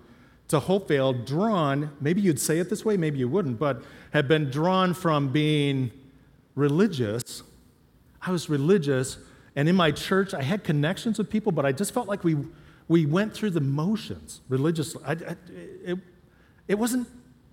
to 0.49 0.59
Hopevale 0.59 1.25
drawn, 1.25 1.91
maybe 2.01 2.21
you'd 2.21 2.39
say 2.39 2.59
it 2.59 2.69
this 2.69 2.83
way, 2.83 2.97
maybe 2.97 3.19
you 3.19 3.29
wouldn't, 3.29 3.59
but 3.59 3.83
have 4.11 4.27
been 4.27 4.49
drawn 4.49 4.93
from 4.93 5.31
being 5.31 5.91
religious. 6.55 7.43
I 8.21 8.31
was 8.31 8.49
religious, 8.49 9.17
and 9.55 9.69
in 9.69 9.75
my 9.75 9.91
church, 9.91 10.33
I 10.33 10.41
had 10.41 10.63
connections 10.63 11.19
with 11.19 11.29
people, 11.29 11.51
but 11.51 11.65
I 11.65 11.71
just 11.71 11.93
felt 11.93 12.07
like 12.07 12.23
we, 12.23 12.35
we 12.87 13.05
went 13.05 13.33
through 13.33 13.51
the 13.51 13.61
motions 13.61 14.41
religiously. 14.49 15.03
I, 15.05 15.11
I, 15.11 15.35
it, 15.85 15.99
it 16.67 16.79
wasn't 16.79 17.07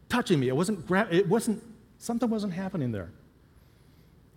touching 0.08 0.40
me. 0.40 0.48
It 0.48 0.56
wasn't, 0.56 0.86
gra- 0.86 1.08
it 1.10 1.28
wasn't, 1.28 1.62
something 1.98 2.30
wasn't 2.30 2.54
happening 2.54 2.92
there. 2.92 3.10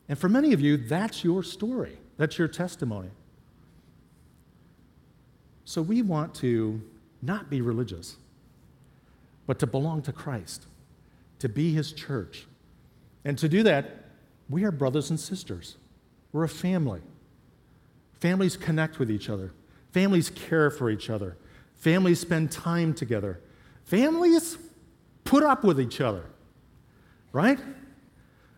And 0.10 0.18
for 0.18 0.28
many 0.28 0.52
of 0.54 0.60
you, 0.60 0.76
that's 0.76 1.24
your 1.24 1.44
story. 1.44 1.98
That's 2.18 2.38
your 2.38 2.48
testimony. 2.48 3.10
So 5.66 5.84
we 5.84 6.02
want 6.02 6.34
to 6.36 6.82
not 7.22 7.50
be 7.50 7.62
religious, 7.62 8.18
but 9.46 9.60
to 9.60 9.68
belong 9.68 10.02
to 10.02 10.12
Christ, 10.12 10.66
to 11.38 11.48
be 11.48 11.74
his 11.74 11.94
church. 11.94 12.48
And 13.24 13.38
to 13.38 13.48
do 13.48 13.62
that, 13.64 14.06
we 14.50 14.64
are 14.64 14.72
brothers 14.72 15.12
and 15.12 15.20
sisters. 15.20 15.78
We're 16.34 16.46
a 16.46 16.50
family. 16.50 17.02
Families 18.20 18.58
connect 18.58 19.00
with 19.00 19.12
each 19.12 19.30
other, 19.30 19.54
families 19.92 20.30
care 20.30 20.70
for 20.70 20.90
each 20.90 21.10
other, 21.10 21.38
families 21.78 22.20
spend 22.20 22.52
time 22.52 22.94
together, 22.94 23.40
families 23.86 24.58
put 25.24 25.44
up 25.44 25.64
with 25.64 25.80
each 25.80 26.02
other, 26.02 26.26
right? 27.32 27.60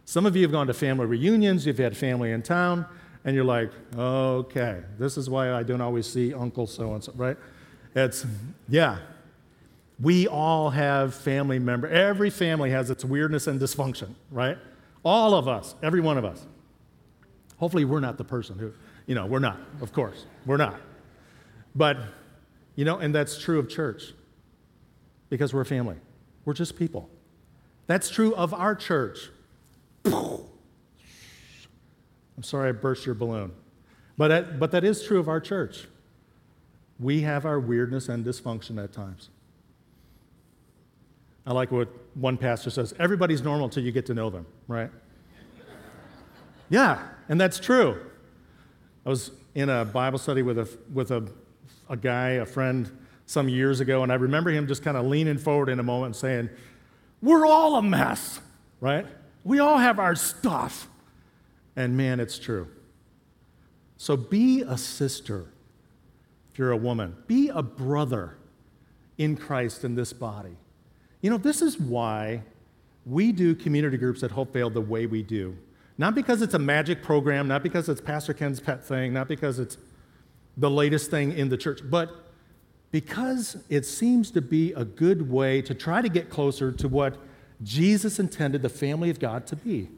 Some 0.05 0.25
of 0.25 0.35
you 0.35 0.41
have 0.41 0.51
gone 0.51 0.67
to 0.67 0.73
family 0.73 1.05
reunions, 1.05 1.65
you've 1.65 1.77
had 1.77 1.95
family 1.95 2.31
in 2.31 2.41
town, 2.41 2.85
and 3.23 3.35
you're 3.35 3.45
like, 3.45 3.71
okay, 3.95 4.81
this 4.97 5.17
is 5.17 5.29
why 5.29 5.53
I 5.53 5.63
don't 5.63 5.81
always 5.81 6.07
see 6.07 6.33
Uncle 6.33 6.67
so 6.67 6.93
and 6.93 7.03
so, 7.03 7.13
right? 7.15 7.37
It's, 7.95 8.25
yeah. 8.67 8.99
We 9.99 10.27
all 10.27 10.71
have 10.71 11.13
family 11.13 11.59
member. 11.59 11.87
Every 11.87 12.31
family 12.31 12.71
has 12.71 12.89
its 12.89 13.05
weirdness 13.05 13.45
and 13.47 13.59
dysfunction, 13.59 14.15
right? 14.31 14.57
All 15.05 15.35
of 15.35 15.47
us, 15.47 15.75
every 15.83 16.01
one 16.01 16.17
of 16.17 16.25
us. 16.25 16.45
Hopefully, 17.57 17.85
we're 17.85 17.99
not 17.99 18.17
the 18.17 18.23
person 18.23 18.57
who, 18.57 18.73
you 19.05 19.13
know, 19.13 19.27
we're 19.27 19.39
not, 19.39 19.59
of 19.81 19.93
course, 19.93 20.25
we're 20.47 20.57
not. 20.57 20.81
But, 21.75 21.97
you 22.75 22.85
know, 22.85 22.97
and 22.97 23.13
that's 23.13 23.39
true 23.39 23.59
of 23.59 23.69
church 23.69 24.13
because 25.29 25.53
we're 25.53 25.61
a 25.61 25.65
family. 25.65 25.97
We're 26.43 26.53
just 26.53 26.77
people. 26.77 27.07
That's 27.85 28.09
true 28.09 28.33
of 28.33 28.53
our 28.53 28.73
church. 28.73 29.29
I'm 30.05 30.43
sorry 32.41 32.69
I 32.69 32.71
burst 32.71 33.05
your 33.05 33.15
balloon. 33.15 33.51
But 34.17 34.27
that, 34.29 34.59
but 34.59 34.71
that 34.71 34.83
is 34.83 35.03
true 35.03 35.19
of 35.19 35.27
our 35.27 35.39
church. 35.39 35.87
We 36.99 37.21
have 37.21 37.45
our 37.45 37.59
weirdness 37.59 38.09
and 38.09 38.25
dysfunction 38.25 38.83
at 38.83 38.93
times. 38.93 39.29
I 41.45 41.53
like 41.53 41.71
what 41.71 41.89
one 42.13 42.37
pastor 42.37 42.69
says 42.69 42.93
everybody's 42.99 43.41
normal 43.41 43.65
until 43.65 43.83
you 43.83 43.91
get 43.91 44.05
to 44.07 44.13
know 44.13 44.29
them, 44.29 44.45
right? 44.67 44.91
yeah, 46.69 47.07
and 47.29 47.41
that's 47.41 47.59
true. 47.59 47.99
I 49.05 49.09
was 49.09 49.31
in 49.55 49.69
a 49.69 49.83
Bible 49.83 50.19
study 50.19 50.43
with 50.43 50.59
a, 50.59 50.69
with 50.93 51.09
a, 51.11 51.27
a 51.89 51.97
guy, 51.97 52.31
a 52.31 52.45
friend, 52.45 52.89
some 53.31 53.47
years 53.47 53.79
ago, 53.79 54.03
and 54.03 54.11
I 54.11 54.15
remember 54.15 54.51
him 54.51 54.67
just 54.67 54.83
kind 54.83 54.97
of 54.97 55.05
leaning 55.05 55.37
forward 55.37 55.69
in 55.69 55.79
a 55.79 55.83
moment 55.83 56.15
saying, 56.15 56.49
We're 57.21 57.45
all 57.45 57.77
a 57.77 57.81
mess, 57.81 58.41
right? 58.81 59.07
We 59.43 59.59
all 59.59 59.77
have 59.77 59.99
our 59.99 60.15
stuff. 60.15 60.87
And 61.75 61.95
man, 61.95 62.19
it's 62.19 62.37
true. 62.37 62.67
So 63.97 64.17
be 64.17 64.61
a 64.61 64.77
sister 64.77 65.47
if 66.51 66.59
you're 66.59 66.71
a 66.71 66.77
woman, 66.77 67.15
be 67.27 67.47
a 67.47 67.63
brother 67.63 68.35
in 69.17 69.37
Christ 69.37 69.85
in 69.85 69.95
this 69.95 70.11
body. 70.11 70.57
You 71.21 71.29
know, 71.29 71.37
this 71.37 71.61
is 71.61 71.79
why 71.79 72.41
we 73.05 73.31
do 73.31 73.55
community 73.55 73.97
groups 73.97 74.21
at 74.23 74.31
Hopevale 74.31 74.73
the 74.73 74.81
way 74.81 75.05
we 75.05 75.23
do. 75.23 75.55
Not 75.97 76.15
because 76.15 76.41
it's 76.41 76.53
a 76.53 76.59
magic 76.59 77.03
program, 77.03 77.47
not 77.47 77.63
because 77.63 77.87
it's 77.87 78.01
Pastor 78.01 78.33
Ken's 78.33 78.59
pet 78.59 78.83
thing, 78.83 79.13
not 79.13 79.27
because 79.27 79.59
it's 79.59 79.77
the 80.57 80.69
latest 80.69 81.09
thing 81.09 81.31
in 81.31 81.47
the 81.47 81.57
church, 81.57 81.79
but 81.89 82.31
because 82.91 83.57
it 83.69 83.85
seems 83.85 84.31
to 84.31 84.41
be 84.41 84.73
a 84.73 84.83
good 84.83 85.29
way 85.29 85.61
to 85.61 85.73
try 85.73 86.01
to 86.01 86.09
get 86.09 86.29
closer 86.29 86.71
to 86.71 86.87
what 86.89 87.17
Jesus 87.63 88.19
intended 88.19 88.61
the 88.61 88.69
family 88.69 89.09
of 89.09 89.19
God 89.19 89.45
to 89.47 89.55
be. 89.55 89.89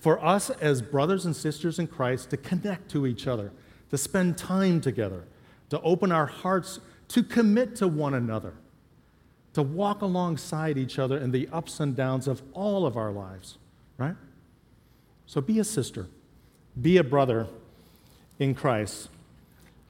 For 0.00 0.24
us 0.24 0.50
as 0.50 0.80
brothers 0.80 1.26
and 1.26 1.36
sisters 1.36 1.78
in 1.78 1.86
Christ 1.86 2.30
to 2.30 2.36
connect 2.36 2.90
to 2.92 3.06
each 3.06 3.26
other, 3.26 3.52
to 3.90 3.98
spend 3.98 4.38
time 4.38 4.80
together, 4.80 5.24
to 5.68 5.80
open 5.82 6.10
our 6.10 6.26
hearts, 6.26 6.80
to 7.08 7.22
commit 7.22 7.76
to 7.76 7.88
one 7.88 8.14
another, 8.14 8.54
to 9.52 9.62
walk 9.62 10.00
alongside 10.00 10.78
each 10.78 10.98
other 10.98 11.18
in 11.18 11.32
the 11.32 11.48
ups 11.52 11.80
and 11.80 11.94
downs 11.94 12.26
of 12.26 12.42
all 12.54 12.86
of 12.86 12.96
our 12.96 13.12
lives, 13.12 13.58
right? 13.98 14.16
So 15.26 15.40
be 15.40 15.58
a 15.58 15.64
sister, 15.64 16.06
be 16.80 16.96
a 16.96 17.04
brother 17.04 17.46
in 18.38 18.54
Christ 18.54 19.08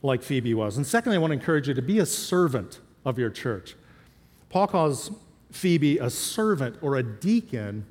like 0.02 0.22
Phoebe 0.22 0.54
was. 0.54 0.76
And 0.76 0.86
secondly, 0.86 1.16
I 1.16 1.20
want 1.20 1.30
to 1.30 1.38
encourage 1.38 1.68
you 1.68 1.74
to 1.74 1.82
be 1.82 1.98
a 1.98 2.06
servant 2.06 2.80
of 3.04 3.18
your 3.18 3.30
church. 3.30 3.76
Paul 4.48 4.66
calls 4.66 5.10
Phoebe 5.50 5.98
a 5.98 6.10
servant 6.10 6.76
or 6.80 6.96
a 6.96 7.02
deacon 7.02 7.86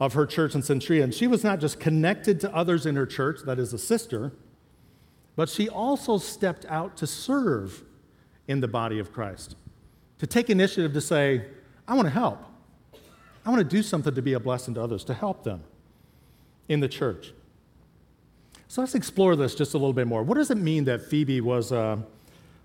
of 0.00 0.14
her 0.14 0.26
church 0.26 0.54
in 0.54 0.62
Cenchrea. 0.62 1.02
And 1.02 1.14
she 1.14 1.26
was 1.26 1.44
not 1.44 1.60
just 1.60 1.78
connected 1.78 2.40
to 2.40 2.54
others 2.54 2.86
in 2.86 2.96
her 2.96 3.06
church, 3.06 3.40
that 3.44 3.58
is, 3.58 3.72
a 3.72 3.78
sister, 3.78 4.32
but 5.36 5.48
she 5.48 5.68
also 5.68 6.18
stepped 6.18 6.66
out 6.66 6.96
to 6.98 7.06
serve 7.06 7.84
in 8.48 8.60
the 8.60 8.68
body 8.68 8.98
of 8.98 9.12
Christ, 9.12 9.56
to 10.18 10.26
take 10.26 10.50
initiative 10.50 10.92
to 10.92 11.00
say, 11.00 11.44
I 11.86 11.94
want 11.94 12.06
to 12.06 12.12
help. 12.12 12.44
I 13.44 13.50
want 13.50 13.60
to 13.60 13.76
do 13.76 13.82
something 13.82 14.14
to 14.14 14.22
be 14.22 14.34
a 14.34 14.40
blessing 14.40 14.74
to 14.74 14.82
others, 14.82 15.04
to 15.04 15.14
help 15.14 15.44
them 15.44 15.62
in 16.68 16.80
the 16.80 16.88
church. 16.88 17.32
So 18.68 18.80
let's 18.80 18.94
explore 18.94 19.36
this 19.36 19.54
just 19.54 19.74
a 19.74 19.78
little 19.78 19.92
bit 19.92 20.06
more. 20.06 20.22
What 20.22 20.36
does 20.36 20.50
it 20.50 20.56
mean 20.56 20.84
that 20.84 21.02
Phoebe 21.02 21.40
was 21.40 21.72
a, 21.72 22.02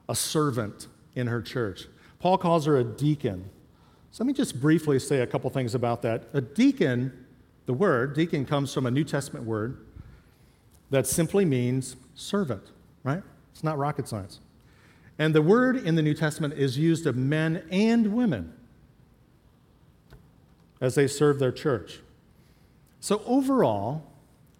a 0.07 0.15
servant 0.15 0.88
in 1.15 1.28
her 1.28 1.41
church? 1.41 1.88
Paul 2.19 2.38
calls 2.38 2.65
her 2.65 2.78
a 2.78 2.84
deacon. 2.84 3.49
So 4.11 4.23
let 4.23 4.27
me 4.27 4.33
just 4.33 4.59
briefly 4.59 4.99
say 4.99 5.19
a 5.19 5.27
couple 5.27 5.49
things 5.49 5.75
about 5.75 6.01
that. 6.01 6.23
A 6.33 6.41
deacon, 6.41 7.25
the 7.65 7.73
word, 7.73 8.15
deacon 8.15 8.45
comes 8.45 8.73
from 8.73 8.85
a 8.85 8.91
New 8.91 9.03
Testament 9.03 9.45
word 9.45 9.85
that 10.89 11.05
simply 11.05 11.45
means 11.45 11.95
servant, 12.15 12.63
right? 13.03 13.21
It's 13.51 13.63
not 13.63 13.77
rocket 13.77 14.07
science. 14.07 14.39
And 15.19 15.33
the 15.33 15.41
word 15.41 15.77
in 15.77 15.95
the 15.95 16.01
New 16.01 16.13
Testament 16.13 16.53
is 16.53 16.77
used 16.77 17.07
of 17.07 17.15
men 17.15 17.63
and 17.71 18.13
women 18.13 18.53
as 20.79 20.95
they 20.95 21.07
serve 21.07 21.39
their 21.39 21.51
church. 21.51 21.99
So, 22.99 23.21
overall, 23.25 24.03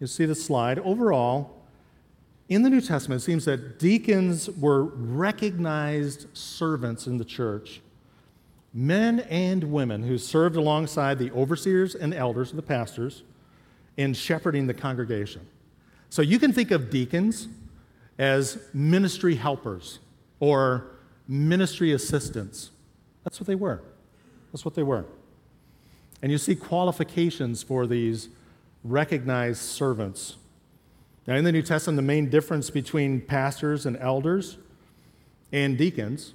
you 0.00 0.06
see 0.06 0.24
the 0.24 0.34
slide, 0.34 0.78
overall, 0.80 1.54
in 2.48 2.62
the 2.62 2.70
New 2.70 2.80
Testament, 2.80 3.20
it 3.20 3.24
seems 3.24 3.44
that 3.44 3.78
deacons 3.78 4.48
were 4.50 4.84
recognized 4.84 6.26
servants 6.36 7.06
in 7.06 7.18
the 7.18 7.24
church, 7.24 7.80
men 8.72 9.20
and 9.20 9.64
women 9.64 10.02
who 10.02 10.18
served 10.18 10.56
alongside 10.56 11.18
the 11.18 11.30
overseers 11.32 11.94
and 11.94 12.12
elders, 12.14 12.52
the 12.52 12.62
pastors, 12.62 13.22
in 13.96 14.14
shepherding 14.14 14.66
the 14.66 14.74
congregation. 14.74 15.42
So 16.10 16.22
you 16.22 16.38
can 16.38 16.52
think 16.52 16.70
of 16.70 16.90
deacons 16.90 17.48
as 18.18 18.58
ministry 18.72 19.36
helpers 19.36 19.98
or 20.40 20.86
ministry 21.26 21.92
assistants. 21.92 22.70
That's 23.24 23.40
what 23.40 23.46
they 23.46 23.54
were. 23.54 23.82
That's 24.52 24.64
what 24.64 24.74
they 24.74 24.82
were. 24.82 25.04
And 26.22 26.32
you 26.32 26.38
see 26.38 26.56
qualifications 26.56 27.62
for 27.62 27.86
these 27.86 28.28
recognized 28.82 29.60
servants. 29.60 30.36
Now, 31.26 31.36
in 31.36 31.44
the 31.44 31.52
New 31.52 31.62
Testament, 31.62 31.96
the 31.96 32.02
main 32.02 32.30
difference 32.30 32.70
between 32.70 33.20
pastors 33.20 33.84
and 33.84 33.96
elders 33.98 34.56
and 35.52 35.76
deacons 35.76 36.32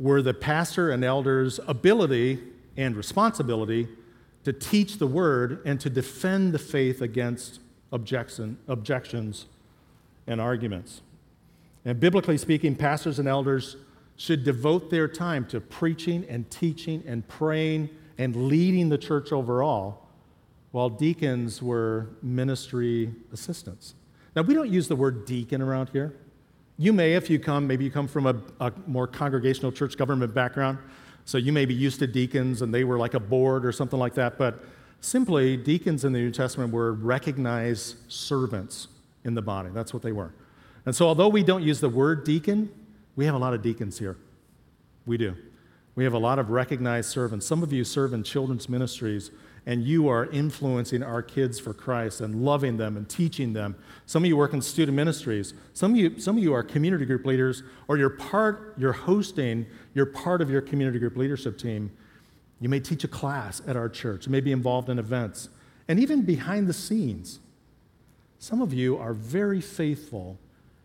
were 0.00 0.22
the 0.22 0.34
pastor 0.34 0.90
and 0.90 1.04
elder's 1.04 1.60
ability 1.68 2.40
and 2.76 2.96
responsibility 2.96 3.86
to 4.44 4.52
teach 4.52 4.96
the 4.96 5.06
word 5.06 5.60
and 5.66 5.78
to 5.78 5.90
defend 5.90 6.54
the 6.54 6.58
faith 6.58 7.02
against 7.02 7.60
objection, 7.92 8.56
objections 8.66 9.44
and 10.26 10.40
arguments. 10.40 11.02
And 11.84 12.00
biblically 12.00 12.38
speaking, 12.38 12.74
pastors 12.74 13.18
and 13.18 13.28
elders 13.28 13.76
should 14.16 14.42
devote 14.42 14.90
their 14.90 15.06
time 15.06 15.44
to 15.46 15.60
preaching 15.60 16.24
and 16.28 16.50
teaching 16.50 17.02
and 17.06 17.26
praying 17.28 17.90
and 18.16 18.48
leading 18.48 18.88
the 18.88 18.98
church 18.98 19.32
overall, 19.32 20.06
while 20.72 20.88
deacons 20.88 21.62
were 21.62 22.08
ministry 22.22 23.12
assistants. 23.32 23.94
Now, 24.36 24.42
we 24.42 24.54
don't 24.54 24.70
use 24.70 24.88
the 24.88 24.96
word 24.96 25.26
deacon 25.26 25.60
around 25.60 25.90
here. 25.90 26.14
You 26.80 26.94
may, 26.94 27.12
if 27.12 27.28
you 27.28 27.38
come, 27.38 27.66
maybe 27.66 27.84
you 27.84 27.90
come 27.90 28.08
from 28.08 28.24
a, 28.24 28.36
a 28.58 28.72
more 28.86 29.06
congregational 29.06 29.70
church 29.70 29.98
government 29.98 30.32
background, 30.32 30.78
so 31.26 31.36
you 31.36 31.52
may 31.52 31.66
be 31.66 31.74
used 31.74 31.98
to 31.98 32.06
deacons 32.06 32.62
and 32.62 32.72
they 32.72 32.84
were 32.84 32.96
like 32.96 33.12
a 33.12 33.20
board 33.20 33.66
or 33.66 33.70
something 33.70 33.98
like 33.98 34.14
that, 34.14 34.38
but 34.38 34.64
simply, 35.02 35.58
deacons 35.58 36.06
in 36.06 36.14
the 36.14 36.18
New 36.18 36.30
Testament 36.30 36.72
were 36.72 36.94
recognized 36.94 37.96
servants 38.10 38.88
in 39.24 39.34
the 39.34 39.42
body. 39.42 39.68
That's 39.74 39.92
what 39.92 40.02
they 40.02 40.12
were. 40.12 40.32
And 40.86 40.96
so, 40.96 41.06
although 41.06 41.28
we 41.28 41.42
don't 41.42 41.62
use 41.62 41.80
the 41.80 41.90
word 41.90 42.24
deacon, 42.24 42.70
we 43.14 43.26
have 43.26 43.34
a 43.34 43.38
lot 43.38 43.52
of 43.52 43.60
deacons 43.60 43.98
here. 43.98 44.16
We 45.04 45.18
do. 45.18 45.36
We 45.96 46.04
have 46.04 46.14
a 46.14 46.18
lot 46.18 46.38
of 46.38 46.48
recognized 46.48 47.10
servants. 47.10 47.44
Some 47.44 47.62
of 47.62 47.74
you 47.74 47.84
serve 47.84 48.14
in 48.14 48.22
children's 48.22 48.70
ministries, 48.70 49.30
and 49.66 49.84
you 49.84 50.08
are 50.08 50.26
influencing 50.26 51.02
our 51.02 51.22
kids 51.22 51.60
for 51.60 51.74
Christ 51.74 52.20
and 52.20 52.44
loving 52.44 52.76
them 52.76 52.96
and 52.96 53.08
teaching 53.08 53.52
them. 53.52 53.76
Some 54.06 54.24
of 54.24 54.28
you 54.28 54.36
work 54.36 54.52
in 54.52 54.62
student 54.62 54.96
ministries. 54.96 55.54
Some 55.74 55.92
of 55.92 55.96
you, 55.98 56.18
some 56.18 56.36
of 56.36 56.42
you 56.42 56.54
are 56.54 56.62
community 56.62 57.04
group 57.04 57.26
leaders, 57.26 57.62
or 57.86 57.98
you're 57.98 58.10
part, 58.10 58.74
you're 58.78 58.92
hosting, 58.92 59.66
you're 59.94 60.06
part 60.06 60.40
of 60.40 60.50
your 60.50 60.62
community 60.62 60.98
group 60.98 61.16
leadership 61.16 61.58
team. 61.58 61.90
You 62.60 62.68
may 62.68 62.80
teach 62.80 63.04
a 63.04 63.08
class 63.08 63.62
at 63.66 63.76
our 63.76 63.88
church, 63.88 64.26
you 64.26 64.32
may 64.32 64.40
be 64.40 64.52
involved 64.52 64.88
in 64.88 64.98
events, 64.98 65.48
and 65.88 65.98
even 65.98 66.22
behind 66.22 66.66
the 66.66 66.72
scenes. 66.72 67.40
Some 68.38 68.62
of 68.62 68.72
you 68.72 68.96
are 68.96 69.12
very 69.12 69.60
faithful 69.60 70.38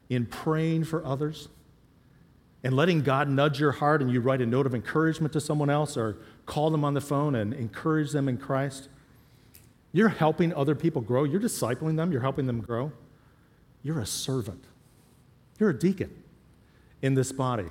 in 0.10 0.26
praying 0.26 0.84
for 0.84 1.06
others 1.06 1.48
and 2.66 2.76
letting 2.76 3.02
God 3.02 3.30
nudge 3.30 3.60
your 3.60 3.74
heart 3.74 4.02
and 4.02 4.12
you 4.12 4.20
write 4.22 4.42
a 4.42 4.46
note 4.46 4.66
of 4.66 4.74
encouragement 4.74 5.32
to 5.34 5.40
someone 5.40 5.70
else 5.70 5.96
or 5.98 6.18
call 6.46 6.70
them 6.70 6.84
on 6.84 6.94
the 6.94 7.02
phone 7.02 7.36
and 7.36 7.54
encourage 7.54 8.12
them 8.12 8.28
in 8.28 8.38
Christ. 8.38 8.90
You're 9.92 10.10
helping 10.10 10.54
other 10.54 10.76
people 10.76 11.02
grow. 11.02 11.24
You're 11.24 11.42
discipling 11.42 11.96
them. 11.96 12.12
You're 12.12 12.22
helping 12.22 12.48
them 12.48 12.62
grow. 12.62 12.92
You're 13.84 14.00
a 14.00 14.06
servant. 14.06 14.64
You're 15.60 15.70
a 15.70 15.78
deacon 15.78 16.12
in 17.02 17.14
this 17.14 17.32
body. 17.32 17.70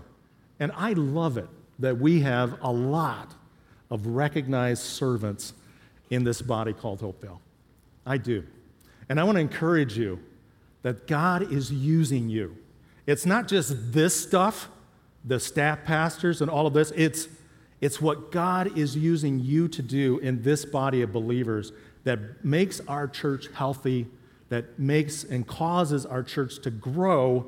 And 0.58 0.72
I 0.74 0.92
love 0.92 1.36
it 1.36 1.48
that 1.78 1.98
we 1.98 2.20
have 2.20 2.58
a 2.62 2.72
lot 2.72 3.34
of 3.90 4.06
recognized 4.06 4.82
servants 4.82 5.52
in 6.10 6.24
this 6.24 6.40
body 6.40 6.72
called 6.72 7.00
Hopevale. 7.00 7.40
I 8.06 8.18
do. 8.18 8.44
And 9.08 9.20
I 9.20 9.24
want 9.24 9.36
to 9.36 9.40
encourage 9.40 9.98
you 9.98 10.20
that 10.82 11.06
God 11.06 11.52
is 11.52 11.72
using 11.72 12.28
you. 12.28 12.56
It's 13.06 13.26
not 13.26 13.48
just 13.48 13.92
this 13.92 14.18
stuff 14.18 14.68
the 15.24 15.40
staff 15.40 15.84
pastors 15.84 16.42
and 16.42 16.50
all 16.50 16.66
of 16.66 16.74
this. 16.74 16.92
It's, 16.94 17.28
it's 17.80 18.00
what 18.00 18.30
God 18.32 18.78
is 18.78 18.96
using 18.96 19.40
you 19.40 19.68
to 19.68 19.82
do 19.82 20.18
in 20.18 20.42
this 20.42 20.64
body 20.64 21.02
of 21.02 21.12
believers 21.12 21.72
that 22.04 22.44
makes 22.44 22.80
our 22.88 23.08
church 23.08 23.48
healthy, 23.54 24.06
that 24.48 24.78
makes 24.78 25.24
and 25.24 25.46
causes 25.46 26.06
our 26.06 26.22
church 26.22 26.60
to 26.62 26.70
grow 26.70 27.46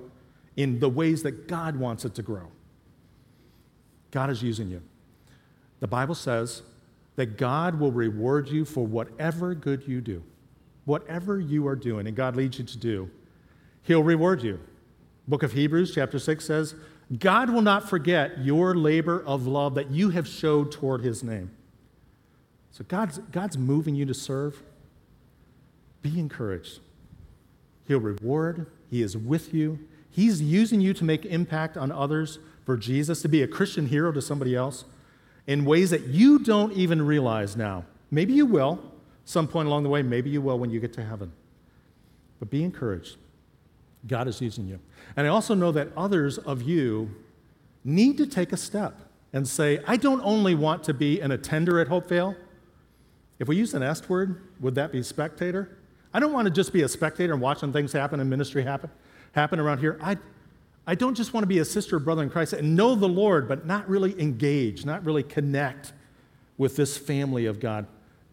in 0.57 0.81
the 0.81 0.89
ways 0.89 1.23
that 1.23 1.47
God 1.47 1.77
wants 1.77 2.05
it 2.05 2.15
to 2.15 2.23
grow. 2.23 2.49
God 4.11 4.31
is 4.31 4.43
using 4.43 4.69
you. 4.69 4.83
The 5.81 5.87
Bible 5.87 6.15
says 6.15 6.63
that 7.17 7.37
God 7.37 7.79
will 7.79 7.93
reward 7.93 8.49
you 8.49 8.65
for 8.65 8.87
whatever 8.87 9.55
good 9.55 9.87
you 9.87 10.01
do. 10.01 10.23
Whatever 10.85 11.41
you 11.41 11.67
are 11.67 11.77
doing 11.77 12.07
and 12.07 12.17
God 12.17 12.37
leads 12.37 12.59
you 12.59 12.65
to 12.65 12.79
do, 12.79 13.11
He'll 13.83 14.03
reward 14.03 14.43
you. 14.43 14.61
Book 15.29 15.43
of 15.43 15.53
Hebrews, 15.53 15.95
chapter 15.95 16.19
6 16.19 16.45
says, 16.45 16.75
God 17.19 17.51
will 17.51 17.63
not 17.63 17.89
forget 17.89 18.45
your 18.45 18.75
labor 18.75 19.23
of 19.25 19.47
love 19.47 19.75
that 19.75 19.91
you 19.91 20.11
have 20.11 20.27
showed 20.27 20.73
toward 20.73 21.03
His 21.03 21.23
name. 21.23 21.51
So 22.73 22.85
God's, 22.89 23.19
God's 23.19 23.57
moving 23.57 23.95
you 23.95 24.05
to 24.07 24.15
serve. 24.15 24.63
Be 26.03 26.19
encouraged. 26.19 26.81
He'll 27.87 28.01
reward, 28.01 28.67
He 28.91 29.03
is 29.03 29.17
with 29.17 29.55
you. 29.55 29.79
He's 30.11 30.43
using 30.43 30.81
you 30.81 30.95
to 30.95 31.05
make 31.05 31.25
impact 31.25 31.77
on 31.77 31.93
others 31.93 32.39
for 32.65 32.77
Jesus, 32.77 33.23
to 33.23 33.29
be 33.29 33.43
a 33.43 33.47
Christian 33.47 33.87
hero 33.87 34.11
to 34.13 34.21
somebody 34.21 34.57
else 34.57 34.85
in 35.47 35.65
ways 35.65 35.91
that 35.91 36.07
you 36.07 36.39
don't 36.41 36.73
even 36.73 37.03
realize 37.03 37.57
now. 37.57 37.85
Maybe 38.11 38.33
you 38.33 38.47
will 38.47 38.81
some 39.27 39.49
point 39.49 39.67
along 39.67 39.83
the 39.83 39.89
way, 39.89 40.03
maybe 40.03 40.31
you 40.31 40.41
will 40.41 40.59
when 40.59 40.71
you 40.71 40.79
get 40.81 40.93
to 40.95 41.05
heaven. 41.05 41.33
But 42.39 42.49
be 42.49 42.63
encouraged. 42.63 43.17
God 44.07 44.29
is 44.29 44.41
using 44.41 44.67
you. 44.67 44.79
And 45.17 45.27
I 45.27 45.31
also 45.31 45.55
know 45.55 45.73
that 45.73 45.89
others 45.97 46.39
of 46.39 46.63
you 46.63 47.11
need 47.85 48.19
to 48.19 48.27
take 48.27 48.53
a 48.53 48.57
step 48.57 49.01
and 49.33 49.47
say, 49.47 49.81
I 49.87 49.97
don't 49.97 50.21
only 50.23 50.55
want 50.55 50.85
to 50.85 50.95
be 50.95 51.21
an 51.21 51.31
attender 51.31 51.81
at 51.81 51.89
Hopevale. 51.89 52.37
If 53.39 53.49
we 53.49 53.57
use 53.57 53.75
an 53.75 53.83
S 53.83 54.09
word, 54.09 54.43
would 54.61 54.75
that 54.77 54.93
be 54.93 55.03
spectator? 55.03 55.77
I 56.15 56.21
don't 56.21 56.33
want 56.33 56.47
to 56.47 56.51
just 56.51 56.73
be 56.73 56.83
a 56.83 56.89
spectator 56.89 57.33
and 57.33 57.43
watching 57.43 57.73
things 57.73 57.93
happen 57.93 58.21
and 58.21 58.31
ministry 58.31 58.63
happen, 58.63 58.91
happen 59.33 59.61
around 59.61 59.79
here. 59.79 59.99
I, 60.01 60.17
I 60.87 60.95
don't 60.95 61.15
just 61.15 61.35
want 61.35 61.43
to 61.43 61.49
be 61.49 61.59
a 61.59 61.65
sister 61.65 61.97
or 61.97 61.99
brother 61.99 62.23
in 62.23 62.31
Christ 62.31 62.55
and 62.55 62.75
know 62.75 62.95
the 62.95 63.09
Lord, 63.09 63.49
but 63.49 63.67
not 63.67 63.89
really 63.89 64.19
engage, 64.21 64.85
not 64.85 65.05
really 65.05 65.23
connect 65.23 65.93
with 66.57 66.77
this 66.77 66.97
family 66.97 67.47
of 67.47 67.61
God. 67.61 67.87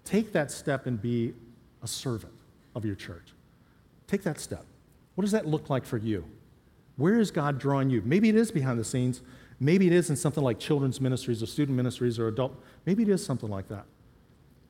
Take 0.06 0.32
that 0.34 0.52
step 0.52 0.86
and 0.86 1.02
be 1.02 1.34
a 1.82 1.88
servant 1.88 2.34
of 2.76 2.86
your 2.86 2.96
church. 2.96 3.34
Take 4.08 4.24
that 4.24 4.40
step. 4.40 4.66
What 5.16 5.24
does 5.24 5.32
that 5.32 5.48
look 5.48 5.70
like 5.70 5.86
for 5.86 5.98
you? 5.98 6.26
Where 6.98 7.20
is 7.20 7.32
God 7.32 7.60
drawing 7.60 7.90
you? 7.90 8.02
Maybe 8.06 8.30
it 8.30 8.36
is 8.36 8.52
behind 8.52 8.80
the 8.80 8.84
scenes. 8.84 9.22
Maybe 9.60 9.88
it 9.88 9.94
is 9.94 10.10
in 10.10 10.16
something 10.16 10.44
like 10.44 10.60
children's 10.60 11.00
ministries 11.00 11.42
or 11.42 11.46
student 11.46 11.76
ministries 11.76 12.20
or 12.20 12.28
adult. 12.28 12.56
Maybe 12.86 13.04
it 13.04 13.10
is 13.10 13.26
something 13.26 13.50
like 13.50 13.68
that. 13.70 13.86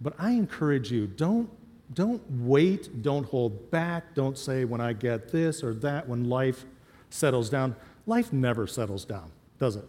But 0.02 0.14
I 0.20 0.32
encourage 0.32 0.91
you 0.91 1.08
don't, 1.08 1.50
don't 1.94 2.22
wait, 2.30 3.02
don't 3.02 3.26
hold 3.26 3.72
back, 3.72 4.14
don't 4.14 4.38
say 4.38 4.66
when 4.66 4.82
I 4.82 4.94
get 4.94 5.32
this 5.32 5.64
or 5.64 5.74
that, 5.76 6.08
when 6.08 6.30
life 6.30 6.66
settles 7.10 7.50
down. 7.50 7.76
Life 8.06 8.34
never 8.34 8.68
settles 8.68 9.06
down, 9.06 9.32
does 9.60 9.76
it? 9.76 9.86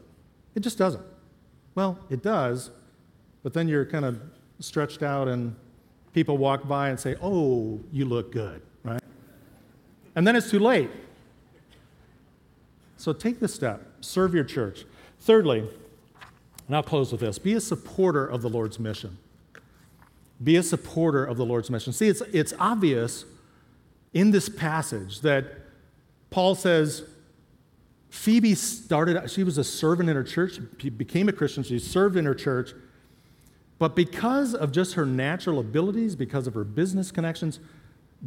It 0.54 0.60
just 0.60 0.78
doesn't. 0.78 1.04
Well, 1.74 1.98
it 2.08 2.22
does, 2.22 2.70
but 3.42 3.52
then 3.52 3.66
you're 3.66 3.84
kind 3.84 4.04
of 4.04 4.20
stretched 4.60 5.02
out 5.02 5.26
and 5.26 5.56
people 6.12 6.38
walk 6.38 6.68
by 6.68 6.90
and 6.90 6.98
say, 6.98 7.16
Oh, 7.20 7.80
you 7.90 8.04
look 8.04 8.30
good? 8.32 8.62
And 10.16 10.26
then 10.26 10.36
it's 10.36 10.50
too 10.50 10.58
late. 10.58 10.90
So 12.96 13.12
take 13.12 13.40
the 13.40 13.48
step, 13.48 13.82
serve 14.00 14.34
your 14.34 14.44
church. 14.44 14.84
Thirdly, 15.20 15.68
and 16.66 16.76
I'll 16.76 16.82
close 16.82 17.12
with 17.12 17.20
this 17.20 17.38
be 17.38 17.54
a 17.54 17.60
supporter 17.60 18.26
of 18.26 18.42
the 18.42 18.48
Lord's 18.48 18.78
mission. 18.78 19.18
Be 20.42 20.56
a 20.56 20.62
supporter 20.62 21.24
of 21.24 21.36
the 21.36 21.44
Lord's 21.44 21.70
mission. 21.70 21.92
See, 21.92 22.08
it's, 22.08 22.20
it's 22.32 22.52
obvious 22.58 23.24
in 24.12 24.30
this 24.30 24.48
passage 24.48 25.20
that 25.20 25.44
Paul 26.30 26.54
says, 26.54 27.04
Phoebe 28.10 28.54
started, 28.54 29.28
she 29.30 29.42
was 29.44 29.58
a 29.58 29.64
servant 29.64 30.08
in 30.08 30.16
her 30.16 30.24
church, 30.24 30.58
she 30.78 30.88
became 30.88 31.28
a 31.28 31.32
Christian, 31.32 31.62
she 31.62 31.78
served 31.78 32.16
in 32.16 32.24
her 32.24 32.34
church. 32.34 32.72
But 33.78 33.96
because 33.96 34.54
of 34.54 34.72
just 34.72 34.94
her 34.94 35.04
natural 35.04 35.58
abilities, 35.58 36.14
because 36.14 36.46
of 36.46 36.54
her 36.54 36.64
business 36.64 37.10
connections, 37.10 37.58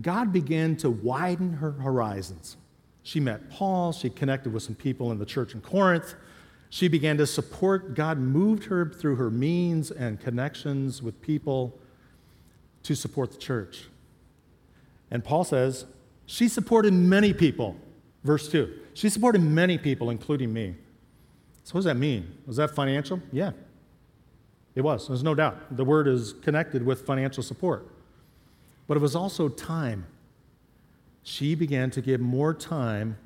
God 0.01 0.31
began 0.31 0.75
to 0.77 0.89
widen 0.89 1.53
her 1.53 1.71
horizons. 1.71 2.57
She 3.03 3.19
met 3.19 3.49
Paul, 3.49 3.91
she 3.91 4.09
connected 4.09 4.53
with 4.53 4.63
some 4.63 4.75
people 4.75 5.11
in 5.11 5.19
the 5.19 5.25
church 5.25 5.53
in 5.53 5.61
Corinth. 5.61 6.15
She 6.69 6.87
began 6.87 7.17
to 7.17 7.25
support, 7.25 7.95
God 7.95 8.17
moved 8.17 8.65
her 8.65 8.89
through 8.89 9.15
her 9.15 9.29
means 9.29 9.89
and 9.91 10.19
connections 10.19 11.01
with 11.01 11.21
people 11.21 11.79
to 12.83 12.95
support 12.95 13.31
the 13.31 13.37
church. 13.37 13.85
And 15.09 15.23
Paul 15.23 15.45
says, 15.45 15.85
she 16.25 16.49
supported 16.49 16.93
many 16.93 17.33
people. 17.33 17.77
Verse 18.23 18.49
2. 18.49 18.71
She 18.93 19.09
supported 19.09 19.41
many 19.41 19.77
people, 19.77 20.09
including 20.09 20.51
me. 20.51 20.75
So, 21.63 21.73
what 21.73 21.79
does 21.79 21.85
that 21.85 21.97
mean? 21.97 22.37
Was 22.45 22.57
that 22.57 22.75
financial? 22.75 23.21
Yeah, 23.31 23.51
it 24.75 24.81
was. 24.81 25.07
There's 25.07 25.23
no 25.23 25.35
doubt. 25.35 25.75
The 25.75 25.85
word 25.85 26.07
is 26.07 26.33
connected 26.33 26.85
with 26.85 27.05
financial 27.05 27.43
support. 27.43 27.87
But 28.87 28.97
it 28.97 29.01
was 29.01 29.15
also 29.15 29.49
time. 29.49 30.05
She 31.23 31.55
began 31.55 31.91
to 31.91 32.01
give 32.01 32.21
more 32.21 32.53
time 32.53 33.17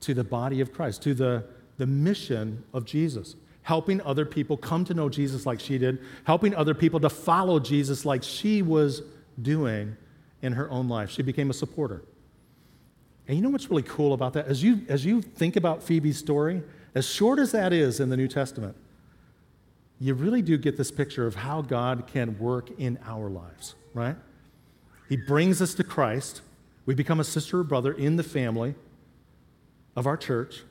to 0.00 0.14
the 0.14 0.24
body 0.24 0.60
of 0.60 0.72
Christ, 0.72 1.02
to 1.02 1.14
the, 1.14 1.44
the 1.78 1.86
mission 1.86 2.62
of 2.74 2.84
Jesus, 2.84 3.36
helping 3.62 4.00
other 4.02 4.26
people 4.26 4.56
come 4.56 4.84
to 4.84 4.94
know 4.94 5.08
Jesus 5.08 5.46
like 5.46 5.58
she 5.58 5.78
did, 5.78 5.98
helping 6.24 6.54
other 6.54 6.74
people 6.74 7.00
to 7.00 7.08
follow 7.08 7.58
Jesus 7.58 8.04
like 8.04 8.22
she 8.22 8.62
was 8.62 9.02
doing 9.40 9.96
in 10.42 10.52
her 10.52 10.70
own 10.70 10.88
life. 10.88 11.10
She 11.10 11.22
became 11.22 11.50
a 11.50 11.54
supporter. 11.54 12.02
And 13.26 13.36
you 13.36 13.42
know 13.42 13.48
what's 13.48 13.70
really 13.70 13.82
cool 13.82 14.12
about 14.12 14.34
that? 14.34 14.46
As 14.46 14.62
you, 14.62 14.82
as 14.88 15.04
you 15.04 15.20
think 15.20 15.56
about 15.56 15.82
Phoebe's 15.82 16.18
story, 16.18 16.62
as 16.94 17.06
short 17.06 17.38
as 17.38 17.52
that 17.52 17.72
is 17.72 17.98
in 17.98 18.08
the 18.08 18.16
New 18.16 18.28
Testament, 18.28 18.76
you 19.98 20.14
really 20.14 20.42
do 20.42 20.56
get 20.58 20.76
this 20.76 20.90
picture 20.90 21.26
of 21.26 21.34
how 21.34 21.62
God 21.62 22.06
can 22.06 22.38
work 22.38 22.70
in 22.78 22.98
our 23.06 23.28
lives, 23.28 23.74
right? 23.94 24.16
He 25.08 25.16
brings 25.16 25.62
us 25.62 25.74
to 25.74 25.84
Christ. 25.84 26.42
We 26.84 26.94
become 26.94 27.20
a 27.20 27.24
sister 27.24 27.60
or 27.60 27.64
brother 27.64 27.92
in 27.92 28.16
the 28.16 28.22
family 28.22 28.74
of 29.94 30.06
our 30.06 30.16
church. 30.16 30.62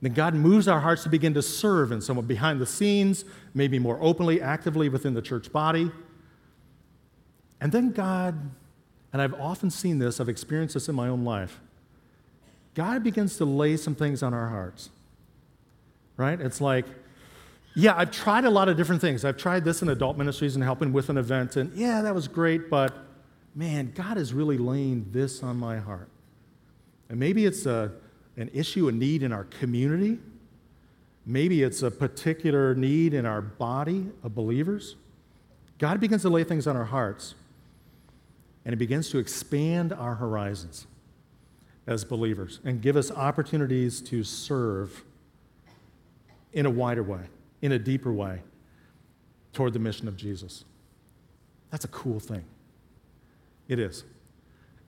Then 0.00 0.12
God 0.12 0.34
moves 0.34 0.68
our 0.68 0.80
hearts 0.80 1.02
to 1.04 1.08
begin 1.08 1.34
to 1.34 1.42
serve 1.42 1.90
in 1.90 2.00
someone 2.00 2.26
behind 2.26 2.60
the 2.60 2.66
scenes, 2.66 3.24
maybe 3.52 3.78
more 3.78 3.98
openly, 4.00 4.40
actively 4.40 4.88
within 4.88 5.14
the 5.14 5.22
church 5.22 5.52
body. 5.52 5.90
And 7.60 7.72
then 7.72 7.90
God, 7.90 8.50
and 9.12 9.20
I've 9.20 9.34
often 9.34 9.70
seen 9.70 9.98
this, 9.98 10.20
I've 10.20 10.28
experienced 10.28 10.74
this 10.74 10.88
in 10.88 10.94
my 10.94 11.08
own 11.08 11.24
life, 11.24 11.60
God 12.74 13.02
begins 13.02 13.36
to 13.38 13.44
lay 13.44 13.76
some 13.76 13.96
things 13.96 14.22
on 14.22 14.32
our 14.32 14.48
hearts. 14.48 14.90
Right? 16.16 16.40
It's 16.40 16.60
like, 16.60 16.86
yeah, 17.74 17.96
I've 17.96 18.12
tried 18.12 18.44
a 18.44 18.50
lot 18.50 18.68
of 18.68 18.76
different 18.76 19.00
things. 19.00 19.24
I've 19.24 19.36
tried 19.36 19.64
this 19.64 19.82
in 19.82 19.88
adult 19.88 20.16
ministries 20.16 20.54
and 20.54 20.62
helping 20.62 20.92
with 20.92 21.08
an 21.10 21.16
event, 21.16 21.56
and 21.56 21.72
yeah, 21.74 22.02
that 22.02 22.14
was 22.14 22.28
great, 22.28 22.70
but 22.70 22.92
man, 23.58 23.90
God 23.92 24.18
is 24.18 24.32
really 24.32 24.56
laying 24.56 25.06
this 25.10 25.42
on 25.42 25.56
my 25.56 25.78
heart. 25.78 26.08
And 27.08 27.18
maybe 27.18 27.44
it's 27.44 27.66
a, 27.66 27.90
an 28.36 28.50
issue, 28.54 28.86
a 28.86 28.92
need 28.92 29.24
in 29.24 29.32
our 29.32 29.44
community. 29.44 30.20
Maybe 31.26 31.64
it's 31.64 31.82
a 31.82 31.90
particular 31.90 32.76
need 32.76 33.14
in 33.14 33.26
our 33.26 33.42
body 33.42 34.06
of 34.22 34.36
believers. 34.36 34.94
God 35.78 35.98
begins 35.98 36.22
to 36.22 36.28
lay 36.28 36.44
things 36.44 36.68
on 36.68 36.76
our 36.76 36.84
hearts, 36.84 37.34
and 38.64 38.72
He 38.72 38.76
begins 38.76 39.10
to 39.10 39.18
expand 39.18 39.92
our 39.92 40.14
horizons 40.14 40.86
as 41.88 42.04
believers 42.04 42.60
and 42.64 42.80
give 42.80 42.96
us 42.96 43.10
opportunities 43.10 44.00
to 44.02 44.22
serve 44.22 45.02
in 46.52 46.64
a 46.64 46.70
wider 46.70 47.02
way, 47.02 47.22
in 47.60 47.72
a 47.72 47.78
deeper 47.78 48.12
way, 48.12 48.42
toward 49.52 49.72
the 49.72 49.78
mission 49.80 50.06
of 50.06 50.16
Jesus. 50.16 50.64
That's 51.72 51.84
a 51.84 51.88
cool 51.88 52.20
thing. 52.20 52.44
It 53.68 53.78
is. 53.78 54.04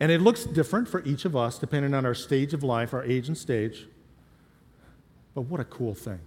And 0.01 0.11
it 0.11 0.23
looks 0.23 0.45
different 0.45 0.89
for 0.89 1.05
each 1.05 1.27
of 1.27 1.37
us 1.37 1.59
depending 1.59 1.93
on 1.95 2.07
our 2.07 2.15
stage 2.15 2.55
of 2.55 2.63
life, 2.63 2.95
our 2.95 3.05
age 3.05 3.29
and 3.29 3.37
stage. 3.37 3.87
But 5.35 5.43
what 5.43 5.61
a 5.61 5.65
cool 5.65 5.95
thing. 5.95 6.21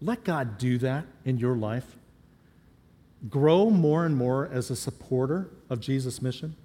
Let 0.00 0.24
God 0.24 0.58
do 0.58 0.78
that 0.78 1.04
in 1.24 1.38
your 1.38 1.56
life. 1.56 1.96
Grow 3.28 3.70
more 3.70 4.06
and 4.06 4.16
more 4.16 4.48
as 4.50 4.70
a 4.70 4.76
supporter 4.76 5.48
of 5.68 5.80
Jesus' 5.80 6.22
mission. 6.22 6.56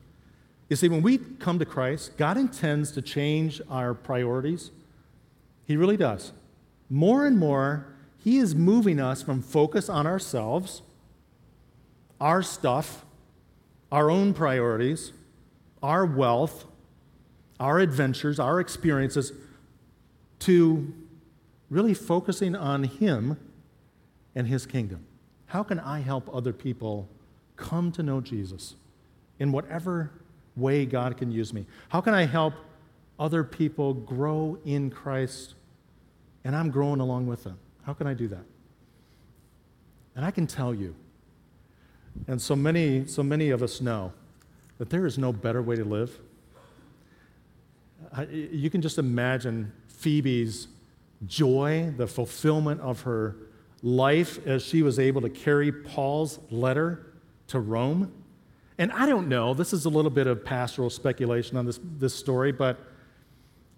You 0.70 0.76
see, 0.76 0.90
when 0.90 1.02
we 1.02 1.18
come 1.18 1.60
to 1.60 1.66
Christ, 1.66 2.18
God 2.18 2.38
intends 2.38 2.92
to 2.92 3.02
change 3.02 3.62
our 3.70 3.94
priorities. 3.94 4.72
He 5.66 5.78
really 5.78 5.98
does. 5.98 6.34
More 6.90 7.26
and 7.26 7.38
more, 7.38 7.88
He 8.24 8.38
is 8.38 8.56
moving 8.56 9.00
us 9.00 9.22
from 9.22 9.42
focus 9.42 9.88
on 9.88 10.08
ourselves, 10.08 10.82
our 12.20 12.42
stuff, 12.42 13.06
our 13.92 14.10
own 14.10 14.34
priorities, 14.34 15.14
our 15.82 16.06
wealth, 16.06 16.66
our 17.60 17.80
adventures, 17.80 18.40
our 18.40 18.60
experiences, 18.60 19.32
to 20.40 20.94
really 21.70 21.94
focusing 21.94 22.56
on 22.56 22.84
Him 22.84 23.38
and 24.36 24.48
His 24.48 24.66
kingdom. 24.66 25.06
How 25.48 25.64
can 25.64 25.80
I 25.80 26.00
help 26.00 26.30
other 26.34 26.54
people 26.54 27.08
come 27.56 27.92
to 27.94 28.04
know 28.04 28.22
Jesus 28.22 28.76
in 29.40 29.52
whatever 29.52 30.12
way 30.56 30.86
God 30.86 31.18
can 31.18 31.32
use 31.32 31.54
me? 31.54 31.66
How 31.90 32.02
can 32.02 32.14
I 32.14 32.26
help 32.26 32.54
other 33.20 33.44
people 33.44 33.94
grow 33.94 34.58
in 34.66 34.90
Christ 34.90 35.56
and 36.44 36.56
I'm 36.56 36.70
growing 36.70 37.00
along 37.00 37.28
with 37.28 37.44
them? 37.44 37.58
How 37.84 37.94
can 37.94 38.08
I 38.08 38.14
do 38.14 38.28
that? 38.28 38.44
And 40.16 40.26
I 40.26 40.32
can 40.32 40.48
tell 40.48 40.74
you, 40.74 40.96
and 42.28 42.42
so 42.42 42.56
many, 42.56 43.06
so 43.06 43.24
many 43.24 43.50
of 43.50 43.62
us 43.62 43.82
know 43.82 44.14
that 44.78 44.90
there 44.90 45.06
is 45.06 45.18
no 45.18 45.34
better 45.34 45.62
way 45.62 45.76
to 45.76 45.84
live. 45.84 46.20
You 48.32 48.70
can 48.70 48.82
just 48.82 48.98
imagine 48.98 49.72
Phoebe's 49.88 50.68
joy, 51.26 51.94
the 51.98 52.08
fulfillment 52.08 52.82
of 52.82 53.02
her 53.02 53.36
life 53.82 54.46
as 54.46 54.64
she 54.64 54.82
was 54.82 55.00
able 55.00 55.22
to 55.22 55.30
carry 55.30 55.72
Paul's 55.72 56.40
letter 56.50 57.14
to 57.48 57.60
Rome. 57.60 58.12
And 58.78 58.92
I 58.92 59.06
don't 59.08 59.28
know, 59.28 59.54
this 59.54 59.74
is 59.74 59.86
a 59.86 59.90
little 59.90 60.12
bit 60.12 60.28
of 60.28 60.46
pastoral 60.46 60.90
speculation 60.90 61.58
on 61.58 61.66
this, 61.66 61.80
this 61.98 62.14
story, 62.14 62.52
but 62.52 62.80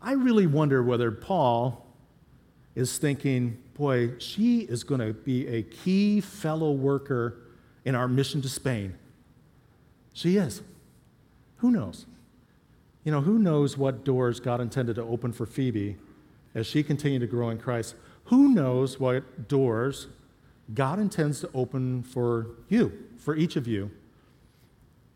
I 0.01 0.13
really 0.13 0.47
wonder 0.47 0.83
whether 0.83 1.11
Paul 1.11 1.85
is 2.75 2.97
thinking, 2.97 3.61
boy, 3.73 4.17
she 4.19 4.59
is 4.61 4.83
going 4.83 5.01
to 5.01 5.13
be 5.13 5.47
a 5.47 5.63
key 5.63 6.21
fellow 6.21 6.71
worker 6.71 7.37
in 7.85 7.95
our 7.95 8.07
mission 8.07 8.41
to 8.41 8.49
Spain. 8.49 8.95
She 10.13 10.37
is. 10.37 10.61
Who 11.57 11.71
knows? 11.71 12.05
You 13.03 13.11
know, 13.11 13.21
who 13.21 13.39
knows 13.39 13.77
what 13.77 14.03
doors 14.03 14.39
God 14.39 14.61
intended 14.61 14.95
to 14.95 15.03
open 15.03 15.31
for 15.31 15.45
Phoebe 15.45 15.95
as 16.53 16.67
she 16.67 16.83
continued 16.83 17.21
to 17.21 17.27
grow 17.27 17.49
in 17.49 17.57
Christ? 17.57 17.95
Who 18.25 18.49
knows 18.49 18.99
what 18.99 19.47
doors 19.47 20.07
God 20.73 20.99
intends 20.99 21.41
to 21.41 21.49
open 21.53 22.03
for 22.03 22.47
you, 22.67 22.91
for 23.17 23.35
each 23.35 23.55
of 23.55 23.67
you, 23.67 23.91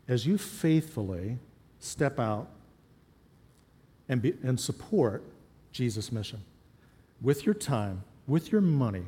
as 0.08 0.26
you 0.26 0.36
faithfully 0.36 1.38
step 1.78 2.18
out 2.18 2.48
and, 4.08 4.20
be, 4.20 4.34
and 4.42 4.58
support 4.58 5.22
Jesus' 5.72 6.10
mission 6.10 6.40
with 7.20 7.46
your 7.46 7.54
time, 7.54 8.02
with 8.26 8.50
your 8.50 8.60
money, 8.60 9.04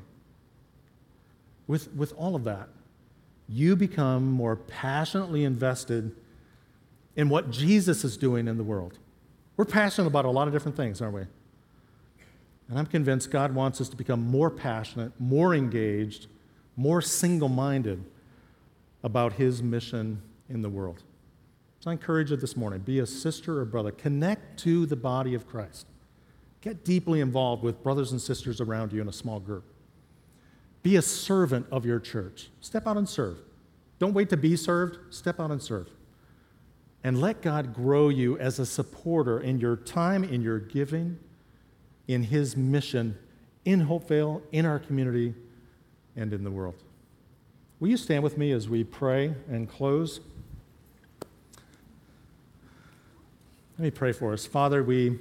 with, 1.66 1.92
with 1.92 2.12
all 2.16 2.36
of 2.36 2.44
that, 2.44 2.68
you 3.48 3.76
become 3.76 4.30
more 4.30 4.56
passionately 4.56 5.44
invested 5.44 6.14
in 7.14 7.28
what 7.28 7.50
Jesus 7.50 8.04
is 8.04 8.16
doing 8.16 8.48
in 8.48 8.56
the 8.56 8.64
world. 8.64 8.98
We're 9.56 9.64
passionate 9.64 10.08
about 10.08 10.24
a 10.24 10.30
lot 10.30 10.48
of 10.48 10.52
different 10.52 10.76
things, 10.76 11.00
aren't 11.00 11.14
we? 11.14 11.22
And 12.68 12.78
I'm 12.78 12.86
convinced 12.86 13.30
God 13.30 13.54
wants 13.54 13.80
us 13.80 13.88
to 13.88 13.96
become 13.96 14.20
more 14.20 14.50
passionate, 14.50 15.12
more 15.18 15.54
engaged, 15.54 16.26
more 16.76 17.00
single 17.00 17.48
minded 17.48 18.04
about 19.02 19.34
His 19.34 19.62
mission 19.62 20.20
in 20.48 20.62
the 20.62 20.68
world. 20.68 21.02
So 21.80 21.90
I 21.90 21.92
encourage 21.92 22.30
you 22.30 22.36
this 22.36 22.56
morning 22.56 22.80
be 22.80 22.98
a 22.98 23.06
sister 23.06 23.60
or 23.60 23.64
brother, 23.64 23.92
connect 23.92 24.58
to 24.60 24.86
the 24.86 24.96
body 24.96 25.34
of 25.34 25.46
Christ. 25.46 25.86
Get 26.60 26.84
deeply 26.84 27.20
involved 27.20 27.62
with 27.62 27.82
brothers 27.82 28.10
and 28.10 28.20
sisters 28.20 28.60
around 28.60 28.92
you 28.92 29.00
in 29.00 29.08
a 29.08 29.12
small 29.12 29.38
group. 29.38 29.64
Be 30.86 30.94
a 30.94 31.02
servant 31.02 31.66
of 31.72 31.84
your 31.84 31.98
church. 31.98 32.48
Step 32.60 32.86
out 32.86 32.96
and 32.96 33.08
serve. 33.08 33.38
Don't 33.98 34.12
wait 34.12 34.28
to 34.30 34.36
be 34.36 34.54
served, 34.54 35.12
step 35.12 35.40
out 35.40 35.50
and 35.50 35.60
serve. 35.60 35.88
And 37.02 37.20
let 37.20 37.42
God 37.42 37.74
grow 37.74 38.08
you 38.08 38.38
as 38.38 38.60
a 38.60 38.66
supporter 38.66 39.40
in 39.40 39.58
your 39.58 39.74
time, 39.74 40.22
in 40.22 40.42
your 40.42 40.60
giving, 40.60 41.18
in 42.06 42.22
His 42.22 42.56
mission 42.56 43.18
in 43.64 43.88
Hopevale, 43.88 44.42
in 44.52 44.64
our 44.64 44.78
community, 44.78 45.34
and 46.14 46.32
in 46.32 46.44
the 46.44 46.52
world. 46.52 46.76
Will 47.80 47.88
you 47.88 47.96
stand 47.96 48.22
with 48.22 48.38
me 48.38 48.52
as 48.52 48.68
we 48.68 48.84
pray 48.84 49.34
and 49.50 49.68
close? 49.68 50.20
Let 53.76 53.82
me 53.86 53.90
pray 53.90 54.12
for 54.12 54.32
us. 54.34 54.46
Father, 54.46 54.84
we 54.84 55.18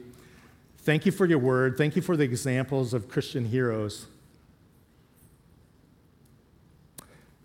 thank 0.77 1.07
you 1.07 1.11
for 1.11 1.25
your 1.25 1.39
word. 1.39 1.75
Thank 1.75 1.95
you 1.95 2.03
for 2.03 2.15
the 2.15 2.23
examples 2.23 2.93
of 2.93 3.09
Christian 3.09 3.45
heroes. 3.45 4.05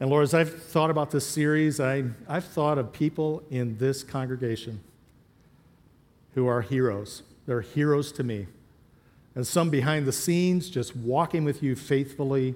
And 0.01 0.09
Lord, 0.09 0.23
as 0.23 0.33
I've 0.33 0.63
thought 0.63 0.89
about 0.89 1.11
this 1.11 1.27
series, 1.27 1.79
I, 1.79 2.05
I've 2.27 2.47
thought 2.47 2.79
of 2.79 2.91
people 2.91 3.43
in 3.51 3.77
this 3.77 4.03
congregation 4.03 4.81
who 6.35 6.47
are 6.47 6.63
heroes. 6.63 7.23
They're 7.47 7.61
heroes 7.61 8.11
to 8.13 8.25
me. 8.25 8.47
And 9.35 9.47
some 9.47 9.69
behind 9.69 10.07
the 10.07 10.13
scenes, 10.13 10.71
just 10.71 10.97
walking 10.97 11.45
with 11.45 11.63
you 11.63 11.77
faithfully, 11.77 12.55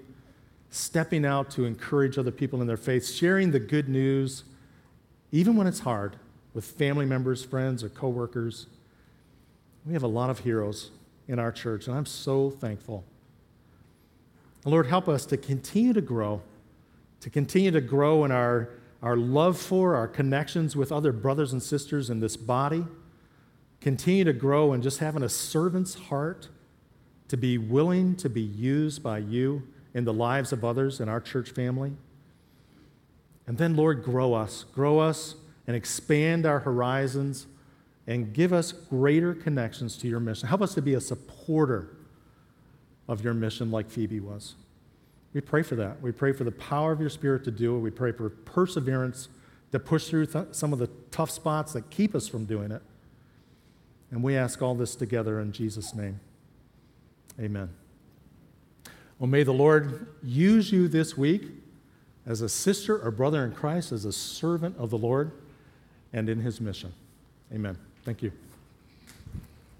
stepping 0.70 1.26
out 1.26 1.50
to 1.50 1.66
encourage 1.66 2.16
other 2.16 2.30
people 2.30 2.62
in 2.62 2.66
their 2.66 2.78
faith, 2.78 3.06
sharing 3.06 3.50
the 3.50 3.60
good 3.60 3.90
news, 3.90 4.44
even 5.30 5.54
when 5.54 5.66
it's 5.66 5.80
hard, 5.80 6.16
with 6.54 6.64
family 6.64 7.04
members, 7.04 7.44
friends, 7.44 7.84
or 7.84 7.90
coworkers. 7.90 8.68
We 9.84 9.92
have 9.92 10.02
a 10.02 10.08
lot 10.08 10.30
of 10.30 10.40
heroes 10.40 10.90
in 11.28 11.38
our 11.38 11.52
church, 11.52 11.88
and 11.88 11.96
I'm 11.96 12.06
so 12.06 12.50
thankful. 12.50 13.04
Lord, 14.64 14.86
help 14.86 15.08
us 15.08 15.26
to 15.26 15.36
continue 15.36 15.92
to 15.92 16.00
grow 16.00 16.40
to 17.24 17.30
continue 17.30 17.70
to 17.70 17.80
grow 17.80 18.26
in 18.26 18.30
our, 18.30 18.68
our 19.02 19.16
love 19.16 19.56
for, 19.56 19.96
our 19.96 20.06
connections 20.06 20.76
with 20.76 20.92
other 20.92 21.10
brothers 21.10 21.54
and 21.54 21.62
sisters 21.62 22.10
in 22.10 22.20
this 22.20 22.36
body, 22.36 22.84
continue 23.80 24.24
to 24.24 24.32
grow 24.34 24.74
in 24.74 24.82
just 24.82 24.98
having 24.98 25.22
a 25.22 25.28
servant's 25.30 25.94
heart 25.94 26.50
to 27.28 27.38
be 27.38 27.56
willing 27.56 28.14
to 28.14 28.28
be 28.28 28.42
used 28.42 29.02
by 29.02 29.16
you 29.16 29.62
in 29.94 30.04
the 30.04 30.12
lives 30.12 30.52
of 30.52 30.66
others 30.66 31.00
in 31.00 31.08
our 31.08 31.18
church 31.18 31.48
family. 31.52 31.92
And 33.46 33.56
then, 33.56 33.74
Lord, 33.74 34.04
grow 34.04 34.34
us, 34.34 34.66
grow 34.74 34.98
us 34.98 35.34
and 35.66 35.74
expand 35.74 36.44
our 36.44 36.58
horizons 36.58 37.46
and 38.06 38.34
give 38.34 38.52
us 38.52 38.70
greater 38.70 39.32
connections 39.32 39.96
to 39.96 40.08
your 40.08 40.20
mission. 40.20 40.46
Help 40.46 40.60
us 40.60 40.74
to 40.74 40.82
be 40.82 40.92
a 40.92 41.00
supporter 41.00 41.96
of 43.08 43.24
your 43.24 43.32
mission 43.32 43.70
like 43.70 43.88
Phoebe 43.88 44.20
was. 44.20 44.56
We 45.34 45.40
pray 45.40 45.62
for 45.62 45.74
that. 45.74 46.00
We 46.00 46.12
pray 46.12 46.32
for 46.32 46.44
the 46.44 46.52
power 46.52 46.92
of 46.92 47.00
your 47.00 47.10
Spirit 47.10 47.44
to 47.44 47.50
do 47.50 47.76
it. 47.76 47.80
We 47.80 47.90
pray 47.90 48.12
for 48.12 48.30
perseverance 48.30 49.28
to 49.72 49.80
push 49.80 50.06
through 50.06 50.26
th- 50.26 50.46
some 50.52 50.72
of 50.72 50.78
the 50.78 50.88
tough 51.10 51.30
spots 51.30 51.72
that 51.72 51.90
keep 51.90 52.14
us 52.14 52.28
from 52.28 52.44
doing 52.44 52.70
it. 52.70 52.80
And 54.12 54.22
we 54.22 54.36
ask 54.36 54.62
all 54.62 54.76
this 54.76 54.94
together 54.94 55.40
in 55.40 55.50
Jesus' 55.50 55.92
name. 55.92 56.20
Amen. 57.40 57.68
Well, 59.18 59.26
may 59.28 59.42
the 59.42 59.52
Lord 59.52 60.06
use 60.22 60.70
you 60.70 60.86
this 60.86 61.18
week 61.18 61.42
as 62.24 62.40
a 62.40 62.48
sister 62.48 62.96
or 62.96 63.10
brother 63.10 63.44
in 63.44 63.52
Christ, 63.52 63.90
as 63.90 64.04
a 64.04 64.12
servant 64.12 64.76
of 64.78 64.90
the 64.90 64.98
Lord, 64.98 65.32
and 66.12 66.28
in 66.28 66.40
his 66.40 66.60
mission. 66.60 66.92
Amen. 67.52 67.76
Thank 68.04 68.22
you. 68.22 68.30